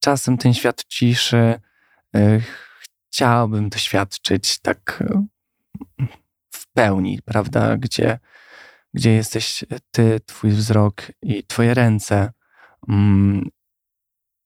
czasem 0.00 0.38
ten 0.38 0.54
świat 0.54 0.84
ciszy 0.84 1.60
chciałbym 3.14 3.68
doświadczyć 3.68 4.58
tak 4.58 5.02
e, 5.10 5.26
w 6.54 6.72
pełni, 6.72 7.18
prawda? 7.24 7.76
Gdzie, 7.76 8.18
gdzie 8.94 9.10
jesteś 9.10 9.64
ty, 9.90 10.20
twój 10.26 10.50
wzrok 10.50 11.02
i 11.22 11.44
twoje 11.44 11.74
ręce. 11.74 12.32
Mm, 12.88 13.48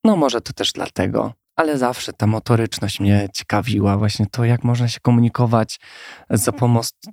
no, 0.04 0.16
może 0.16 0.40
to 0.40 0.52
też 0.52 0.72
dlatego, 0.72 1.34
ale 1.56 1.78
zawsze 1.78 2.12
ta 2.12 2.26
motoryczność 2.26 3.00
mnie 3.00 3.28
ciekawiła, 3.34 3.98
właśnie 3.98 4.26
to, 4.26 4.44
jak 4.44 4.64
można 4.64 4.88
się 4.88 5.00
komunikować 5.00 5.80
za, 6.30 6.52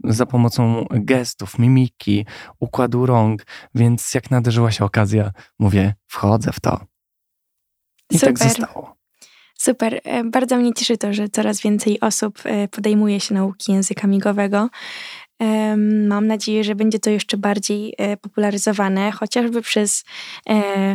za 0.03 0.26
pomocą 0.26 0.86
gestów, 0.91 1.60
mimiki, 1.60 2.26
układu 2.60 3.06
rąk, 3.06 3.45
więc 3.76 4.14
jak 4.14 4.32
nadarzyła 4.32 4.72
się 4.72 4.86
okazja, 4.86 5.32
mówię, 5.60 5.93
wchodzę 6.08 6.51
w 6.51 6.60
to. 6.60 6.86
I 8.12 8.20
tak 8.20 8.38
Super. 8.38 8.38
tak 8.39 8.49
zostało. 8.49 8.95
Super. 9.66 10.01
E, 10.03 10.24
bardzo 10.24 10.57
mnie 10.57 10.74
cieszy 10.74 10.97
to, 10.97 11.13
że 11.13 11.30
coraz 11.30 11.61
więcej 11.61 11.99
osób 11.99 12.39
e, 12.43 12.68
podejmuje 12.68 13.20
się 13.20 13.34
nauki 13.34 13.72
języka 13.72 14.07
migowego. 14.07 14.70
Mam 16.07 16.28
nadzieję, 16.28 16.63
że 16.63 16.76
będzie 16.76 16.99
to 16.99 17.09
jeszcze 17.09 17.38
bardziej 17.38 17.93
e, 17.97 18.18
popularyzowane, 18.18 19.11
chociażby 19.11 19.61
przez 19.61 20.05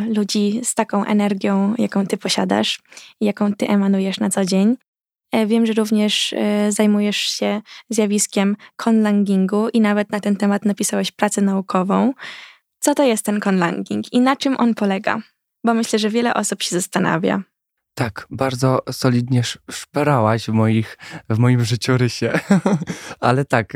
ludzi 0.08 0.60
z 0.62 0.74
taką 0.74 1.04
energią, 1.04 1.74
jaką 1.78 2.06
ty 2.06 2.16
posiadasz 2.16 2.80
jaką 3.20 3.54
ty 3.54 3.68
emanujesz 3.68 4.20
na 4.20 4.30
co 4.30 4.44
dzień. 4.44 4.76
Wiem, 5.46 5.66
że 5.66 5.72
również 5.72 6.34
zajmujesz 6.68 7.16
się 7.16 7.60
zjawiskiem 7.90 8.56
conlangingu 8.76 9.68
i 9.68 9.80
nawet 9.80 10.10
na 10.10 10.20
ten 10.20 10.36
temat 10.36 10.64
napisałeś 10.64 11.10
pracę 11.10 11.40
naukową. 11.42 12.12
Co 12.78 12.94
to 12.94 13.02
jest 13.04 13.24
ten 13.24 13.40
conlanging 13.40 14.12
i 14.12 14.20
na 14.20 14.36
czym 14.36 14.56
on 14.56 14.74
polega? 14.74 15.20
Bo 15.64 15.74
myślę, 15.74 15.98
że 15.98 16.10
wiele 16.10 16.34
osób 16.34 16.62
się 16.62 16.76
zastanawia. 16.76 17.42
Tak, 17.94 18.26
bardzo 18.30 18.82
solidnie 18.92 19.42
szperałaś 19.70 20.46
w, 20.46 20.52
moich, 20.52 20.98
w 21.28 21.38
moim 21.38 21.64
życiorysie. 21.64 22.32
Ale 23.20 23.44
tak, 23.44 23.72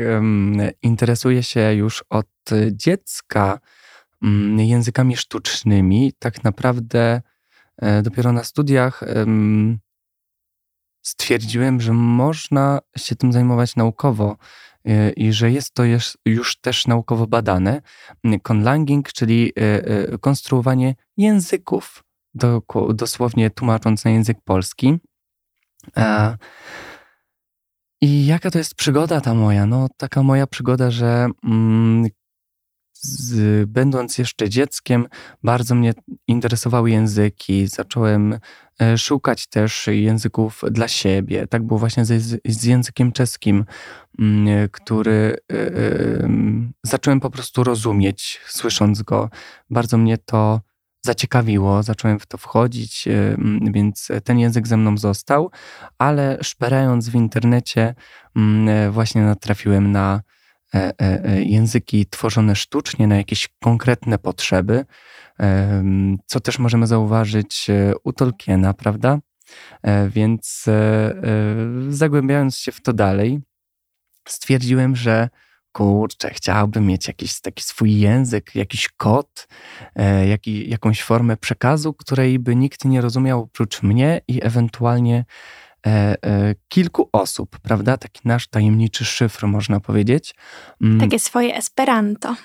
interesuję 0.81 1.43
się 1.43 1.73
już 1.73 2.03
od 2.09 2.27
dziecka 2.71 3.59
um, 4.21 4.59
językami 4.59 5.17
sztucznymi. 5.17 6.13
Tak 6.19 6.43
naprawdę 6.43 7.21
e, 7.77 8.01
dopiero 8.01 8.31
na 8.31 8.43
studiach 8.43 9.03
stwierdziłem, 11.05 11.81
że 11.81 11.93
można 11.93 12.79
się 12.97 13.15
tym 13.15 13.33
zajmować 13.33 13.75
naukowo 13.75 14.37
y, 14.87 15.11
i 15.11 15.33
że 15.33 15.51
jest 15.51 15.73
to 15.73 15.83
już 16.25 16.57
też 16.61 16.87
naukowo 16.87 17.27
badane. 17.27 17.81
Conlanging, 18.43 19.13
czyli 19.13 19.51
y, 20.13 20.19
konstruowanie 20.19 20.95
języków, 21.17 22.03
dosłownie 22.93 23.49
tłumacząc 23.49 24.05
na 24.05 24.11
język 24.11 24.37
polski. 24.43 24.97
I 28.01 28.25
jaka 28.25 28.51
to 28.51 28.57
jest 28.57 28.75
przygoda 28.75 29.21
ta 29.21 29.33
moja? 29.33 29.65
No, 29.65 29.87
taka 29.97 30.23
moja 30.23 30.47
przygoda, 30.47 30.91
że 30.91 31.27
mm, 31.43 32.07
z, 32.93 33.69
będąc 33.69 34.17
jeszcze 34.17 34.49
dzieckiem, 34.49 35.07
bardzo 35.43 35.75
mnie 35.75 35.93
interesowały 36.27 36.91
języki. 36.91 37.67
Zacząłem 37.67 38.39
e, 38.81 38.97
szukać 38.97 39.47
też 39.47 39.87
języków 39.87 40.61
dla 40.71 40.87
siebie. 40.87 41.47
Tak 41.47 41.63
było 41.63 41.79
właśnie 41.79 42.05
z, 42.05 42.41
z 42.45 42.63
językiem 42.63 43.11
czeskim, 43.11 43.65
mm, 44.19 44.69
który 44.71 45.37
y, 45.51 45.55
y, 45.55 46.29
zacząłem 46.83 47.19
po 47.19 47.29
prostu 47.29 47.63
rozumieć, 47.63 48.41
słysząc 48.47 49.01
go. 49.01 49.29
Bardzo 49.69 49.97
mnie 49.97 50.17
to 50.17 50.61
zaciekawiło, 51.05 51.83
zacząłem 51.83 52.19
w 52.19 52.25
to 52.25 52.37
wchodzić, 52.37 53.07
y, 53.07 53.37
więc 53.71 54.07
ten 54.23 54.39
język 54.39 54.67
ze 54.67 54.77
mną 54.77 54.97
został, 54.97 55.51
ale 55.97 56.37
szperając 56.41 57.09
w 57.09 57.15
internecie, 57.15 57.95
właśnie 58.91 59.21
natrafiłem 59.21 59.91
na 59.91 60.21
E, 60.75 60.93
e, 61.01 61.25
e, 61.25 61.43
języki 61.43 62.05
tworzone 62.05 62.55
sztucznie 62.55 63.07
na 63.07 63.17
jakieś 63.17 63.49
konkretne 63.63 64.17
potrzeby, 64.17 64.85
co 66.25 66.39
też 66.39 66.59
możemy 66.59 66.87
zauważyć 66.87 67.67
u 68.03 68.13
Tolkiena, 68.13 68.73
prawda? 68.73 69.19
Więc 70.09 70.65
zagłębiając 71.89 72.57
się 72.57 72.71
w 72.71 72.81
to 72.81 72.93
dalej, 72.93 73.41
stwierdziłem, 74.27 74.95
że 74.95 75.29
kurczę, 75.75 76.29
chciałbym 76.33 76.85
mieć 76.85 77.07
jakiś 77.07 77.41
taki 77.41 77.63
swój 77.63 77.99
język, 77.99 78.55
jakiś 78.55 78.89
kod, 78.97 79.47
jaki, 80.27 80.69
jakąś 80.69 81.03
formę 81.03 81.37
przekazu, 81.37 81.93
której 81.93 82.39
by 82.39 82.55
nikt 82.55 82.85
nie 82.85 83.01
rozumiał 83.01 83.39
oprócz 83.41 83.83
mnie 83.83 84.21
i 84.27 84.45
ewentualnie 84.45 85.25
E, 85.85 86.15
e, 86.25 86.55
kilku 86.67 87.09
osób, 87.11 87.59
prawda? 87.59 87.97
Taki 87.97 88.21
nasz 88.25 88.47
tajemniczy 88.47 89.05
szyfr, 89.05 89.47
można 89.47 89.79
powiedzieć. 89.79 90.35
Mm. 90.81 90.99
Takie 90.99 91.19
swoje 91.19 91.55
Esperanto. 91.55 92.35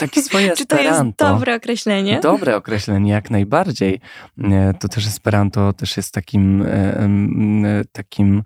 Takie 0.00 0.22
swoje 0.22 0.52
Czy 0.56 0.66
to 0.66 0.80
jest 0.80 1.02
dobre 1.18 1.54
określenie? 1.54 2.20
Dobre 2.20 2.56
określenie, 2.56 3.12
jak 3.12 3.30
najbardziej. 3.30 4.00
E, 4.44 4.74
to 4.80 4.88
też 4.88 5.06
Esperanto 5.06 5.72
też 5.72 5.96
jest 5.96 6.14
takim, 6.14 6.64
takim 7.92 8.42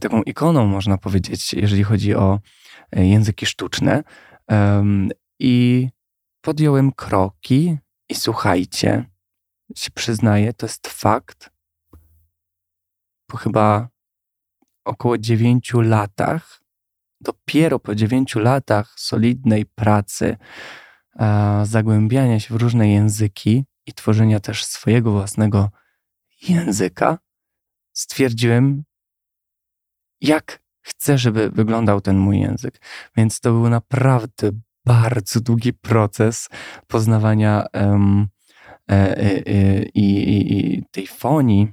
taką 0.00 0.22
ikoną, 0.22 0.66
można 0.66 0.98
powiedzieć, 0.98 1.54
jeżeli 1.54 1.84
chodzi 1.84 2.14
o 2.14 2.38
języki 2.92 3.46
sztuczne. 3.46 4.02
I 5.38 5.88
podjąłem 6.40 6.92
kroki 6.92 7.78
i 8.08 8.14
słuchajcie, 8.14 9.04
się 9.76 9.90
przyznaję, 9.90 10.52
to 10.52 10.66
jest 10.66 10.86
fakt, 10.88 11.50
po 13.26 13.36
chyba 13.36 13.88
około 14.84 15.18
9 15.18 15.72
latach, 15.74 16.62
dopiero 17.20 17.78
po 17.78 17.94
9 17.94 18.34
latach 18.34 18.94
solidnej 18.96 19.66
pracy, 19.66 20.36
zagłębiania 21.62 22.40
się 22.40 22.54
w 22.54 22.62
różne 22.62 22.88
języki 22.88 23.64
i 23.86 23.92
tworzenia 23.92 24.40
też 24.40 24.64
swojego 24.64 25.12
własnego 25.12 25.70
języka, 26.42 27.18
stwierdziłem, 27.92 28.84
jak 30.20 30.62
chcę, 30.88 31.18
żeby 31.18 31.50
wyglądał 31.50 32.00
ten 32.00 32.18
mój 32.18 32.40
język. 32.40 32.80
Więc 33.16 33.40
to 33.40 33.52
był 33.52 33.68
naprawdę 33.68 34.50
bardzo 34.86 35.40
długi 35.40 35.72
proces 35.72 36.48
poznawania 36.86 37.64
e, 37.74 37.98
e, 38.90 39.16
e, 39.18 39.82
i, 39.94 40.82
tej 40.90 41.06
fonii 41.06 41.72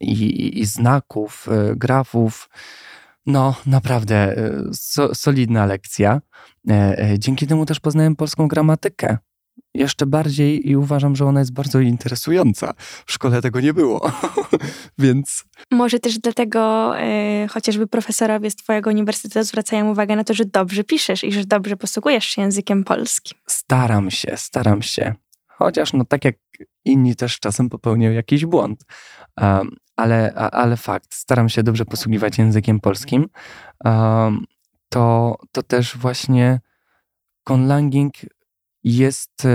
i, 0.00 0.64
znaków, 0.64 1.48
grafów. 1.76 2.50
No, 3.26 3.54
naprawdę 3.66 4.36
so, 4.72 5.14
solidna 5.14 5.66
lekcja. 5.66 6.20
Dzięki 7.18 7.46
temu 7.46 7.66
też 7.66 7.80
poznałem 7.80 8.16
polską 8.16 8.48
gramatykę. 8.48 9.18
Jeszcze 9.74 10.06
bardziej 10.06 10.70
i 10.70 10.76
uważam, 10.76 11.16
że 11.16 11.26
ona 11.26 11.40
jest 11.40 11.52
bardzo 11.52 11.80
interesująca. 11.80 12.72
W 13.06 13.12
szkole 13.12 13.42
tego 13.42 13.60
nie 13.60 13.74
było, 13.74 14.12
więc. 14.98 15.44
Może 15.70 15.98
też 15.98 16.18
dlatego 16.18 16.92
e, 16.98 17.46
chociażby 17.48 17.86
profesorowie 17.86 18.50
z 18.50 18.56
Twojego 18.56 18.90
uniwersytetu 18.90 19.46
zwracają 19.46 19.90
uwagę 19.90 20.16
na 20.16 20.24
to, 20.24 20.34
że 20.34 20.44
dobrze 20.44 20.84
piszesz 20.84 21.24
i 21.24 21.32
że 21.32 21.44
dobrze 21.44 21.76
posługujesz 21.76 22.24
się 22.24 22.42
językiem 22.42 22.84
polskim. 22.84 23.38
Staram 23.46 24.10
się, 24.10 24.36
staram 24.36 24.82
się. 24.82 25.14
Chociaż, 25.46 25.92
no 25.92 26.04
tak 26.04 26.24
jak 26.24 26.34
inni 26.84 27.16
też 27.16 27.40
czasem 27.40 27.68
popełniają 27.68 28.12
jakiś 28.12 28.46
błąd. 28.46 28.84
Um, 29.40 29.76
ale, 29.96 30.34
ale 30.34 30.76
fakt, 30.76 31.14
staram 31.14 31.48
się 31.48 31.62
dobrze 31.62 31.84
posługiwać 31.84 32.38
językiem 32.38 32.80
polskim. 32.80 33.26
Um, 33.84 34.44
to, 34.88 35.36
to 35.52 35.62
też 35.62 35.96
właśnie 35.96 36.60
conlanging 37.44 38.12
jest 38.84 39.46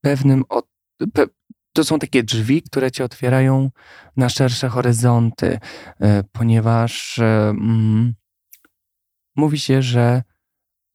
pewnym 0.00 0.44
od, 0.48 0.66
pe, 1.12 1.26
to 1.72 1.84
są 1.84 1.98
takie 1.98 2.22
drzwi, 2.22 2.62
które 2.62 2.90
ci 2.90 3.02
otwierają 3.02 3.70
na 4.16 4.28
szersze 4.28 4.68
horyzonty, 4.68 5.58
e, 6.00 6.22
ponieważ 6.32 7.18
e, 7.18 7.48
mm, 7.48 8.14
mówi 9.36 9.58
się, 9.58 9.82
że 9.82 10.22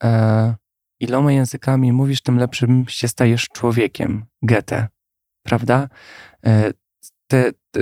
e, 0.04 0.56
iloma 1.00 1.32
językami 1.32 1.94
mówisz, 1.94 2.22
tym 2.22 2.38
lepszym 2.38 2.86
się 2.88 3.08
stajesz 3.08 3.48
człowiekiem. 3.48 4.26
Goethe, 4.42 4.88
prawda? 5.44 5.90
E, 6.46 6.72
te, 7.28 7.52
te, 7.72 7.82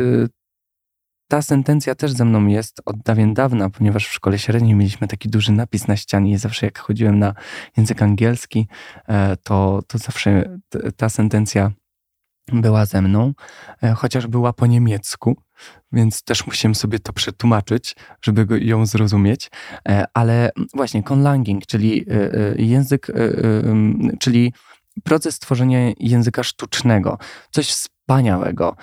ta 1.32 1.42
sentencja 1.42 1.96
też 1.96 2.12
ze 2.12 2.26
mną 2.26 2.48
jest 2.48 2.82
od 2.86 2.98
dawien 2.98 3.34
dawna, 3.34 3.70
ponieważ 3.70 4.08
w 4.08 4.14
szkole 4.14 4.40
średniej 4.40 4.76
mieliśmy 4.76 5.08
taki 5.08 5.30
duży 5.30 5.52
napis 5.52 5.88
na 5.88 5.96
ścianie 5.96 6.32
i 6.32 6.38
zawsze 6.38 6.66
jak 6.66 6.80
chodziłem 6.80 7.20
na 7.20 7.34
język 7.78 8.02
angielski, 8.02 8.68
e, 9.08 9.38
to, 9.38 9.82
to 9.88 9.98
zawsze 9.98 10.58
ta 10.98 11.10
sentencja 11.10 11.72
była 12.54 12.86
ze 12.86 13.02
mną, 13.02 13.34
e, 13.84 13.94
chociaż 13.94 14.28
była 14.28 14.54
po 14.54 14.66
niemiecku, 14.66 15.36
więc 15.92 16.24
też 16.24 16.48
musiałem 16.48 16.76
sobie 16.76 17.00
to 17.00 17.14
przetłumaczyć, 17.14 17.96
żeby 18.22 18.66
ją 18.66 18.86
zrozumieć. 18.86 19.52
E, 19.90 20.06
ale 20.14 20.50
właśnie 20.74 21.04
conlanging, 21.04 21.66
czyli 21.66 22.06
język, 22.58 23.08
czyli 24.20 24.54
proces 25.04 25.40
tworzenia 25.40 25.80
języka 26.00 26.44
sztucznego, 26.44 27.18
coś 27.52 27.68
wspaniałego. 27.68 28.76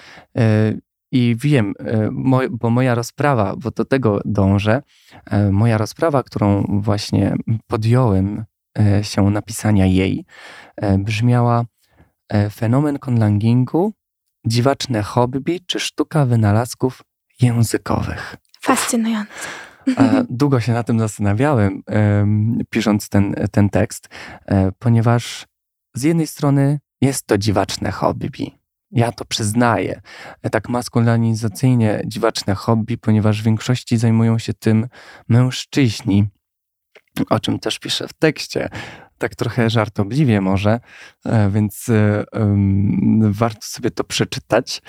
I 1.13 1.37
wiem, 1.39 1.75
bo 2.51 2.71
moja 2.71 2.95
rozprawa, 2.95 3.57
bo 3.57 3.71
do 3.71 3.85
tego 3.85 4.21
dążę, 4.25 4.83
moja 5.53 5.79
rozprawa, 5.79 6.23
którą 6.23 6.65
właśnie 6.69 7.37
podjąłem 7.67 8.45
się 9.03 9.31
napisania 9.31 9.87
jej, 9.87 10.25
brzmiała 10.99 11.65
E, 12.29 12.51
fenomen 12.51 12.99
konlangingu, 12.99 13.93
dziwaczne 14.47 15.03
hobby 15.03 15.61
czy 15.67 15.81
sztuka 15.81 16.27
wynalazków 16.27 17.03
językowych. 17.41 18.37
Fascynujące. 18.61 19.33
Długo 20.31 20.61
się 20.61 20.73
na 20.73 20.83
tym 20.83 20.99
zastanawiałem, 20.99 21.83
pisząc 22.71 23.09
ten, 23.09 23.35
ten 23.53 23.71
tekst, 23.71 24.09
e, 24.47 24.73
ponieważ 24.79 25.47
z 25.95 26.03
jednej 26.03 26.27
strony 26.27 26.81
jest 27.01 27.27
to 27.27 27.39
dziwaczne 27.39 27.91
hobby. 27.91 28.59
Ja 28.91 29.13
to 29.13 29.25
przyznaję. 29.25 30.01
E, 30.43 30.51
tak 30.51 30.69
maskulinizacyjnie 30.69 32.03
dziwaczne 32.07 32.55
hobby, 32.55 32.99
ponieważ 32.99 33.43
w 33.43 33.45
większości 33.45 33.97
zajmują 33.97 34.39
się 34.39 34.55
tym 34.55 34.89
mężczyźni, 35.29 36.29
o 37.31 37.41
czym 37.41 37.59
też 37.59 37.79
piszę 37.79 38.09
w 38.09 38.13
tekście 38.13 38.69
tak 39.19 39.35
trochę 39.35 39.71
żartobliwie 39.71 40.41
może, 40.41 40.81
e, 41.25 41.51
więc 41.51 41.87
um, 42.33 43.33
warto 43.33 43.63
sobie 43.63 43.91
to 43.91 44.05
przeczytać. 44.05 44.83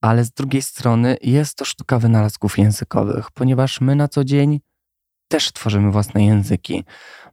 Ale 0.00 0.24
z 0.24 0.30
drugiej 0.30 0.62
strony 0.62 1.16
jest 1.22 1.56
to 1.56 1.64
sztuka 1.64 1.98
wynalazków 1.98 2.58
językowych, 2.58 3.30
ponieważ 3.30 3.80
my 3.80 3.96
na 3.96 4.08
co 4.08 4.24
dzień 4.24 4.60
też 5.28 5.52
tworzymy 5.52 5.90
własne 5.90 6.24
języki. 6.24 6.84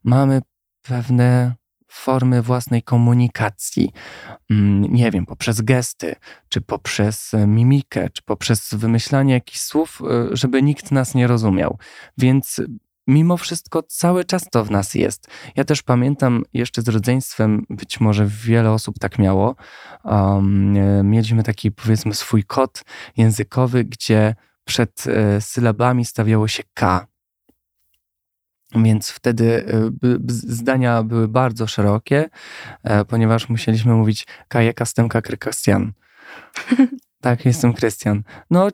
Mamy 0.04 0.42
pewne 0.82 1.56
formy 1.90 2.42
własnej 2.42 2.84
komunikacji. 2.84 3.92
Mm, 4.50 4.82
nie 4.82 5.12
wiem, 5.12 5.26
poprzez 5.26 5.62
gesty, 5.62 6.16
czy 6.50 6.62
poprzez 6.62 7.32
mimikę, 7.48 8.10
czy 8.10 8.22
poprzez 8.24 8.74
wymyślanie 8.74 9.34
jakichś 9.34 9.60
słów, 9.60 10.02
żeby 10.32 10.62
nikt 10.62 10.92
nas 10.92 11.16
nie 11.16 11.28
rozumiał. 11.28 11.78
Więc 12.18 12.62
mimo 13.10 13.38
wszystko 13.38 13.84
cały 13.84 14.26
czas 14.26 14.50
to 14.52 14.66
w 14.66 14.72
nas 14.72 14.96
jest. 14.96 15.28
Ja 15.56 15.64
też 15.64 15.82
pamiętam 15.82 16.44
jeszcze 16.54 16.82
z 16.82 16.88
rodzeństwem, 16.88 17.66
być 17.70 18.00
może 18.00 18.28
wiele 18.28 18.72
osób 18.72 19.00
tak 19.00 19.20
miało. 19.20 19.56
Um, 20.04 21.10
mieliśmy 21.10 21.44
taki, 21.44 21.72
powiedzmy, 21.72 22.14
swój 22.14 22.44
kod 22.44 22.84
językowy, 23.18 23.84
gdzie 23.84 24.36
przed 24.66 25.08
e, 25.08 25.42
sylabami 25.42 26.06
stawiało 26.06 26.48
się 26.48 26.64
K. 26.74 27.08
Więc 28.76 29.10
wtedy 29.10 29.66
e, 29.68 29.92
zdania 30.28 31.04
były 31.04 31.28
bardzo 31.28 31.68
szerokie, 31.68 32.30
e, 32.84 33.06
ponieważ 33.06 33.50
musieliśmy 33.50 33.94
mówić 33.94 34.28
Kajeka, 34.48 34.86
Stemka, 34.86 35.22
Krystian. 35.22 35.92
Tak, 37.22 37.46
jestem 37.46 37.74
Krystian. 37.74 38.24
No, 38.50 38.68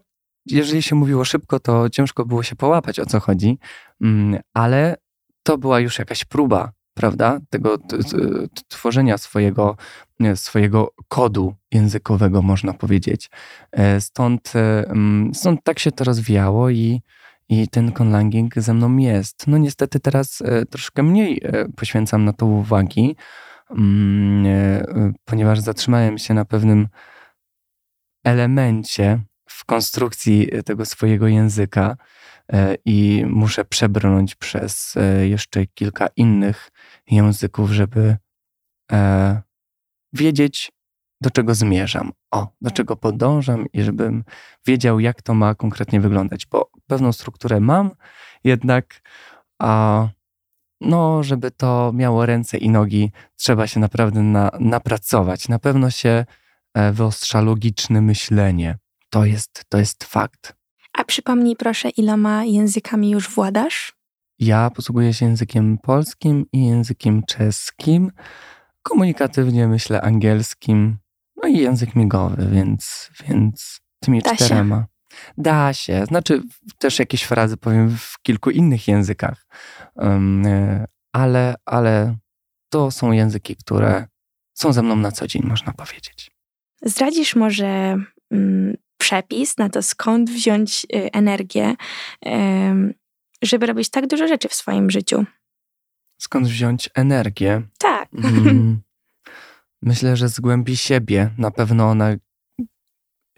jeżeli 0.46 0.82
się 0.82 0.96
mówiło 0.96 1.26
szybko, 1.26 1.60
to 1.60 1.90
ciężko 1.90 2.26
było 2.26 2.44
się 2.44 2.56
połapać, 2.56 3.00
o 3.00 3.06
co 3.06 3.20
chodzi, 3.20 3.60
mm, 4.02 4.40
ale 4.54 4.96
to 5.44 5.58
była 5.58 5.80
już 5.80 6.00
jakaś 6.00 6.26
próba, 6.26 6.72
prawda, 6.94 7.40
tego 7.50 7.78
tworzenia 8.68 9.18
swojego, 9.18 9.78
swojego 10.36 10.94
kodu 11.08 11.56
językowego, 11.72 12.42
można 12.42 12.74
powiedzieć. 12.74 13.30
E, 13.72 14.02
stąd, 14.02 14.56
e, 14.56 14.90
mm, 14.90 15.36
stąd 15.36 15.64
tak 15.64 15.80
się 15.80 15.92
to 15.92 16.04
rozwijało 16.04 16.70
i, 16.70 17.02
i 17.50 17.68
ten 17.68 17.92
conlanging 17.92 18.56
ze 18.56 18.74
mną 18.74 18.98
jest. 18.98 19.48
No 19.48 19.58
niestety 19.58 20.00
teraz 20.00 20.42
e, 20.42 20.66
troszkę 20.66 21.04
mniej 21.04 21.42
poświęcam 21.76 22.26
na 22.26 22.34
to 22.34 22.46
uwagi, 22.46 23.16
mm, 23.70 25.14
ponieważ 25.26 25.60
zatrzymałem 25.60 26.18
się 26.18 26.34
na 26.34 26.46
pewnym 26.46 26.88
elemencie 28.24 29.20
w 29.50 29.66
konstrukcji 29.66 30.50
tego 30.66 30.86
swojego 30.86 31.28
języka 31.28 31.98
e, 32.54 32.76
i 32.86 33.26
muszę 33.28 33.66
przebrnąć 33.66 34.36
przez 34.36 34.98
e, 34.98 35.28
jeszcze 35.28 35.66
kilka 35.66 36.08
innych 36.16 36.72
języków, 37.12 37.72
żeby 37.72 38.18
e, 38.92 39.42
wiedzieć, 40.14 40.72
do 41.26 41.32
czego 41.32 41.56
zmierzam, 41.56 42.12
o, 42.32 42.48
do 42.62 42.72
czego 42.72 42.96
podążam 42.96 43.66
i 43.74 43.84
żebym 43.84 44.24
wiedział, 44.68 45.00
jak 45.00 45.22
to 45.22 45.34
ma 45.34 45.56
konkretnie 45.56 46.02
wyglądać, 46.02 46.46
bo 46.46 46.70
pewną 46.88 47.12
strukturę 47.12 47.60
mam, 47.60 47.92
jednak 48.44 49.02
a, 49.60 50.08
no, 50.82 51.24
żeby 51.24 51.52
to 51.52 51.92
miało 51.94 52.26
ręce 52.26 52.58
i 52.58 52.70
nogi, 52.70 53.12
trzeba 53.36 53.68
się 53.68 53.80
naprawdę 53.80 54.22
na, 54.24 54.52
napracować. 54.60 55.50
Na 55.50 55.60
pewno 55.60 55.92
się 55.92 56.26
wyostrza 56.92 57.42
logiczne 57.42 58.02
myślenie 58.02 58.78
to 59.16 59.26
jest, 59.26 59.66
to 59.70 59.78
jest 59.78 60.04
fakt. 60.04 60.56
A 60.94 61.04
przypomnij 61.04 61.56
proszę, 61.56 61.90
iloma 61.90 62.44
językami 62.46 63.10
już 63.10 63.30
władasz? 63.30 63.94
Ja 64.40 64.70
posługuję 64.70 65.14
się 65.14 65.26
językiem 65.26 65.78
polskim 65.78 66.46
i 66.54 66.66
językiem 66.66 67.24
czeskim. 67.24 68.12
Komunikatywnie 68.82 69.68
myślę 69.68 70.02
angielskim, 70.02 70.98
no 71.46 71.52
i 71.52 71.58
język 71.58 71.96
migowy, 71.96 72.48
więc, 72.52 73.10
więc 73.28 73.82
tymi 74.00 74.22
da 74.22 74.36
czterema. 74.36 74.80
Się. 74.80 74.86
Da 75.38 75.74
się. 75.74 76.06
Znaczy, 76.06 76.42
też 76.78 77.00
jakieś 77.00 77.24
frazy 77.24 77.58
powiem 77.58 77.98
w 77.98 78.22
kilku 78.22 78.50
innych 78.50 78.88
językach, 78.88 79.46
um, 79.96 80.44
ale, 81.14 81.56
ale 81.66 82.18
to 82.70 82.92
są 82.92 83.12
języki, 83.12 83.56
które 83.56 84.08
są 84.54 84.74
ze 84.74 84.82
mną 84.84 84.96
na 84.96 85.12
co 85.12 85.28
dzień, 85.28 85.44
można 85.46 85.74
powiedzieć. 85.74 86.32
Zdradzisz 86.82 87.36
może 87.36 87.98
mm, 88.32 88.78
przepis 88.98 89.58
na 89.58 89.70
to, 89.70 89.82
skąd 89.82 90.30
wziąć 90.30 90.86
y, 90.96 91.12
energię, 91.12 91.76
żeby 93.42 93.66
robić 93.66 93.90
tak 93.90 94.08
dużo 94.08 94.28
rzeczy 94.28 94.48
w 94.48 94.54
swoim 94.54 94.92
życiu. 94.92 95.26
Skąd 96.22 96.48
wziąć 96.48 96.90
energię? 96.96 97.62
Tak. 97.80 98.10
Mm, 98.14 98.82
myślę, 99.82 100.16
że 100.16 100.30
z 100.30 100.40
głębi 100.40 100.78
siebie. 100.78 101.30
Na 101.38 101.52
pewno 101.52 101.90
ona 101.90 102.16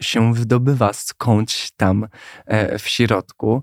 się 0.02 0.34
wydobywa 0.34 0.92
skądś 0.92 1.70
tam 1.76 2.08
e, 2.46 2.78
w 2.78 2.88
środku. 2.88 3.62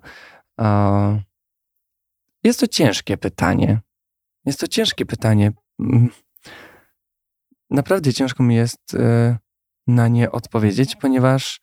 Jest 2.44 2.60
to 2.60 2.68
ciężkie 2.68 3.18
pytanie. 3.18 3.82
Jest 4.46 4.60
to 4.60 4.68
ciężkie 4.68 5.06
pytanie. 5.06 5.52
Mm, 5.80 6.10
naprawdę 7.70 8.14
ciężko 8.14 8.44
mi 8.44 8.56
jest 8.56 8.96
e, 8.96 9.38
na 9.88 10.08
nie 10.08 10.32
odpowiedzieć, 10.32 10.96
ponieważ 10.96 11.62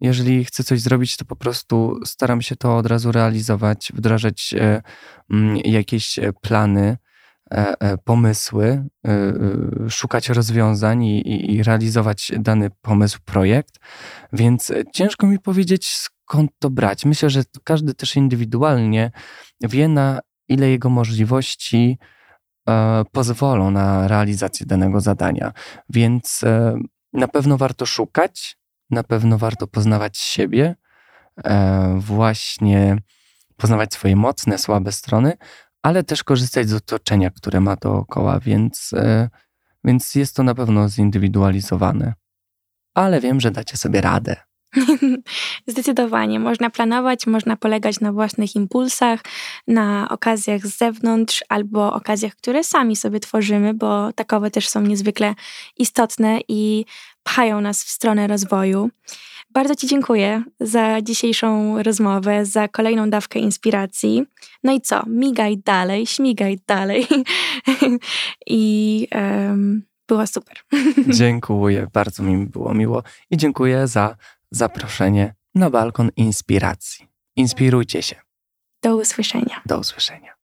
jeżeli 0.00 0.44
chcę 0.44 0.64
coś 0.64 0.80
zrobić, 0.80 1.16
to 1.16 1.24
po 1.24 1.36
prostu 1.36 2.00
staram 2.04 2.42
się 2.42 2.56
to 2.56 2.76
od 2.76 2.86
razu 2.86 3.12
realizować, 3.12 3.92
wdrażać 3.94 4.54
e, 4.54 4.82
mm, 5.30 5.56
jakieś 5.56 6.18
plany, 6.40 6.96
pomysły, 8.04 8.84
szukać 9.88 10.28
rozwiązań 10.28 11.04
i, 11.04 11.54
i 11.54 11.62
realizować 11.62 12.32
dany 12.38 12.70
pomysł, 12.82 13.18
projekt. 13.24 13.78
Więc 14.32 14.72
ciężko 14.94 15.26
mi 15.26 15.38
powiedzieć, 15.38 15.88
skąd 15.88 16.50
to 16.58 16.70
brać. 16.70 17.04
Myślę, 17.04 17.30
że 17.30 17.42
każdy 17.64 17.94
też 17.94 18.16
indywidualnie 18.16 19.10
wie, 19.60 19.88
na 19.88 20.20
ile 20.48 20.68
jego 20.68 20.90
możliwości 20.90 21.98
pozwolą 23.12 23.70
na 23.70 24.08
realizację 24.08 24.66
danego 24.66 25.00
zadania. 25.00 25.52
Więc 25.88 26.44
na 27.12 27.28
pewno 27.28 27.56
warto 27.56 27.86
szukać, 27.86 28.56
na 28.90 29.02
pewno 29.02 29.38
warto 29.38 29.66
poznawać 29.66 30.18
siebie, 30.18 30.76
e, 31.44 31.96
właśnie 31.98 32.96
poznawać 33.56 33.94
swoje 33.94 34.16
mocne, 34.16 34.58
słabe 34.58 34.92
strony, 34.92 35.32
ale 35.82 36.04
też 36.04 36.24
korzystać 36.24 36.68
z 36.68 36.74
otoczenia, 36.74 37.30
które 37.30 37.60
ma 37.60 37.76
dookoła, 37.76 38.40
więc, 38.40 38.92
e, 38.92 39.28
więc 39.84 40.14
jest 40.14 40.36
to 40.36 40.42
na 40.42 40.54
pewno 40.54 40.88
zindywidualizowane. 40.88 42.14
Ale 42.94 43.20
wiem, 43.20 43.40
że 43.40 43.50
dacie 43.50 43.76
sobie 43.76 44.00
radę. 44.00 44.36
Zdecydowanie. 45.66 46.40
Można 46.40 46.70
planować, 46.70 47.26
można 47.26 47.56
polegać 47.56 48.00
na 48.00 48.12
własnych 48.12 48.56
impulsach, 48.56 49.20
na 49.66 50.08
okazjach 50.10 50.66
z 50.66 50.78
zewnątrz 50.78 51.44
albo 51.48 51.92
okazjach, 51.92 52.34
które 52.36 52.64
sami 52.64 52.96
sobie 52.96 53.20
tworzymy, 53.20 53.74
bo 53.74 54.12
takowe 54.12 54.50
też 54.50 54.68
są 54.68 54.80
niezwykle 54.80 55.34
istotne 55.76 56.38
i 56.48 56.84
pchają 57.22 57.60
nas 57.60 57.84
w 57.84 57.90
stronę 57.90 58.26
rozwoju. 58.26 58.90
Bardzo 59.52 59.74
Ci 59.74 59.86
dziękuję 59.86 60.42
za 60.60 61.02
dzisiejszą 61.02 61.82
rozmowę, 61.82 62.46
za 62.46 62.68
kolejną 62.68 63.10
dawkę 63.10 63.38
inspiracji. 63.38 64.26
No 64.64 64.72
i 64.72 64.80
co? 64.80 65.02
Migaj 65.06 65.58
dalej, 65.58 66.06
śmigaj 66.06 66.58
dalej. 66.66 67.06
I 68.46 69.06
um, 69.14 69.82
było 70.08 70.26
super. 70.26 70.56
Dziękuję, 71.18 71.86
bardzo 71.92 72.22
mi 72.22 72.46
było 72.46 72.74
miło 72.74 73.02
i 73.30 73.36
dziękuję 73.36 73.86
za 73.86 74.16
zaproszenie 74.50 75.34
na 75.54 75.70
balkon 75.70 76.10
inspiracji. 76.16 77.08
Inspirujcie 77.36 78.02
się. 78.02 78.16
Do 78.82 78.96
usłyszenia. 78.96 79.60
Do 79.66 79.78
usłyszenia. 79.78 80.39